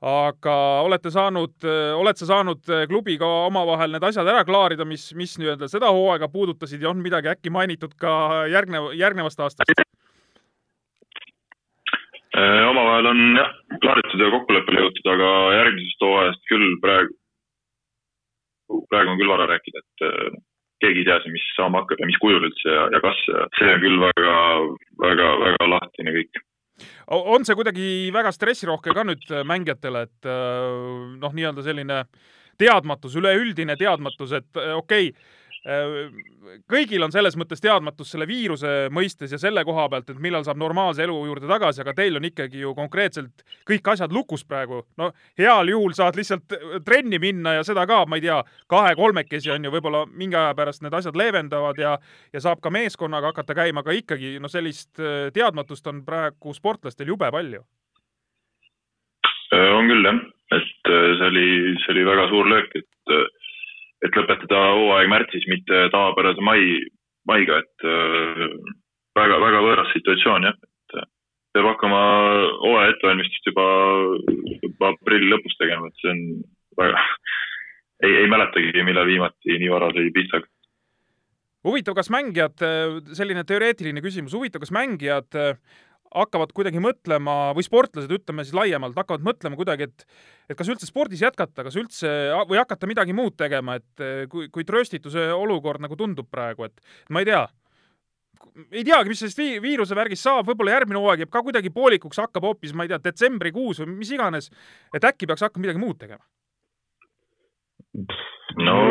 aga 0.00 0.54
olete 0.80 1.10
saanud, 1.12 1.66
oled 2.00 2.16
sa 2.16 2.30
saanud 2.30 2.64
klubiga 2.88 3.28
omavahel 3.50 3.92
need 3.92 4.06
asjad 4.08 4.28
ära 4.32 4.46
klaarida, 4.48 4.86
mis, 4.88 5.10
mis 5.12 5.36
nii-öelda 5.36 5.68
seda 5.68 5.90
hooaega 5.92 6.30
puudutasid 6.32 6.80
ja 6.80 6.88
on 6.88 7.02
midagi 7.04 7.28
äkki 7.28 7.52
mainitud 7.52 7.92
ka 8.00 8.46
järgnev, 8.48 8.94
järgnevast 8.96 9.44
aastast? 9.44 9.84
Äh, 12.30 12.68
omavahel 12.70 13.06
on 13.10 13.20
jah, 13.36 13.50
klaaritud 13.82 14.20
ja 14.22 14.30
kokkuleppele 14.32 14.84
jõutud, 14.84 15.08
aga 15.12 15.30
järgmisest 15.58 16.04
hooajast 16.06 16.44
küll 16.48 16.76
praegu, 16.80 17.16
praegu 18.88 19.12
on 19.12 19.18
küll 19.18 19.32
vara 19.32 19.48
rääkida, 19.50 19.82
et 19.82 20.04
äh, 20.06 20.36
keegi 20.80 21.02
ei 21.02 21.08
tea 21.08 21.18
siin, 21.22 21.34
mis 21.36 21.48
saama 21.56 21.82
hakkab 21.82 22.00
ja 22.02 22.08
mis 22.08 22.20
kujul 22.22 22.46
üldse 22.48 22.76
ja, 22.76 22.86
ja 22.94 23.00
kas, 23.04 23.18
see 23.58 23.74
on 23.74 23.82
küll 23.84 24.00
väga, 24.02 24.36
väga, 25.04 25.28
väga 25.44 25.68
lahtine 25.74 26.14
kõik. 26.16 26.40
On 27.12 27.44
see 27.44 27.56
kuidagi 27.58 27.86
väga 28.14 28.32
stressirohke 28.32 28.94
ka 28.96 29.04
nüüd 29.04 29.26
äh, 29.32 29.44
mängijatele, 29.46 30.06
et 30.08 30.28
äh, 30.28 31.16
noh, 31.20 31.34
nii-öelda 31.36 31.64
selline 31.66 32.04
teadmatus, 32.60 33.16
üleüldine 33.20 33.76
teadmatus, 33.80 34.32
et 34.38 34.60
äh, 34.60 34.72
okei 34.78 35.10
okay,, 35.10 35.28
kõigil 35.60 37.02
on 37.04 37.12
selles 37.12 37.34
mõttes 37.36 37.60
teadmatus 37.60 38.14
selle 38.14 38.24
viiruse 38.28 38.88
mõistes 38.92 39.32
ja 39.34 39.38
selle 39.38 39.60
koha 39.68 39.88
pealt, 39.92 40.08
et 40.08 40.20
millal 40.22 40.44
saab 40.46 40.56
normaalse 40.56 41.04
elu 41.04 41.16
juurde 41.26 41.48
tagasi, 41.50 41.82
aga 41.82 41.92
teil 41.98 42.16
on 42.16 42.24
ikkagi 42.24 42.62
ju 42.62 42.72
konkreetselt 42.74 43.44
kõik 43.68 43.90
asjad 43.92 44.12
lukus 44.12 44.44
praegu. 44.44 44.86
no 44.96 45.10
heal 45.38 45.68
juhul 45.68 45.92
saad 45.92 46.16
lihtsalt 46.16 46.56
trenni 46.84 47.18
minna 47.18 47.58
ja 47.58 47.64
seda 47.64 47.84
ka, 47.86 48.06
ma 48.06 48.16
ei 48.16 48.24
tea, 48.24 48.38
kahe-kolmekesi 48.72 49.52
on 49.52 49.64
ju, 49.64 49.72
võib-olla 49.74 50.06
mingi 50.08 50.36
aja 50.36 50.54
pärast 50.56 50.82
need 50.82 50.96
asjad 50.96 51.16
leevendavad 51.16 51.78
ja 51.78 51.98
ja 52.32 52.40
saab 52.40 52.60
ka 52.60 52.70
meeskonnaga 52.70 53.34
hakata 53.34 53.54
käima, 53.54 53.84
aga 53.84 53.92
ikkagi 53.92 54.38
no 54.40 54.48
sellist 54.48 54.96
teadmatust 55.34 55.86
on 55.86 56.04
praegu 56.04 56.54
sportlastel 56.54 57.12
jube 57.12 57.30
palju. 57.30 57.60
on 59.52 59.92
küll 59.92 60.08
jah, 60.08 60.24
et 60.56 60.88
see 60.88 61.28
oli, 61.28 61.76
see 61.84 61.92
oli 61.92 62.06
väga 62.06 62.28
suur 62.32 62.48
löök, 62.48 62.80
et 62.80 63.36
et 64.06 64.16
lõpetada 64.16 64.60
hooaeg 64.76 65.10
märtsis, 65.12 65.46
mitte 65.50 65.86
tavapärase 65.92 66.44
mai, 66.44 66.62
maiga, 67.28 67.60
et 67.62 67.86
äh, 67.86 68.46
võõras 69.16 69.90
situatsioon 69.94 70.48
jah, 70.48 70.56
et 70.56 70.96
äh, 71.00 71.08
peab 71.54 71.72
hakkama 71.72 72.00
hooaja 72.62 72.94
ettevalmistust 72.94 73.50
juba, 73.50 73.66
juba 74.62 74.94
aprilli 74.94 75.32
lõpus 75.32 75.58
tegema, 75.60 75.90
et 75.90 76.00
see 76.00 76.14
on 76.14 76.24
väga, 76.80 77.04
ei, 78.06 78.16
ei 78.22 78.32
mäletagi, 78.32 78.86
millal 78.86 79.08
viimati 79.10 79.60
nii 79.60 79.74
vara 79.74 79.92
sai 79.96 80.08
pihta 80.16 80.42
huvitav, 81.66 81.92
kas 81.92 82.08
mängijad, 82.08 82.62
selline 83.12 83.44
teoreetiline 83.44 84.00
küsimus, 84.00 84.32
huvitav, 84.32 84.62
kas 84.62 84.70
mängijad 84.72 85.36
hakkavad 86.10 86.50
kuidagi 86.54 86.80
mõtlema 86.82 87.52
või 87.54 87.64
sportlased, 87.66 88.10
ütleme 88.10 88.44
siis 88.46 88.56
laiemalt, 88.56 88.96
hakkavad 88.98 89.24
mõtlema 89.26 89.58
kuidagi, 89.58 89.90
et 89.90 90.06
et 90.50 90.58
kas 90.58 90.70
üldse 90.72 90.88
spordis 90.88 91.22
jätkata, 91.22 91.62
kas 91.62 91.76
üldse 91.78 92.10
või 92.50 92.58
hakata 92.58 92.88
midagi 92.90 93.14
muud 93.14 93.36
tegema, 93.38 93.76
et 93.78 94.02
eh, 94.02 94.24
kui, 94.30 94.48
kui 94.50 94.66
trööstituse 94.66 95.28
olukord 95.36 95.82
nagu 95.84 95.98
tundub 95.98 96.26
praegu, 96.30 96.66
et 96.66 96.82
ma 97.14 97.22
ei 97.22 97.28
tea, 97.28 97.44
ei 98.72 98.82
teagi, 98.86 99.12
mis 99.12 99.22
sellest 99.22 99.38
vi 99.38 99.60
viiruse 99.62 99.94
värgist 99.94 100.26
saab, 100.26 100.48
võib-olla 100.50 100.74
järgmine 100.74 100.98
hooaeg 100.98 101.24
jääb 101.24 101.32
ka 101.32 101.44
kuidagi 101.46 101.70
poolikuks, 101.74 102.18
hakkab 102.24 102.48
hoopis, 102.48 102.74
ma 102.74 102.86
ei 102.86 102.90
tea, 102.90 103.00
detsembrikuus 103.04 103.84
või 103.84 104.00
mis 104.00 104.10
iganes, 104.16 104.50
et 104.96 105.06
äkki 105.06 105.30
peaks 105.30 105.46
hakkama 105.46 105.68
midagi 105.68 105.82
muud 105.82 105.98
tegema? 106.02 106.24
no 108.58 108.76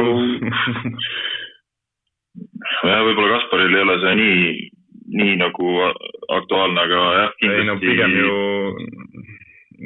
jah, 2.87 3.03
võib-olla 3.03 3.35
Kasparil 3.35 3.75
ei 3.75 3.83
ole 3.83 3.95
see 4.03 4.15
nii 4.19 4.43
nii 5.09 5.35
nagu 5.41 5.75
aktuaalne, 6.35 6.81
aga 6.85 7.03
jah, 7.17 7.35
ei 7.47 7.67
no 7.67 7.77
pigem 7.81 8.15
ju 8.19 8.33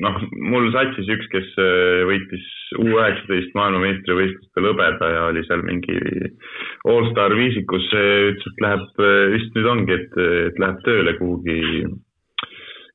noh, 0.04 0.20
mul 0.50 0.70
satsis 0.74 1.10
üks, 1.16 1.28
kes 1.34 1.50
äh, 1.62 2.04
võitis 2.10 2.46
U 2.82 2.88
üheksateist 2.90 3.52
maailmameistrivõistlustel 3.54 4.66
hõbeda 4.72 5.10
ja 5.12 5.26
oli 5.30 5.44
seal 5.46 5.62
mingi 5.68 6.00
allstar 6.90 7.36
viisikus, 7.38 7.86
ütles, 7.94 8.48
et 8.50 8.64
läheb, 8.66 8.88
äh, 8.98 9.20
vist 9.36 9.54
nüüd 9.58 9.70
ongi, 9.76 10.00
et, 10.00 10.18
et 10.50 10.64
läheb 10.64 10.82
tööle 10.88 11.14
kuhugi, 11.20 11.60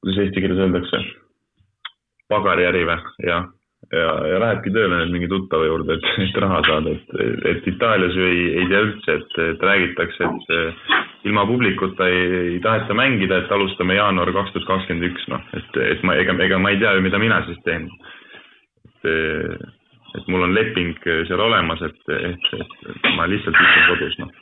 kuidas 0.03 0.19
eesti 0.25 0.43
keeles 0.43 0.65
öeldakse, 0.65 1.05
pagariäri 2.33 2.83
või, 2.89 2.99
jah 3.29 3.47
ja, 3.93 4.09
ja 4.29 4.41
lähebki 4.43 4.73
tööle 4.75 5.01
nüüd 5.01 5.15
mingi 5.15 5.29
tuttava 5.31 5.69
juurde, 5.69 5.97
et, 5.97 6.09
et 6.27 6.41
raha 6.43 6.61
saada, 6.67 6.93
et, 6.93 7.15
et 7.53 7.69
Itaalias 7.73 8.17
ju 8.17 8.27
ei, 8.29 8.43
ei 8.61 8.69
tea 8.71 8.83
üldse, 8.87 9.17
et, 9.21 9.39
et 9.47 9.65
räägitakse, 9.71 10.29
et 10.29 11.27
ilma 11.29 11.47
publikuta 11.49 12.09
ei, 12.11 12.27
ei 12.55 12.61
taheta 12.65 12.97
mängida, 12.99 13.43
et 13.43 13.55
alustame 13.55 13.97
jaanuar 13.99 14.33
kaks 14.37 14.55
tuhat 14.55 14.69
kakskümmend 14.73 15.09
üks, 15.11 15.27
noh, 15.33 15.45
et, 15.57 15.81
et 15.95 16.05
ma, 16.07 16.19
ega, 16.21 16.37
ega 16.45 16.61
ma 16.63 16.75
ei 16.75 16.81
tea 16.83 16.95
ju, 16.97 17.05
mida 17.07 17.23
mina 17.23 17.41
siis 17.49 17.61
teen. 17.67 17.89
et, 18.89 19.11
et 20.19 20.29
mul 20.33 20.45
on 20.49 20.55
leping 20.57 20.97
seal 21.29 21.41
olemas, 21.45 21.83
et, 21.87 22.01
et, 22.33 22.53
et 22.59 23.11
ma 23.17 23.29
lihtsalt 23.31 23.57
istun 23.57 23.89
kodus, 23.93 24.21
noh. 24.25 24.37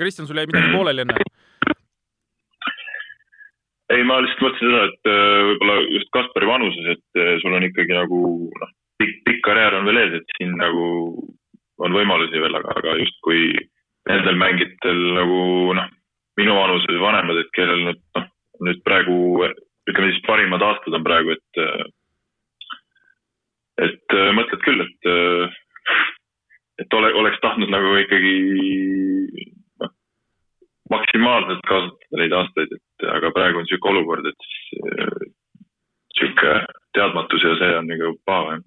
Kristjan, 0.00 0.26
sul 0.26 0.38
jäi 0.40 0.48
midagi 0.48 0.72
pooleli 0.72 1.04
enne? 1.04 1.30
Ei, 3.90 4.04
ma 4.06 4.20
lihtsalt 4.22 4.44
mõtlesin 4.44 4.70
seda, 4.70 4.82
et 4.88 5.10
äh, 5.10 5.36
võib-olla 5.48 5.76
just 5.90 6.10
Kaspari 6.14 6.48
vanuses, 6.48 6.88
et 6.94 7.20
äh, 7.20 7.32
sul 7.42 7.56
on 7.56 7.66
ikkagi 7.66 7.96
nagu 7.96 8.20
noh, 8.60 8.72
pikk, 9.00 9.22
pikk 9.26 9.42
karjäär 9.46 9.78
on 9.78 9.88
veel 9.88 10.02
ees, 10.02 10.18
et 10.20 10.36
siin 10.36 10.54
nagu 10.60 10.84
on 11.80 11.96
võimalusi 11.96 12.42
veel, 12.42 12.58
aga, 12.60 12.74
aga 12.76 12.98
justkui 13.00 13.48
nendel 14.10 14.38
mängijatel 14.40 15.00
nagu 15.16 15.40
noh, 15.78 15.88
minu 16.40 16.54
vanuses 16.56 17.00
vanemad, 17.02 17.40
et 17.40 17.50
kellel 17.56 17.86
nüüd 17.88 18.04
noh, 18.18 18.28
nüüd 18.68 18.84
praegu 18.86 19.16
ütleme 19.88 20.12
siis 20.12 20.22
parimad 20.26 20.62
aastad 20.62 20.94
on 20.96 21.06
praegu, 21.06 21.34
et 21.34 21.64
äh, 21.64 21.88
et 23.80 24.16
mõtled 24.36 24.60
küll, 24.60 24.82
et 24.84 25.06
et 26.80 26.94
ole, 26.96 27.08
oleks 27.16 27.40
tahtnud 27.40 27.70
nagu 27.72 27.94
ikkagi 28.02 28.34
maksimaalselt 30.92 31.64
kasutada 31.68 32.20
neid 32.20 32.34
aastaid, 32.36 32.74
et 32.76 32.84
aga 33.16 33.32
praegu 33.36 33.60
on 33.60 33.68
niisugune 33.68 33.98
olukord, 33.98 34.26
et 34.26 34.40
niisugune 36.18 36.58
teadmatus 36.96 37.46
ja 37.46 37.56
see 37.60 37.78
on 37.78 37.90
nagu 37.90 38.12
paha 38.26 38.60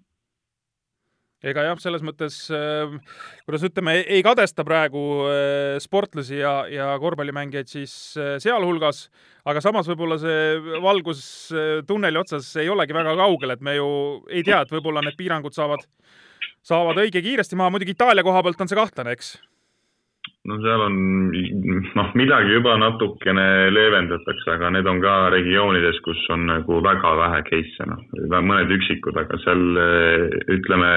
ega 1.43 1.65
jah, 1.67 1.79
selles 1.81 2.03
mõttes 2.05 2.37
äh, 2.55 2.93
kuidas 3.43 3.65
ütleme, 3.67 3.97
ei 4.01 4.23
kadesta 4.25 4.63
praegu 4.67 5.03
äh, 5.27 5.75
sportlasi 5.83 6.39
ja, 6.39 6.53
ja 6.71 6.91
korvpallimängijaid 7.03 7.71
siis 7.71 7.93
äh, 8.17 8.35
sealhulgas, 8.43 9.05
aga 9.49 9.63
samas 9.63 9.89
võib-olla 9.91 10.17
see 10.21 10.77
valgus 10.83 11.23
tunneli 11.87 12.21
otsas 12.21 12.47
ei 12.63 12.71
olegi 12.71 12.95
väga 12.95 13.17
kaugel, 13.19 13.55
et 13.55 13.65
me 13.65 13.75
ju 13.75 13.89
ei 14.31 14.45
tea, 14.47 14.63
et 14.63 14.71
võib-olla 14.71 15.03
need 15.03 15.19
piirangud 15.19 15.55
saavad 15.55 15.83
saavad 16.63 17.01
õige 17.03 17.19
kiiresti 17.23 17.59
maha, 17.59 17.73
muidugi 17.73 17.91
Itaalia 17.97 18.23
koha 18.23 18.43
pealt 18.45 18.63
on 18.63 18.71
see 18.71 18.79
kahtlane, 18.79 19.17
eks? 19.17 19.35
No 20.49 20.57
seal 20.59 20.81
on, 20.83 20.95
noh, 21.95 22.09
midagi 22.19 22.57
juba 22.57 22.75
natukene 22.79 23.69
leevendatakse, 23.71 24.49
aga 24.57 24.73
need 24.75 24.89
on 24.91 24.99
ka 25.03 25.13
regioonides, 25.31 26.01
kus 26.03 26.19
on 26.35 26.47
nagu 26.49 26.81
väga 26.83 27.13
vähe 27.21 27.39
case'e, 27.47 27.87
noh, 27.87 28.03
mõned 28.43 28.73
üksikud, 28.75 29.17
aga 29.23 29.39
seal 29.45 29.63
ütleme, 30.57 30.91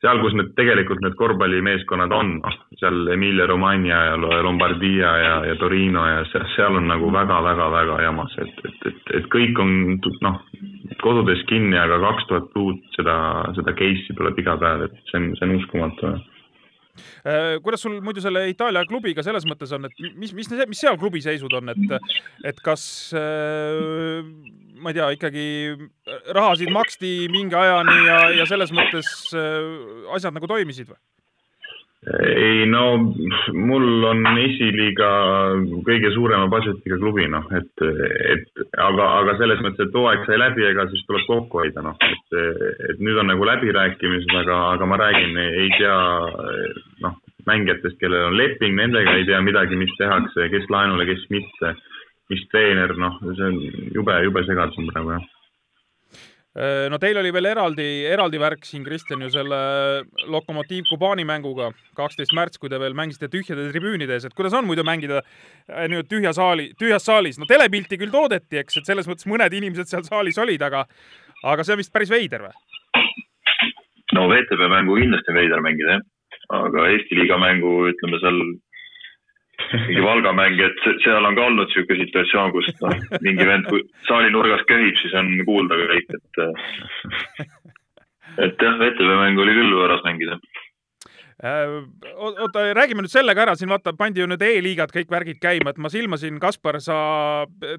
seal, 0.00 0.22
kus 0.24 0.36
need 0.40 0.54
tegelikult 0.56 1.04
need 1.04 1.18
korvpallimeeskonnad 1.20 2.16
on, 2.16 2.38
noh, 2.40 2.58
seal 2.80 3.12
Emilia 3.12 3.48
Romagna 3.50 4.02
ja 4.08 4.16
Lombardia 4.16 5.14
ja, 5.20 5.38
ja 5.50 5.60
Torino 5.60 6.08
ja 6.08 6.24
seal, 6.32 6.48
seal 6.56 6.80
on 6.80 6.88
nagu 6.88 7.12
väga-väga-väga 7.12 8.02
jamas, 8.08 8.40
et, 8.40 8.60
et, 8.64 8.84
et, 8.88 9.16
et 9.20 9.32
kõik 9.36 9.60
on 9.60 9.98
noh, 10.24 10.44
kodudes 11.04 11.44
kinni, 11.52 11.76
aga 11.76 12.00
kaks 12.08 12.32
tuhat 12.32 12.56
uut 12.56 12.84
seda, 12.96 13.18
seda 13.58 13.76
case'i 13.76 14.16
tuleb 14.16 14.40
iga 14.40 14.56
päev, 14.64 14.88
et 14.88 15.02
see 15.12 15.20
on, 15.20 15.34
see 15.36 15.50
on 15.50 15.60
uskumatu 15.60 16.16
kuidas 17.64 17.84
sul 17.84 18.00
muidu 18.04 18.22
selle 18.24 18.46
Itaalia 18.50 18.84
klubiga 18.88 19.24
selles 19.26 19.46
mõttes 19.48 19.72
on, 19.74 19.88
et 19.88 20.04
mis, 20.18 20.34
mis, 20.36 20.50
mis 20.70 20.84
seal 20.84 20.98
klubi 21.00 21.22
seisud 21.24 21.52
on, 21.58 21.72
et, 21.74 22.12
et 22.50 22.60
kas 22.64 22.84
äh, 23.18 24.22
ma 24.80 24.92
ei 24.92 24.98
tea, 24.98 25.08
ikkagi 25.16 25.46
rahasid 26.36 26.72
maksti 26.74 27.14
mingi 27.32 27.56
ajani 27.58 27.98
ja, 28.08 28.20
ja 28.40 28.46
selles 28.50 28.72
mõttes 28.74 29.10
äh, 29.36 30.14
asjad 30.16 30.36
nagu 30.36 30.50
toimisid 30.50 30.90
või? 30.92 31.00
Ei 32.12 32.66
no 32.68 32.82
mul 33.56 34.04
on 34.04 34.26
esiliiga 34.42 35.08
kõige 35.86 36.10
suurema 36.12 36.50
budget'iga 36.52 36.98
klubi, 37.00 37.24
noh, 37.32 37.46
et, 37.56 37.84
et 38.34 38.64
aga, 38.84 39.06
aga 39.22 39.36
selles 39.40 39.62
mõttes, 39.64 39.88
et 39.88 39.96
hooaeg 39.96 40.26
sai 40.28 40.38
läbi, 40.42 40.66
ega 40.68 40.86
siis 40.90 41.04
tuleb 41.08 41.24
kokku 41.30 41.62
hoida, 41.62 41.84
noh, 41.86 41.96
et, 42.04 42.38
et 42.90 43.00
nüüd 43.00 43.20
on 43.22 43.30
nagu 43.32 43.48
läbirääkimised, 43.48 44.36
aga, 44.42 44.60
aga 44.76 44.88
ma 44.90 45.00
räägin, 45.00 45.38
ei 45.44 45.70
tea, 45.78 45.96
noh, 47.06 47.16
mängijatest, 47.48 47.96
kellel 48.00 48.28
on 48.30 48.38
leping, 48.40 48.76
nendega 48.76 49.16
ei 49.16 49.28
tea 49.28 49.40
midagi, 49.44 49.78
mis 49.80 49.92
tehakse, 50.00 50.50
kes 50.52 50.68
laenule, 50.72 51.08
kes 51.08 51.24
mitte, 51.32 51.76
mis 52.32 52.44
treener, 52.52 52.92
noh, 53.00 53.16
see 53.30 53.48
on 53.48 53.62
jube, 53.96 54.20
jube 54.28 54.44
segadus 54.48 54.80
on 54.82 54.92
praegu, 54.92 55.16
jah 55.16 55.33
no 56.54 56.98
teil 57.02 57.18
oli 57.18 57.32
veel 57.34 57.48
eraldi, 57.50 57.86
eraldi 58.06 58.38
värk 58.38 58.66
siin, 58.66 58.84
Kristjan, 58.86 59.24
ju 59.24 59.30
selle 59.32 59.56
Lokomotiiv 60.30 60.86
Kubani 60.86 61.24
mänguga, 61.26 61.72
kaksteist 61.98 62.34
märts, 62.36 62.60
kui 62.62 62.70
te 62.70 62.78
veel 62.78 62.94
mängisite 62.94 63.26
tühjade 63.32 63.66
tribüünide 63.72 64.14
ees, 64.14 64.28
et 64.28 64.36
kuidas 64.38 64.54
on 64.54 64.68
muidu 64.68 64.84
mängida 64.86 65.24
äh, 65.24 65.88
nüüd 65.90 66.06
tühja 66.10 66.34
saali, 66.36 66.70
tühjas 66.78 67.08
saalis? 67.10 67.40
no 67.42 67.48
telepilti 67.50 67.98
küll 67.98 68.14
toodeti, 68.14 68.60
eks, 68.62 68.78
et 68.78 68.90
selles 68.90 69.10
mõttes 69.10 69.26
mõned 69.30 69.56
inimesed 69.58 69.90
seal 69.90 70.06
saalis 70.06 70.38
olid, 70.38 70.62
aga, 70.62 70.84
aga 71.42 71.66
see 71.66 71.74
on 71.74 71.82
vist 71.82 71.94
päris 71.94 72.14
veider 72.14 72.46
või? 72.46 72.54
no 74.14 74.28
VTB 74.30 74.70
mängu 74.70 75.00
kindlasti 75.00 75.34
on 75.34 75.40
veider 75.40 75.64
mängida, 75.64 75.98
jah. 75.98 76.06
aga 76.60 76.86
Eesti 76.92 77.18
liiga 77.18 77.40
mängu, 77.42 77.74
ütleme 77.90 78.22
seal 78.22 78.40
mingi 79.72 80.02
Valga 80.08 80.32
mäng, 80.36 80.60
et 80.62 80.82
seal 81.04 81.24
on 81.24 81.36
ka 81.36 81.46
olnud 81.48 81.70
niisugune 81.70 82.06
situatsioon, 82.06 82.52
kus 82.54 82.68
noh, 82.82 82.98
mingi 83.24 83.46
vend 83.48 83.70
saali 84.08 84.32
nurgas 84.34 84.64
köhib, 84.70 84.98
siis 85.02 85.14
on 85.18 85.30
kuulda 85.48 85.78
kõik, 85.80 86.18
et 86.18 86.42
et 88.44 88.62
jah, 88.66 88.76
VTV 88.80 89.16
mäng 89.22 89.40
oli 89.40 89.56
küll 89.56 89.74
võõras 89.78 90.04
mängida 90.06 90.38
äh, 91.44 91.74
oota, 92.16 92.66
räägime 92.76 93.04
nüüd 93.04 93.12
selle 93.12 93.34
ka 93.36 93.44
ära, 93.46 93.56
siin 93.58 93.72
vaata, 93.72 93.94
pandi 93.98 94.22
ju 94.22 94.28
nüüd 94.30 94.42
E-liigad 94.44 94.92
kõik 94.94 95.10
värgid 95.12 95.40
käima, 95.42 95.74
et 95.74 95.80
ma 95.82 95.90
silmasin, 95.92 96.38
Kaspar, 96.42 96.80
sa 96.84 96.98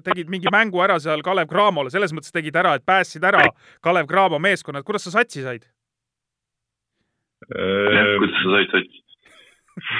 tegid 0.06 0.32
mingi 0.32 0.52
mängu 0.52 0.82
ära 0.84 0.98
seal 1.02 1.24
Kalev 1.26 1.50
Cramole, 1.52 1.92
selles 1.94 2.14
mõttes 2.16 2.34
tegid 2.34 2.56
ära, 2.56 2.76
et 2.76 2.86
päästsid 2.86 3.24
ära 3.26 3.46
Kalev 3.84 4.10
Cramo 4.10 4.40
meeskonnad, 4.42 4.86
kuidas 4.86 5.08
sa 5.08 5.18
satsi 5.18 5.46
said? 5.46 5.66
jah, 7.46 8.14
kuidas 8.20 8.38
sa 8.42 8.54
said 8.56 8.72
satsi? 8.74 9.05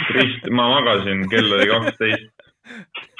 Krist-, 0.08 0.50
ma 0.50 0.68
magasin, 0.72 1.26
kell 1.32 1.52
oli 1.52 1.68
kaksteist. 1.70 2.32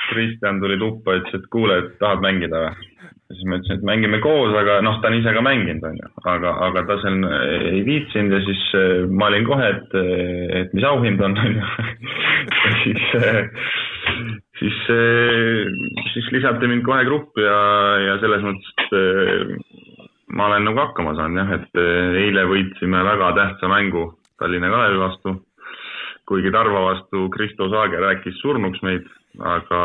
Kristjan 0.06 0.60
tuli 0.62 0.78
tuppa, 0.78 1.16
ütles, 1.18 1.34
et 1.34 1.48
kuule, 1.50 1.80
et 1.82 1.96
tahad 2.00 2.22
mängida 2.24 2.62
või? 2.62 2.92
siis 3.26 3.42
ma 3.50 3.56
ütlesin, 3.58 3.80
et 3.80 3.86
mängime 3.88 4.20
koos, 4.22 4.52
aga 4.54 4.76
noh, 4.86 5.00
ta 5.02 5.10
on 5.10 5.16
ise 5.18 5.32
ka 5.34 5.42
mänginud, 5.42 5.82
onju, 5.88 6.10
aga, 6.30 6.52
aga 6.68 6.84
ta 6.86 6.96
seal 7.02 7.24
ei 7.72 7.80
viitsinud 7.86 8.36
ja 8.36 8.38
siis 8.46 8.60
äh, 8.78 9.00
ma 9.10 9.26
olin 9.32 9.48
kohe, 9.48 9.70
et, 9.74 9.96
et 10.60 10.76
mis 10.76 10.86
auhind 10.86 11.24
on, 11.26 11.34
onju. 11.42 11.64
siis, 12.84 13.02
siis, 14.60 14.78
siis 16.12 16.30
lisati 16.36 16.70
mind 16.70 16.86
kohe 16.86 17.02
gruppi 17.08 17.42
ja, 17.42 17.58
ja 18.04 18.14
selles 18.22 18.46
mõttes, 18.46 18.70
et 18.78 20.30
ma 20.36 20.46
olen 20.46 20.70
nagu 20.70 20.84
hakkama 20.84 21.16
saanud 21.18 21.42
jah, 21.42 21.52
et 21.58 21.82
eile 22.22 22.46
võitsime 22.50 23.02
väga 23.10 23.34
tähtsa 23.40 23.70
mängu 23.74 24.12
Tallinna 24.38 24.70
Kalevi 24.70 25.02
vastu 25.02 25.34
kuigi 26.26 26.50
Tarva 26.52 26.80
vastu 26.90 27.28
Kristo 27.30 27.68
Saage 27.70 28.00
rääkis 28.02 28.38
surnuks 28.42 28.82
meid, 28.82 29.06
aga, 29.54 29.82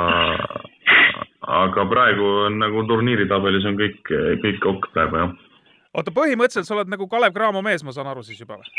aga 1.62 1.86
praegu 1.90 2.30
on 2.48 2.58
nagu 2.62 2.86
turniiritabelis 2.90 3.68
on 3.70 3.78
kõik, 3.80 4.02
kõik 4.46 4.66
ok 4.74 4.90
praegu, 4.96 5.22
jah. 5.22 5.36
oota, 5.94 6.16
põhimõtteliselt 6.16 6.70
sa 6.70 6.78
oled 6.78 6.92
nagu 6.94 7.08
Kalev 7.12 7.36
Cramo 7.38 7.62
mees, 7.66 7.86
ma 7.86 7.94
saan 7.96 8.10
aru 8.12 8.26
siis 8.26 8.42
juba 8.42 8.58
või? 8.62 8.74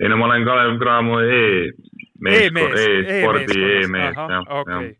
ei 0.00 0.12
no 0.12 0.20
ma 0.20 0.30
olen 0.30 0.46
Kalev 0.46 0.78
Cramo 0.82 1.20
e-mees, 1.24 2.54
e-spordi 2.54 3.60
e-mees, 3.82 4.16
jah. 4.16 4.48
okei. 4.62 4.94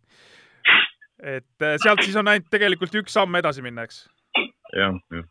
et 1.39 1.67
äh, 1.71 1.79
sealt 1.83 2.03
siis 2.03 2.19
on 2.19 2.35
ainult 2.35 2.51
tegelikult 2.51 3.03
üks 3.03 3.15
samm 3.15 3.39
edasi 3.39 3.63
minna, 3.63 3.87
eks? 3.87 4.07
jah, 4.75 4.99
jah. 5.15 5.29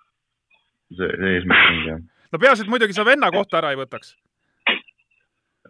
see, 0.95 1.09
see 1.09 1.39
eesmärk 1.39 1.73
ongi, 1.73 1.89
jah. 1.91 2.05
no 2.31 2.45
peaasi, 2.45 2.63
et 2.63 2.71
muidugi 2.71 2.95
sa 2.95 3.07
venna 3.07 3.33
kohta 3.35 3.59
ära 3.59 3.75
ei 3.75 3.83
võtaks 3.83 4.15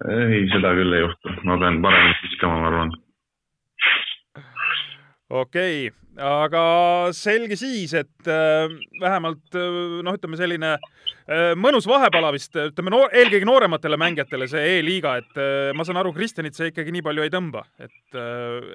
ei, 0.03 0.45
seda 0.51 0.73
küll 0.77 0.95
ei 0.95 1.05
juhtu, 1.05 1.35
ma 1.47 1.59
pean 1.61 1.81
paremini 1.83 2.17
viskama, 2.23 2.61
ma 2.61 2.71
arvan. 2.71 2.95
okei 5.29 5.87
okay., 5.87 6.01
aga 6.15 6.61
selge 7.15 7.57
siis, 7.59 7.93
et 7.97 8.29
äh, 8.31 8.71
vähemalt 9.01 9.55
äh, 9.57 10.03
noh, 10.05 10.15
ütleme 10.15 10.37
selline 10.39 10.75
äh, 10.75 11.51
mõnus 11.59 11.87
vahepala 11.89 12.29
vist, 12.35 12.55
ütleme 12.55 12.93
noor, 12.93 13.09
eelkõige 13.11 13.47
noorematele 13.49 13.99
mängijatele 13.99 14.47
see 14.47 14.77
E-liiga, 14.77 15.17
et 15.19 15.41
ma 15.75 15.87
saan 15.87 15.99
aru, 15.99 16.13
Kristjanit 16.15 16.55
see 16.55 16.71
ikkagi 16.71 16.93
nii 16.95 17.03
palju 17.05 17.25
ei 17.25 17.33
tõmba, 17.33 17.65
et 17.79 18.19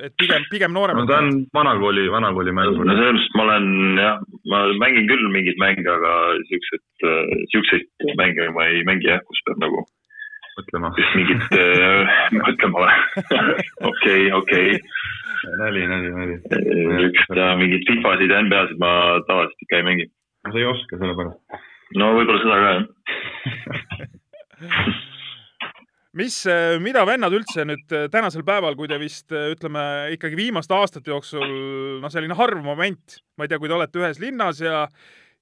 et 0.05 0.16
pigem, 0.21 0.45
pigem 0.53 0.75
nooremad. 0.77 1.07
no 1.07 1.12
ta 1.12 1.23
on 1.23 1.33
vanakooli, 1.57 2.09
vanakooli 2.12 2.57
mängur. 2.57 2.85
no 2.85 2.99
mõttes 2.99 3.31
ma 3.37 3.47
olen 3.47 3.71
jah, 4.01 4.21
ma 4.53 4.64
mängin 4.83 5.09
küll 5.09 5.33
mingeid 5.33 5.61
mänge, 5.62 5.87
aga 5.89 6.18
siukseid, 6.51 6.85
siukseid 7.55 8.14
mänge 8.21 8.51
ma 8.57 8.68
ei 8.68 8.85
mängi 8.89 9.09
jah, 9.12 9.25
kus 9.25 9.41
peab 9.49 9.64
nagu 9.64 9.87
mõtlema. 10.61 10.93
mingit 11.17 11.57
äh, 11.57 12.15
mõtlema 12.37 12.85
või? 12.85 12.93
okei, 13.91 14.23
okei. 14.37 14.79
nali, 15.59 15.85
nali, 15.91 16.15
nali. 16.15 16.39
niisugust 16.47 17.37
äh, 17.37 17.53
mingit 17.61 17.87
FIFA-sid 17.89 18.33
ja 18.33 18.41
NBA-sid 18.47 18.81
ma 18.83 18.95
tavaliselt 19.29 19.67
ikka 19.67 19.81
ei 19.81 19.87
mängi. 19.89 20.09
sa 20.47 20.57
ei 20.57 20.67
oska 20.71 21.01
sellepärast? 21.01 21.63
no 22.01 22.11
võib-olla 22.17 22.43
seda 22.45 22.57
ka, 22.61 22.69
jah 22.75 22.85
mis, 26.21 26.37
äh, 26.51 26.77
mida 26.83 27.05
vennad 27.09 27.35
üldse 27.37 27.65
nüüd 27.69 27.97
äh, 27.97 28.09
tänasel 28.13 28.45
päeval, 28.47 28.77
kui 28.79 28.91
te 28.91 28.99
vist 29.01 29.33
ütleme 29.33 29.83
ikkagi 30.17 30.39
viimaste 30.39 30.77
aastate 30.77 31.13
jooksul 31.13 31.49
noh, 32.03 32.13
selline 32.13 32.37
harv 32.39 32.63
moment, 32.67 33.21
ma 33.39 33.47
ei 33.47 33.53
tea, 33.53 33.61
kui 33.63 33.71
te 33.71 33.77
olete 33.79 34.03
ühes 34.03 34.21
linnas 34.23 34.61
ja 34.63 34.85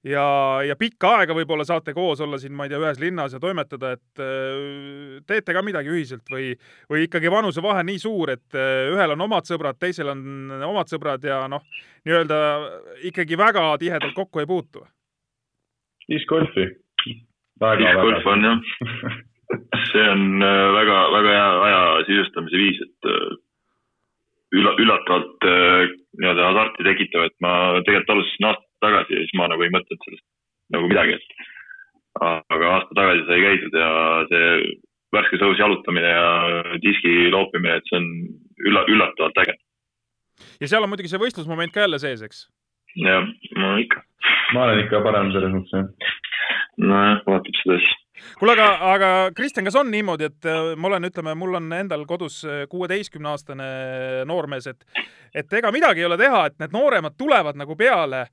ja, 0.03 0.25
ja 0.65 0.75
pikka 0.79 1.11
aega 1.19 1.35
võib-olla 1.35 1.65
saate 1.67 1.93
koos 1.95 2.21
olla 2.23 2.39
siin, 2.39 2.53
ma 2.55 2.65
ei 2.65 2.71
tea, 2.71 2.79
ühes 2.81 2.99
linnas 3.01 3.33
ja 3.35 3.41
toimetada, 3.43 3.93
et 3.97 4.23
äh, 4.23 5.19
teete 5.27 5.55
ka 5.55 5.63
midagi 5.65 5.91
ühiselt 5.91 6.31
või, 6.31 6.53
või 6.91 7.05
ikkagi 7.07 7.31
vanusevahe 7.31 7.83
nii 7.87 7.99
suur, 8.01 8.33
et 8.35 8.57
äh, 8.57 8.87
ühel 8.93 9.15
on 9.15 9.25
omad 9.27 9.49
sõbrad, 9.49 9.79
teisel 9.79 10.11
on 10.13 10.53
omad 10.69 10.91
sõbrad 10.91 11.25
ja 11.25 11.41
noh, 11.51 11.65
nii-öelda 12.07 12.39
ikkagi 13.11 13.39
väga 13.39 13.65
tihedalt 13.81 14.15
kokku 14.15 14.43
ei 14.43 14.49
puutu? 14.49 14.85
discgolfi. 16.09 16.69
discgolf 17.59 18.31
on 18.31 18.47
jah 18.47 18.63
see 19.91 20.07
on 20.09 20.39
väga-väga 20.39 21.29
äh, 21.29 21.35
hea 21.35 21.51
aja 21.67 21.83
sisustamise 22.07 22.57
viis, 22.57 22.79
et 22.85 23.11
ülla-, 24.55 24.77
üllatavalt 24.79 25.45
nii-öelda 26.19 26.49
hasarti 26.53 26.85
tekitav, 26.87 27.27
et 27.27 27.35
ma 27.43 27.53
tegelikult 27.83 28.15
alustasin 28.15 28.49
aasta 28.49 28.68
tagasi 28.83 29.15
ja 29.15 29.23
siis 29.23 29.37
ma 29.39 29.47
nagu 29.51 29.65
ei 29.65 29.73
mõtelnud 29.73 30.05
sellest 30.05 30.25
nagu 30.73 30.89
midagi, 30.91 31.17
et 31.17 31.47
aga 32.25 32.71
aasta 32.75 32.97
tagasi 32.97 33.25
sai 33.27 33.41
käidud 33.45 33.77
ja 33.79 33.89
see 34.29 34.49
värskes 35.15 35.45
õhus 35.45 35.61
jalutamine 35.61 36.11
ja 36.11 36.25
diski 36.83 37.13
loopimine, 37.33 37.79
et 37.79 37.89
see 37.89 37.99
on 37.99 38.09
ülla-, 38.69 38.85
üllatavalt 38.91 39.41
äge. 39.43 39.55
ja 40.61 40.71
seal 40.71 40.85
on 40.85 40.91
muidugi 40.91 41.11
see 41.11 41.21
võistlusmoment 41.21 41.73
ka 41.73 41.85
jälle 41.85 42.01
sees, 42.01 42.21
eks? 42.25 42.43
jah, 43.05 43.25
no 43.57 43.77
ikka. 43.81 44.03
ma 44.53 44.67
olen 44.67 44.83
ikka 44.85 45.01
parem 45.05 45.33
selles 45.35 45.55
mõttes, 45.55 45.73
jah. 45.73 46.13
nojah, 46.77 47.25
vaatab 47.25 47.63
seda 47.63 47.79
asja 47.79 47.97
kuule, 48.39 48.53
aga, 48.53 48.67
aga 48.93 49.09
Kristjan, 49.35 49.65
kas 49.67 49.77
on 49.79 49.89
niimoodi, 49.93 50.27
et 50.29 50.47
äh, 50.49 50.73
ma 50.75 50.91
olen, 50.91 51.07
ütleme, 51.07 51.33
mul 51.39 51.57
on 51.59 51.71
endal 51.73 52.05
kodus 52.09 52.41
äh, 52.45 52.65
kuueteistkümne 52.69 53.31
aastane 53.31 53.69
noormees, 54.29 54.67
et, 54.67 55.03
et 55.33 55.59
ega 55.61 55.71
midagi 55.75 56.03
ei 56.03 56.09
ole 56.09 56.19
teha, 56.19 56.45
et 56.49 56.57
need 56.61 56.75
nooremad 56.75 57.15
tulevad 57.17 57.59
nagu 57.59 57.77
peale 57.79 58.25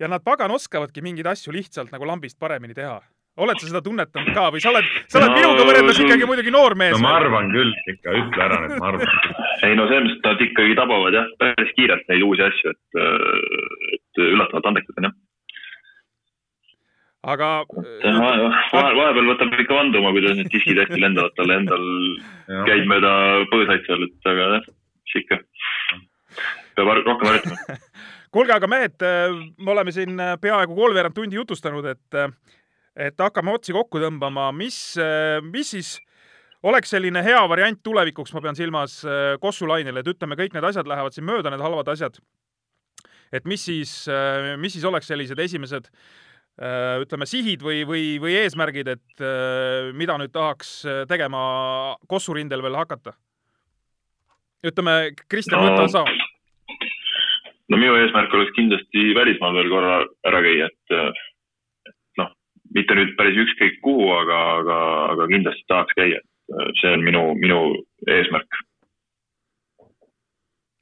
ja 0.00 0.08
nad 0.08 0.24
pagan 0.24 0.54
oskavadki 0.54 1.02
mingeid 1.04 1.28
asju 1.30 1.52
lihtsalt 1.54 1.92
nagu 1.94 2.06
lambist 2.08 2.38
paremini 2.40 2.74
teha. 2.74 3.00
oled 3.36 3.58
sa 3.58 3.66
seda 3.66 3.80
tunnetanud 3.82 4.30
ka 4.34 4.46
või 4.54 4.62
sa 4.62 4.70
oled, 4.70 4.86
sa 5.10 5.18
oled 5.18 5.32
no, 5.32 5.38
minuga 5.40 5.66
võrreldes 5.66 5.98
ikkagi 6.04 6.26
muidugi 6.30 6.52
noor 6.54 6.76
mees? 6.78 6.94
no 6.94 7.02
ma 7.02 7.16
arvan 7.18 7.50
küll 7.50 7.72
ikka, 7.90 8.14
ütle 8.20 8.44
ära 8.46 8.58
nüüd, 8.62 8.74
ma 8.78 8.90
arvan. 8.92 9.14
ei 9.66 9.78
no 9.78 9.86
selles 9.90 10.12
mõttes 10.12 10.26
nad 10.28 10.44
ikkagi 10.46 10.76
tabavad 10.78 11.18
jah, 11.18 11.30
päris 11.42 11.72
kiirelt 11.78 12.10
neid 12.10 12.26
uusi 12.26 12.46
asju, 12.46 12.74
et, 12.74 13.00
et 13.96 14.22
üllatavalt 14.28 14.70
andekad 14.70 15.00
on 15.00 15.08
jah. 15.08 15.16
aga. 17.34 17.50
vahel, 17.74 18.46
vahepeal 19.00 19.30
võtab 19.32 19.58
ikka 19.66 19.80
vanduma, 19.80 20.14
kuidas 20.14 20.38
need 20.38 20.52
diskid 20.54 20.82
hästi 20.84 21.02
lendavad 21.02 21.34
talle 21.38 21.58
endal, 21.62 21.86
käib 22.70 22.86
mööda 22.90 23.14
põõsaid 23.50 23.86
seal, 23.90 24.06
et 24.06 24.34
aga 24.34 24.50
jah, 24.56 24.70
mis 25.02 25.22
ikka. 25.24 25.42
peab 26.78 26.94
rohkem 27.02 27.32
harjutama 27.32 27.80
kuulge, 28.34 28.54
aga 28.56 28.68
mehed, 28.70 29.04
me 29.62 29.70
oleme 29.70 29.94
siin 29.94 30.18
peaaegu 30.42 30.74
kolmveerand 30.74 31.14
tundi 31.14 31.38
jutustanud, 31.38 31.86
et 31.94 32.18
et 32.94 33.18
hakkame 33.18 33.50
otsi 33.50 33.74
kokku 33.74 33.98
tõmbama, 34.02 34.48
mis, 34.54 34.76
mis 35.50 35.70
siis 35.74 35.94
oleks 36.64 36.94
selline 36.94 37.22
hea 37.24 37.40
variant 37.50 37.80
tulevikuks, 37.84 38.32
ma 38.34 38.42
pean 38.44 38.56
silmas 38.58 38.98
äh, 39.04 39.36
Kossu 39.40 39.68
lainele, 39.68 40.00
et 40.00 40.10
ütleme, 40.14 40.36
kõik 40.38 40.56
need 40.56 40.66
asjad 40.70 40.88
lähevad 40.88 41.16
siin 41.16 41.26
mööda, 41.28 41.52
need 41.52 41.64
halvad 41.64 41.90
asjad. 41.92 42.20
et 43.34 43.44
mis 43.50 43.64
siis, 43.66 43.92
äh, 44.08 44.54
mis 44.60 44.76
siis 44.76 44.84
oleks 44.86 45.08
sellised 45.10 45.38
esimesed 45.38 45.88
äh, 45.90 47.02
ütleme, 47.02 47.26
sihid 47.26 47.64
või, 47.66 47.82
või, 47.88 48.04
või 48.22 48.36
eesmärgid, 48.44 48.88
et 48.88 49.24
mida 49.92 50.16
nüüd 50.20 50.32
tahaks 50.32 50.84
tegema 51.10 51.96
Kossu 52.08 52.36
rindel 52.36 52.62
veel 52.64 52.80
hakata? 52.80 53.16
ütleme, 54.64 55.12
Kristjan 55.28 55.60
no,, 55.60 55.74
võta 55.74 55.90
sa. 55.92 56.04
No 57.70 57.80
minu 57.80 57.96
eesmärk 57.96 58.34
oleks 58.34 58.54
kindlasti 58.56 59.14
välismaal 59.16 59.56
veel 59.56 59.70
korra 59.72 59.96
ära 60.28 60.42
käia, 60.44 60.68
et 60.68 60.96
mitte 62.74 62.96
nüüd 62.98 63.14
päris 63.18 63.38
ükskõik 63.44 63.80
kuhu, 63.84 64.06
aga, 64.16 64.38
aga, 64.60 64.78
aga 65.14 65.26
kindlasti 65.32 65.66
tahaks 65.70 65.98
käia. 65.98 66.20
see 66.80 66.90
on 66.92 67.00
minu, 67.00 67.22
minu 67.40 67.58
eesmärk. 68.10 68.60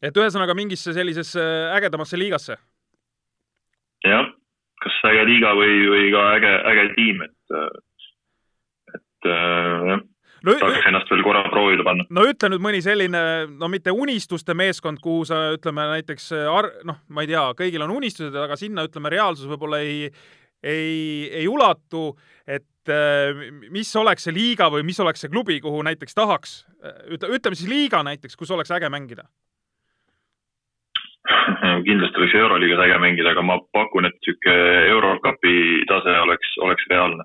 et 0.03 0.17
ühesõnaga 0.17 0.55
mingisse 0.59 0.93
sellisesse 0.93 1.43
ägedamasse 1.77 2.19
liigasse? 2.19 2.57
jah, 4.05 4.33
kas 4.83 4.97
äge 5.11 5.27
liiga 5.29 5.53
või, 5.55 5.77
või 5.93 6.09
ka 6.15 6.25
äge, 6.39 6.55
äge 6.73 6.89
tiim, 6.97 7.23
et, 7.29 7.59
et 8.97 9.31
jah 9.31 10.03
no, 10.47 10.55
tahaks 10.61 10.89
ennast 10.91 11.11
veel 11.13 11.25
korra 11.27 11.43
proovile 11.51 11.87
panna. 11.87 12.07
no 12.11 12.27
ütle 12.29 12.53
nüüd 12.53 12.65
mõni 12.65 12.83
selline, 12.85 13.23
no 13.59 13.71
mitte 13.73 13.95
unistuste 13.95 14.57
meeskond, 14.59 15.03
kuhu 15.03 15.27
sa 15.29 15.43
ütleme 15.57 15.87
näiteks 15.95 16.31
ar-, 16.51 16.73
noh, 16.89 17.03
ma 17.09 17.25
ei 17.25 17.33
tea, 17.33 17.45
kõigil 17.59 17.87
on 17.87 17.97
unistused, 17.97 18.37
aga 18.37 18.59
sinna 18.61 18.87
ütleme, 18.89 19.13
reaalsus 19.13 19.51
võib-olla 19.51 19.83
ei, 19.85 20.09
ei, 20.63 21.29
ei 21.43 21.47
ulatu, 21.51 22.11
et 22.47 22.93
äh, 22.93 23.47
mis 23.75 23.93
oleks 23.99 24.29
see 24.29 24.37
liiga 24.37 24.71
või 24.73 24.87
mis 24.87 25.01
oleks 25.03 25.25
see 25.25 25.33
klubi, 25.33 25.61
kuhu 25.65 25.83
näiteks 25.87 26.19
tahaks, 26.19 26.59
ütle, 27.11 27.33
ütleme 27.37 27.59
siis 27.59 27.71
liiga 27.71 28.03
näiteks, 28.07 28.39
kus 28.39 28.51
oleks 28.55 28.75
äge 28.75 28.91
mängida? 28.93 29.29
kindlasti 31.87 32.19
oleks 32.19 32.35
Euroliigas 32.35 32.83
äge 32.87 32.99
mängida, 33.03 33.31
aga 33.35 33.45
ma 33.47 33.59
pakun, 33.75 34.09
et 34.09 34.17
niisugune 34.19 34.89
Eurokapi 34.91 35.55
tase 35.91 36.17
oleks, 36.25 36.57
oleks 36.67 36.89
reaalne. 36.91 37.25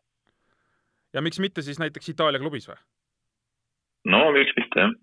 ja 1.13 1.21
miks 1.21 1.39
mitte 1.39 1.61
siis 1.65 1.79
näiteks 1.81 2.09
Itaalia 2.13 2.39
klubis 2.39 2.69
või? 2.69 2.77
No 4.13 4.23
miks 4.35 4.55
mitte, 4.59 4.87
jah 4.87 4.95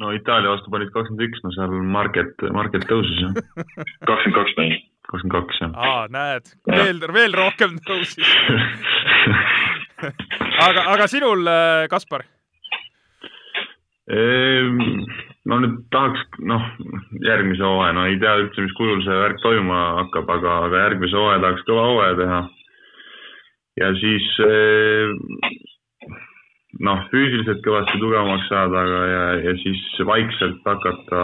no 0.00 0.10
Itaalia 0.16 0.54
vastu 0.54 0.72
panid 0.72 0.90
kakskümmend 0.94 1.28
üks, 1.28 1.42
no 1.44 1.52
seal 1.54 1.74
market, 1.94 2.34
market 2.56 2.86
tõusis 2.90 3.20
jah. 3.20 3.36
kakskümmend 4.08 4.38
kaks 4.40 4.56
panin 4.58 4.78
kakskümmend 5.10 5.36
kaks, 5.36 5.60
jah. 5.62 5.74
aa, 5.76 6.06
näed, 6.12 6.54
veel, 6.70 7.02
veel 7.14 7.36
rohkem 7.36 7.76
tõusis 7.86 8.30
aga, 10.68 10.86
aga 10.94 11.06
sinul, 11.10 11.46
äh, 11.48 11.86
Kaspar? 11.92 12.24
Ehm, 14.04 14.80
no 15.48 15.60
nüüd 15.62 15.78
tahaks, 15.94 16.24
noh, 16.44 16.64
järgmise 17.24 17.64
hooaja, 17.64 17.94
no 17.96 18.04
ei 18.10 18.18
tea 18.20 18.34
üldse, 18.42 18.66
mis 18.66 18.74
kujul 18.76 19.00
see 19.06 19.16
värk 19.22 19.40
toimuma 19.44 19.80
hakkab, 20.02 20.28
aga, 20.36 20.58
aga 20.68 20.82
järgmise 20.88 21.16
hooaja 21.16 21.40
tahaks 21.44 21.64
kõva 21.68 21.86
hooaja 21.90 22.18
teha. 22.20 22.42
ja 23.80 23.88
siis 23.98 24.26
ehm, 24.44 25.16
füüsiliselt 27.14 27.62
kõvasti 27.62 28.00
tugevamaks 28.02 28.48
saada, 28.50 28.82
aga 28.82 29.04
ja, 29.10 29.26
ja 29.46 29.54
siis 29.62 29.84
vaikselt 30.08 30.66
hakata, 30.66 31.22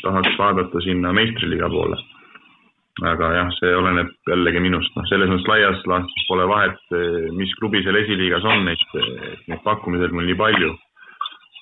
tahaks 0.00 0.40
vaadata 0.40 0.82
sinna 0.86 1.12
meistriliiga 1.16 1.68
poole 1.68 2.00
aga 3.06 3.30
jah, 3.32 3.50
see 3.56 3.70
oleneb 3.76 4.10
jällegi 4.28 4.60
minust, 4.62 4.92
noh, 4.96 5.06
selles 5.08 5.30
mõttes 5.30 5.48
laias 5.48 5.82
laastus 5.88 6.26
pole 6.28 6.46
vahet, 6.50 6.80
mis 7.36 7.52
klubi 7.60 7.82
seal 7.84 7.96
esiliigas 8.00 8.44
on, 8.48 8.64
neid, 8.68 8.82
neid 9.48 9.62
pakkumised 9.64 10.12
mul 10.12 10.26
nii 10.28 10.38
palju. 10.38 10.74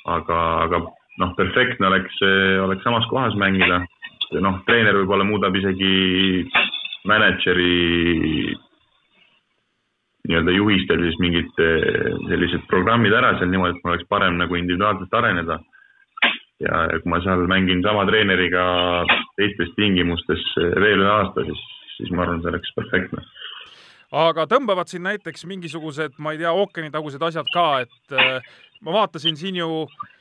aga, 0.08 0.38
aga 0.64 0.80
noh, 1.20 1.34
perfektne 1.36 1.86
oleks, 1.90 2.22
oleks 2.64 2.86
samas 2.86 3.06
kohas 3.10 3.36
mängida. 3.36 3.82
noh, 4.40 4.62
treener 4.66 4.96
võib-olla 4.96 5.24
muudab 5.24 5.54
isegi 5.56 6.48
mänedžeri 7.08 8.56
nii-öelda 10.28 10.54
juhistel 10.54 11.02
siis 11.06 11.18
mingid 11.22 11.50
sellised 12.28 12.66
programmid 12.68 13.14
ära 13.16 13.34
seal 13.38 13.50
niimoodi, 13.52 13.76
et 13.76 13.84
mul 13.84 13.94
oleks 13.94 14.08
parem 14.12 14.36
nagu 14.40 14.58
individuaalselt 14.58 15.14
areneda 15.20 15.58
ja 16.62 16.84
kui 16.98 17.12
ma 17.12 17.20
seal 17.24 17.46
mängin 17.50 17.82
sama 17.86 18.04
treeneriga 18.08 18.64
teistes 19.38 19.72
tingimustes 19.76 20.44
veel 20.58 21.04
ühe 21.04 21.10
aasta, 21.12 21.46
siis, 21.46 21.64
siis 21.96 22.12
ma 22.12 22.26
arvan, 22.26 22.42
see 22.42 22.52
oleks 22.52 22.74
perfektne. 22.76 23.24
aga 24.26 24.46
tõmbavad 24.50 24.90
siin 24.90 25.06
näiteks 25.06 25.46
mingisugused, 25.48 26.18
ma 26.18 26.34
ei 26.34 26.42
tea, 26.42 26.52
ookeanitagused 26.52 27.22
asjad 27.30 27.50
ka, 27.54 27.68
et 27.86 28.16
äh, 28.16 28.54
ma 28.82 28.96
vaatasin 29.00 29.36
siin 29.38 29.60
ju 29.60 29.70
äh, 29.84 30.17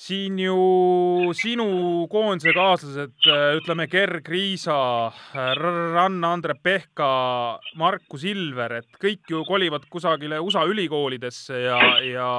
siin 0.00 0.38
ju 0.40 1.32
sinu 1.36 1.66
koondise 2.10 2.54
kaaslased, 2.56 3.12
äh, 3.28 3.58
ütleme 3.58 3.86
Gerg 3.90 4.28
Riisa, 4.32 4.78
äh, 5.08 5.52
Ranna-Andre 5.58 6.56
Pehka, 6.62 7.10
Markus 7.76 8.24
Ilver, 8.24 8.78
et 8.80 9.00
kõik 9.02 9.28
ju 9.28 9.44
kolivad 9.44 9.84
kusagile 9.92 10.40
USA 10.40 10.64
ülikoolidesse 10.68 11.60
ja, 11.66 11.78
ja 12.06 12.30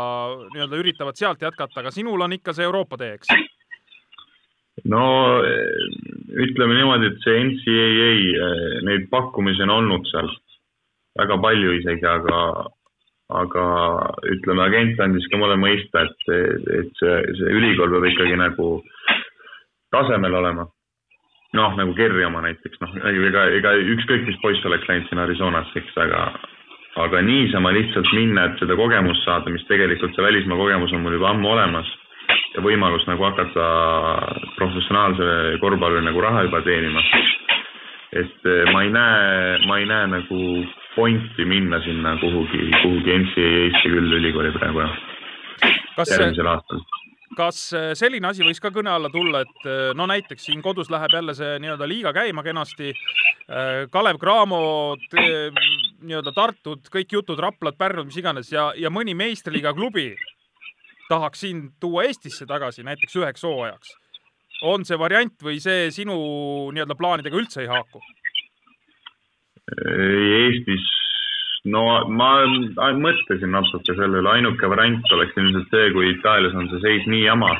nii-öelda 0.55 0.82
üritavad 0.82 1.20
sealt 1.20 1.41
jätkata, 1.45 1.84
aga 1.84 1.93
sinul 1.93 2.26
on 2.26 2.34
ikka 2.39 2.55
see 2.57 2.66
Euroopa 2.66 2.97
tee, 2.97 3.14
eks? 3.20 3.30
no 4.89 5.05
ütleme 6.41 6.80
niimoodi, 6.80 7.12
et 7.12 7.22
see 7.22 7.45
NCAA, 7.45 8.12
äh, 8.47 8.78
neid 8.89 9.09
pakkumisi 9.14 9.68
on 9.68 9.76
olnud 9.78 10.09
seal 10.09 10.34
väga 11.20 11.38
palju 11.43 11.78
isegi, 11.78 12.07
aga 12.09 12.41
aga 13.39 13.63
ütleme, 14.27 14.63
agent 14.65 15.01
andis 15.03 15.27
ka 15.32 15.39
mulle 15.39 15.57
mõista, 15.61 16.05
et, 16.05 16.29
et 16.82 16.91
see, 16.99 17.17
see 17.39 17.55
ülikool 17.57 17.93
peab 17.93 18.07
ikkagi 18.11 18.38
nagu 18.39 18.69
tasemel 19.93 20.38
olema. 20.41 20.67
noh, 21.51 21.73
nagu 21.75 21.91
Kerri 21.97 22.23
oma 22.23 22.39
näiteks, 22.45 22.79
noh, 22.79 22.93
ega, 23.27 23.41
ega 23.57 23.73
ükskõik, 23.95 24.23
mis 24.23 24.38
poiss 24.39 24.63
oleks 24.65 24.88
läinud 24.88 25.09
sinna 25.09 25.25
Arizonasse, 25.25 25.82
eks, 25.82 25.97
aga, 25.99 26.21
aga 27.03 27.23
niisama 27.27 27.73
lihtsalt 27.75 28.07
minna, 28.15 28.45
et 28.47 28.61
seda 28.63 28.77
kogemust 28.79 29.25
saada, 29.27 29.51
mis 29.51 29.65
tegelikult 29.67 30.15
see 30.15 30.23
välismaa 30.23 30.59
kogemus 30.61 30.95
on 30.95 31.03
mul 31.03 31.17
juba 31.17 31.34
ammu 31.34 31.51
olemas 31.51 31.91
ja 32.55 32.63
võimalus 32.63 33.03
nagu 33.07 33.23
hakata 33.27 33.65
professionaalse 34.55 35.57
korvpalli 35.59 36.03
nagu 36.05 36.23
raha 36.23 36.45
juba 36.47 36.63
teenima. 36.63 37.03
et 38.11 38.47
ma 38.71 38.84
ei 38.84 38.89
näe, 38.91 39.59
ma 39.67 39.77
ei 39.79 39.86
näe 39.88 40.07
nagu 40.11 40.39
pointi 40.95 41.45
minna 41.45 41.81
sinna 41.85 42.17
kuhugi, 42.21 42.71
kuhugi 42.81 43.19
NCAA-sse 43.23 43.93
küll 43.93 44.17
ülikooli 44.19 44.51
praegu 44.57 44.83
jah. 44.85 44.97
järgmisel 45.97 46.51
aastal 46.55 46.83
kas 47.37 47.59
äh, 47.73 47.91
selline 47.97 48.27
asi 48.27 48.43
võiks 48.43 48.59
ka 48.61 48.71
kõne 48.73 48.91
alla 48.91 49.09
tulla, 49.11 49.43
et 49.45 49.67
äh, 49.69 49.91
no 49.97 50.07
näiteks 50.09 50.49
siin 50.49 50.61
kodus 50.63 50.91
läheb 50.91 51.13
jälle 51.15 51.35
see 51.37 51.59
nii-öelda 51.63 51.87
liiga 51.87 52.13
käima 52.15 52.43
kenasti. 52.43 52.91
Äh, 52.91 53.87
Kalev 53.91 54.19
Cramo, 54.19 54.97
nii-öelda 55.15 56.33
Tartud, 56.35 56.91
kõik 56.91 57.15
jutud, 57.15 57.39
Raplad, 57.39 57.77
Pärnud, 57.79 58.09
mis 58.09 58.19
iganes 58.19 58.51
ja, 58.51 58.71
ja 58.75 58.91
mõni 58.93 59.15
meistriliiga 59.17 59.73
klubi 59.77 60.11
tahaks 61.11 61.43
sind 61.43 61.73
tuua 61.79 62.05
Eestisse 62.07 62.47
tagasi 62.47 62.85
näiteks 62.87 63.17
üheks 63.19 63.43
hooajaks. 63.43 63.97
on 64.63 64.85
see 64.85 64.97
variant 64.99 65.41
või 65.43 65.57
see 65.59 65.89
sinu 65.91 66.15
nii-öelda 66.71 66.95
plaanidega 66.95 67.39
üldse 67.39 67.63
ei 67.63 67.71
haaku? 67.71 67.99
Eestis, 69.72 70.88
no 71.72 71.84
ma 72.11 72.32
mõtlesin 72.99 73.53
natuke 73.53 73.95
selle 73.95 74.19
üle, 74.19 74.32
ainuke 74.34 74.69
variant 74.72 75.13
oleks 75.15 75.38
ilmselt 75.38 75.72
see, 75.72 75.91
kui 75.95 76.09
Itaalias 76.15 76.57
on 76.57 76.67
see 76.72 76.82
seis 76.84 77.07
nii 77.11 77.24
jama, 77.24 77.53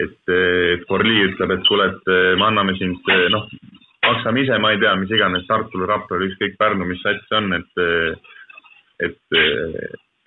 et, 0.00 0.16
et 0.32 0.86
Forli 0.88 1.26
ütleb, 1.26 1.52
et 1.56 1.66
kuule, 1.68 1.90
et 1.92 2.10
me 2.40 2.48
anname 2.48 2.76
sind, 2.78 3.12
noh, 3.34 3.46
maksame 4.06 4.46
ise, 4.46 4.58
ma 4.62 4.72
ei 4.72 4.80
tea, 4.80 4.94
mis 4.96 5.12
iganes, 5.12 5.46
Tartule, 5.50 5.88
Raplale, 5.90 6.30
ükskõik 6.30 6.56
Pärnu, 6.60 6.88
mis 6.88 7.02
sats 7.04 7.28
see 7.28 7.40
on, 7.40 7.52
et, 7.58 7.84
et, 9.08 9.20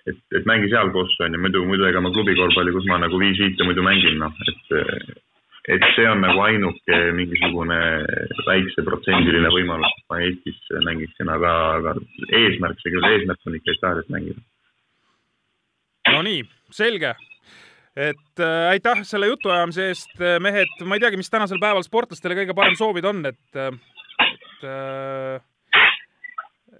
et, 0.06 0.24
et 0.38 0.48
mängi 0.50 0.70
seal 0.70 0.94
koos, 0.94 1.18
on 1.26 1.34
ju, 1.34 1.42
muidu, 1.42 1.66
muidu 1.66 1.90
ega 1.90 2.04
ma 2.04 2.14
klubi 2.14 2.36
korvpalli, 2.38 2.74
kus 2.76 2.86
ma 2.90 3.02
nagu 3.02 3.18
viis 3.18 3.40
viite 3.40 3.66
muidu 3.66 3.82
mängin, 3.86 4.20
noh, 4.22 4.44
et 4.46 5.22
et 5.68 5.84
see 5.96 6.08
on 6.08 6.20
nagu 6.20 6.40
ainuke 6.44 6.98
mingisugune 7.16 7.78
väikse 8.48 8.84
protsendiline 8.84 9.52
võimalus, 9.54 9.92
et 10.00 10.08
ma 10.12 10.20
Eestis 10.24 10.58
mängiksin, 10.84 11.30
aga, 11.32 11.52
aga 11.78 11.94
eesmärk 12.40 12.82
see 12.82 12.92
küll, 12.92 13.06
eesmärk 13.12 13.48
on 13.48 13.60
ikka 13.60 13.78
Itaalias 13.78 14.10
mängida. 14.12 14.44
Nonii, 16.12 16.42
selge 16.74 17.14
et 17.94 18.42
äh, 18.42 18.68
aitäh 18.74 19.04
selle 19.06 19.30
jutuajamise 19.30 19.88
eest, 19.92 20.14
äh, 20.18 20.38
mehed, 20.42 20.70
ma 20.84 20.98
ei 20.98 21.02
teagi, 21.04 21.18
mis 21.18 21.30
tänasel 21.30 21.60
päeval 21.62 21.84
sportlastele 21.86 22.36
kõige 22.40 22.56
parem 22.58 22.74
soovida 22.78 23.12
on, 23.12 23.22
et, 23.30 23.38
äh, 23.54 23.70
et 24.26 24.66
äh, 24.66 25.36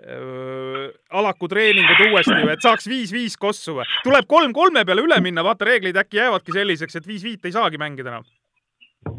äh, 0.02 0.88
alaku 1.14 1.48
treeningud 1.50 2.02
uuesti 2.08 2.34
või 2.34 2.56
et 2.56 2.66
saaks 2.66 2.90
viis-viis 2.90 3.38
kossu 3.38 3.78
või? 3.78 3.86
tuleb 4.02 4.26
kolm 4.30 4.52
kolme 4.56 4.84
peale 4.84 5.06
üle 5.06 5.20
minna, 5.22 5.46
vaata 5.46 5.70
reeglid 5.70 6.02
äkki 6.02 6.18
jäävadki 6.18 6.56
selliseks, 6.56 6.98
et 6.98 7.06
viis-viit 7.06 7.46
ei 7.46 7.54
saagi 7.54 7.78
mängida 7.80 8.10
enam. 8.10 8.26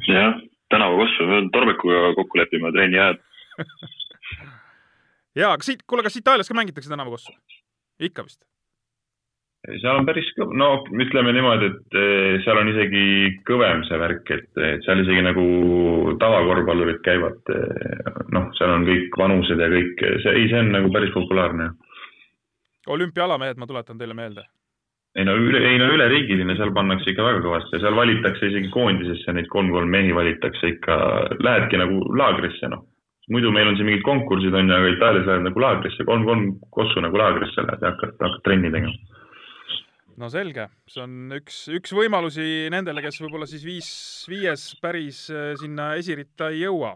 Jah, 0.09 0.41
tänava 0.73 0.97
kossu, 1.03 1.29
me 1.29 1.43
Torbekuga 1.53 2.15
kokku 2.19 2.41
lepime 2.41 2.73
trenni 2.75 2.99
ajad 2.99 3.21
ja, 5.41 5.53
kas 5.55 5.71
siit, 5.71 5.85
kuule, 5.87 6.03
kas 6.05 6.17
Itaalias 6.19 6.51
ka 6.51 6.57
mängitakse 6.57 6.91
tänavakossu? 6.91 7.33
ikka 7.99 8.27
vist 8.27 8.43
seal 9.65 9.99
on 9.99 10.07
päris 10.07 10.27
kõv, 10.37 10.51
no 10.57 10.69
ütleme 11.01 11.33
niimoodi, 11.35 11.69
et 11.71 11.97
eh, 11.97 12.35
seal 12.45 12.59
on 12.61 12.69
isegi 12.71 13.05
kõvem 13.47 13.83
see 13.87 13.99
värk, 14.01 14.29
et, 14.35 14.49
et 14.61 14.85
seal 14.85 15.01
isegi 15.03 15.23
nagu 15.25 15.45
tavakorvpallurid 16.21 17.01
käivad, 17.05 17.39
eh, 17.53 18.11
noh, 18.35 18.51
seal 18.59 18.75
on 18.75 18.85
kõik 18.87 19.17
vanused 19.21 19.61
ja 19.61 19.69
kõik, 19.71 20.03
see, 20.23 20.35
ei, 20.35 20.49
see 20.51 20.61
on 20.61 20.71
nagu 20.75 20.91
päris 20.93 21.13
populaarne. 21.15 21.71
olümpialamehed, 22.93 23.57
ma 23.57 23.67
tuletan 23.67 23.97
teile 23.97 24.17
meelde. 24.17 24.45
Ei 25.15 25.25
no 25.27 25.35
üle, 25.39 25.61
ei 25.63 25.79
no 25.79 25.87
üleriigiline, 25.95 26.57
seal 26.59 26.73
pannakse 26.75 27.13
ikka 27.13 27.23
väga 27.23 27.43
kõvasti 27.45 27.77
ja 27.77 27.85
seal 27.85 27.95
valitakse 27.95 28.49
isegi 28.49 28.71
koondisesse 28.73 29.35
neid 29.35 29.47
kolm-kolm 29.53 29.91
mehi 29.91 30.11
valitakse 30.15 30.73
ikka, 30.75 30.97
lähedki 31.39 31.79
nagu 31.79 32.01
laagrisse, 32.19 32.69
noh. 32.71 32.83
muidu 33.31 33.51
meil 33.55 33.71
on 33.71 33.77
siin 33.79 33.87
mingid 33.89 34.03
konkursid 34.05 34.53
on 34.53 34.69
ju, 34.69 34.75
aga 34.75 34.91
Itaalias 34.93 35.29
lähed 35.29 35.47
nagu 35.47 35.63
laagrisse, 35.63 36.07
kolm-kolm 36.07 36.49
kossu 36.75 37.03
nagu 37.05 37.21
laagrisse 37.21 37.63
lähed 37.63 37.85
ja 37.85 37.93
hakkad, 37.93 38.17
hakkad 38.19 38.43
trenni 38.47 38.73
tegema 38.73 38.95
no 40.19 40.29
selge, 40.31 40.67
see 40.91 41.03
on 41.03 41.15
üks, 41.35 41.65
üks 41.75 41.93
võimalusi 41.95 42.67
nendele, 42.73 43.03
kes 43.03 43.19
võib-olla 43.23 43.47
siis 43.49 43.65
viis, 43.67 43.89
viies 44.31 44.69
päris 44.83 45.25
äh, 45.31 45.53
sinna 45.59 45.93
esiritta 45.99 46.51
ei 46.53 46.63
jõua. 46.63 46.95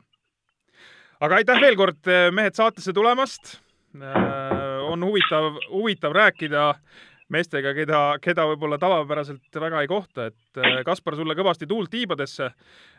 aga 1.20 1.40
aitäh 1.40 1.60
veel 1.62 1.80
kord, 1.80 2.00
äh, 2.08 2.30
mehed, 2.36 2.56
saatesse 2.56 2.94
tulemast. 2.96 3.58
Äh, 3.98 4.80
on 4.86 5.02
huvitav, 5.04 5.58
huvitav 5.72 6.14
rääkida 6.14 6.74
meestega, 7.30 7.74
keda, 7.78 8.04
keda 8.22 8.46
võib-olla 8.52 8.80
tavapäraselt 8.82 9.60
väga 9.62 9.82
ei 9.84 9.90
kohta, 9.92 10.30
et 10.30 10.86
Kaspar, 10.86 11.16
sulle 11.16 11.36
kõvasti 11.38 11.68
tuult 11.70 11.92
tiibadesse. 11.94 12.52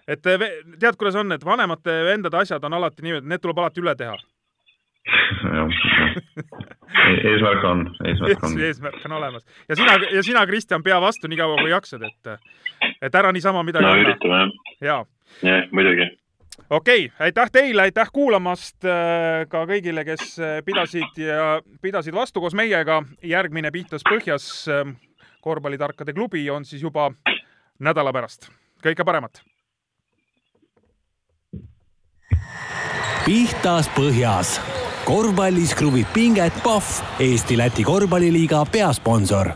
et 0.09 0.23
tead, 0.23 0.97
kuidas 0.97 1.19
on, 1.19 1.33
et 1.33 1.45
vanemate 1.45 2.03
vendade 2.07 2.37
asjad 2.37 2.65
on 2.65 2.79
alati 2.79 3.03
niimoodi, 3.03 3.29
need 3.29 3.43
tuleb 3.43 3.59
alati 3.59 3.83
üle 3.83 3.97
teha 3.99 4.17
E-, 7.11 7.29
eesmärk 7.31 7.65
on, 7.65 7.85
eesmärk 8.05 8.45
on. 8.45 8.57
eesmärk 8.67 9.05
on 9.05 9.13
olemas 9.13 9.45
ja 9.69 9.77
sina, 9.77 9.95
ja 10.13 10.23
sina, 10.23 10.47
Kristjan, 10.47 10.83
pea 10.83 11.01
vastu 11.01 11.31
nii 11.31 11.39
kaua 11.41 11.57
kui 11.63 11.71
jaksad, 11.73 12.05
et, 12.05 12.51
et 13.03 13.15
ära 13.15 13.33
niisama 13.33 13.63
midagi 13.67 13.87
no, 13.87 13.95
üritame 14.03 14.43
jah. 14.85 15.07
jah, 15.47 15.65
muidugi. 15.73 16.11
Okei 16.71 17.07
okay,, 17.07 17.27
aitäh 17.27 17.51
teile, 17.53 17.83
aitäh 17.83 18.09
kuulamast 18.13 18.85
äh, 18.85 19.47
ka 19.49 19.65
kõigile, 19.69 20.05
kes 20.05 20.39
äh, 20.39 20.59
pidasid 20.65 21.21
ja 21.21 21.61
pidasid 21.83 22.15
vastu 22.15 22.41
koos 22.41 22.55
meiega. 22.55 23.03
järgmine 23.23 23.71
Pihtas 23.71 24.05
Põhjas 24.09 24.69
äh, 24.69 24.93
korvpallitarkade 25.41 26.13
klubi 26.13 26.51
on 26.51 26.65
siis 26.65 26.83
juba 26.83 27.11
nädala 27.79 28.13
pärast. 28.13 28.51
kõike 28.85 29.05
paremat. 29.05 29.43
pihtas 33.25 33.89
põhjas 33.95 34.61
korvpallis 35.05 35.75
kruvib 35.75 36.09
pinget 36.13 36.55
Pahv, 36.65 37.03
Eesti-Läti 37.21 37.85
korvpalliliiga 37.85 38.65
peasponsor 38.73 39.53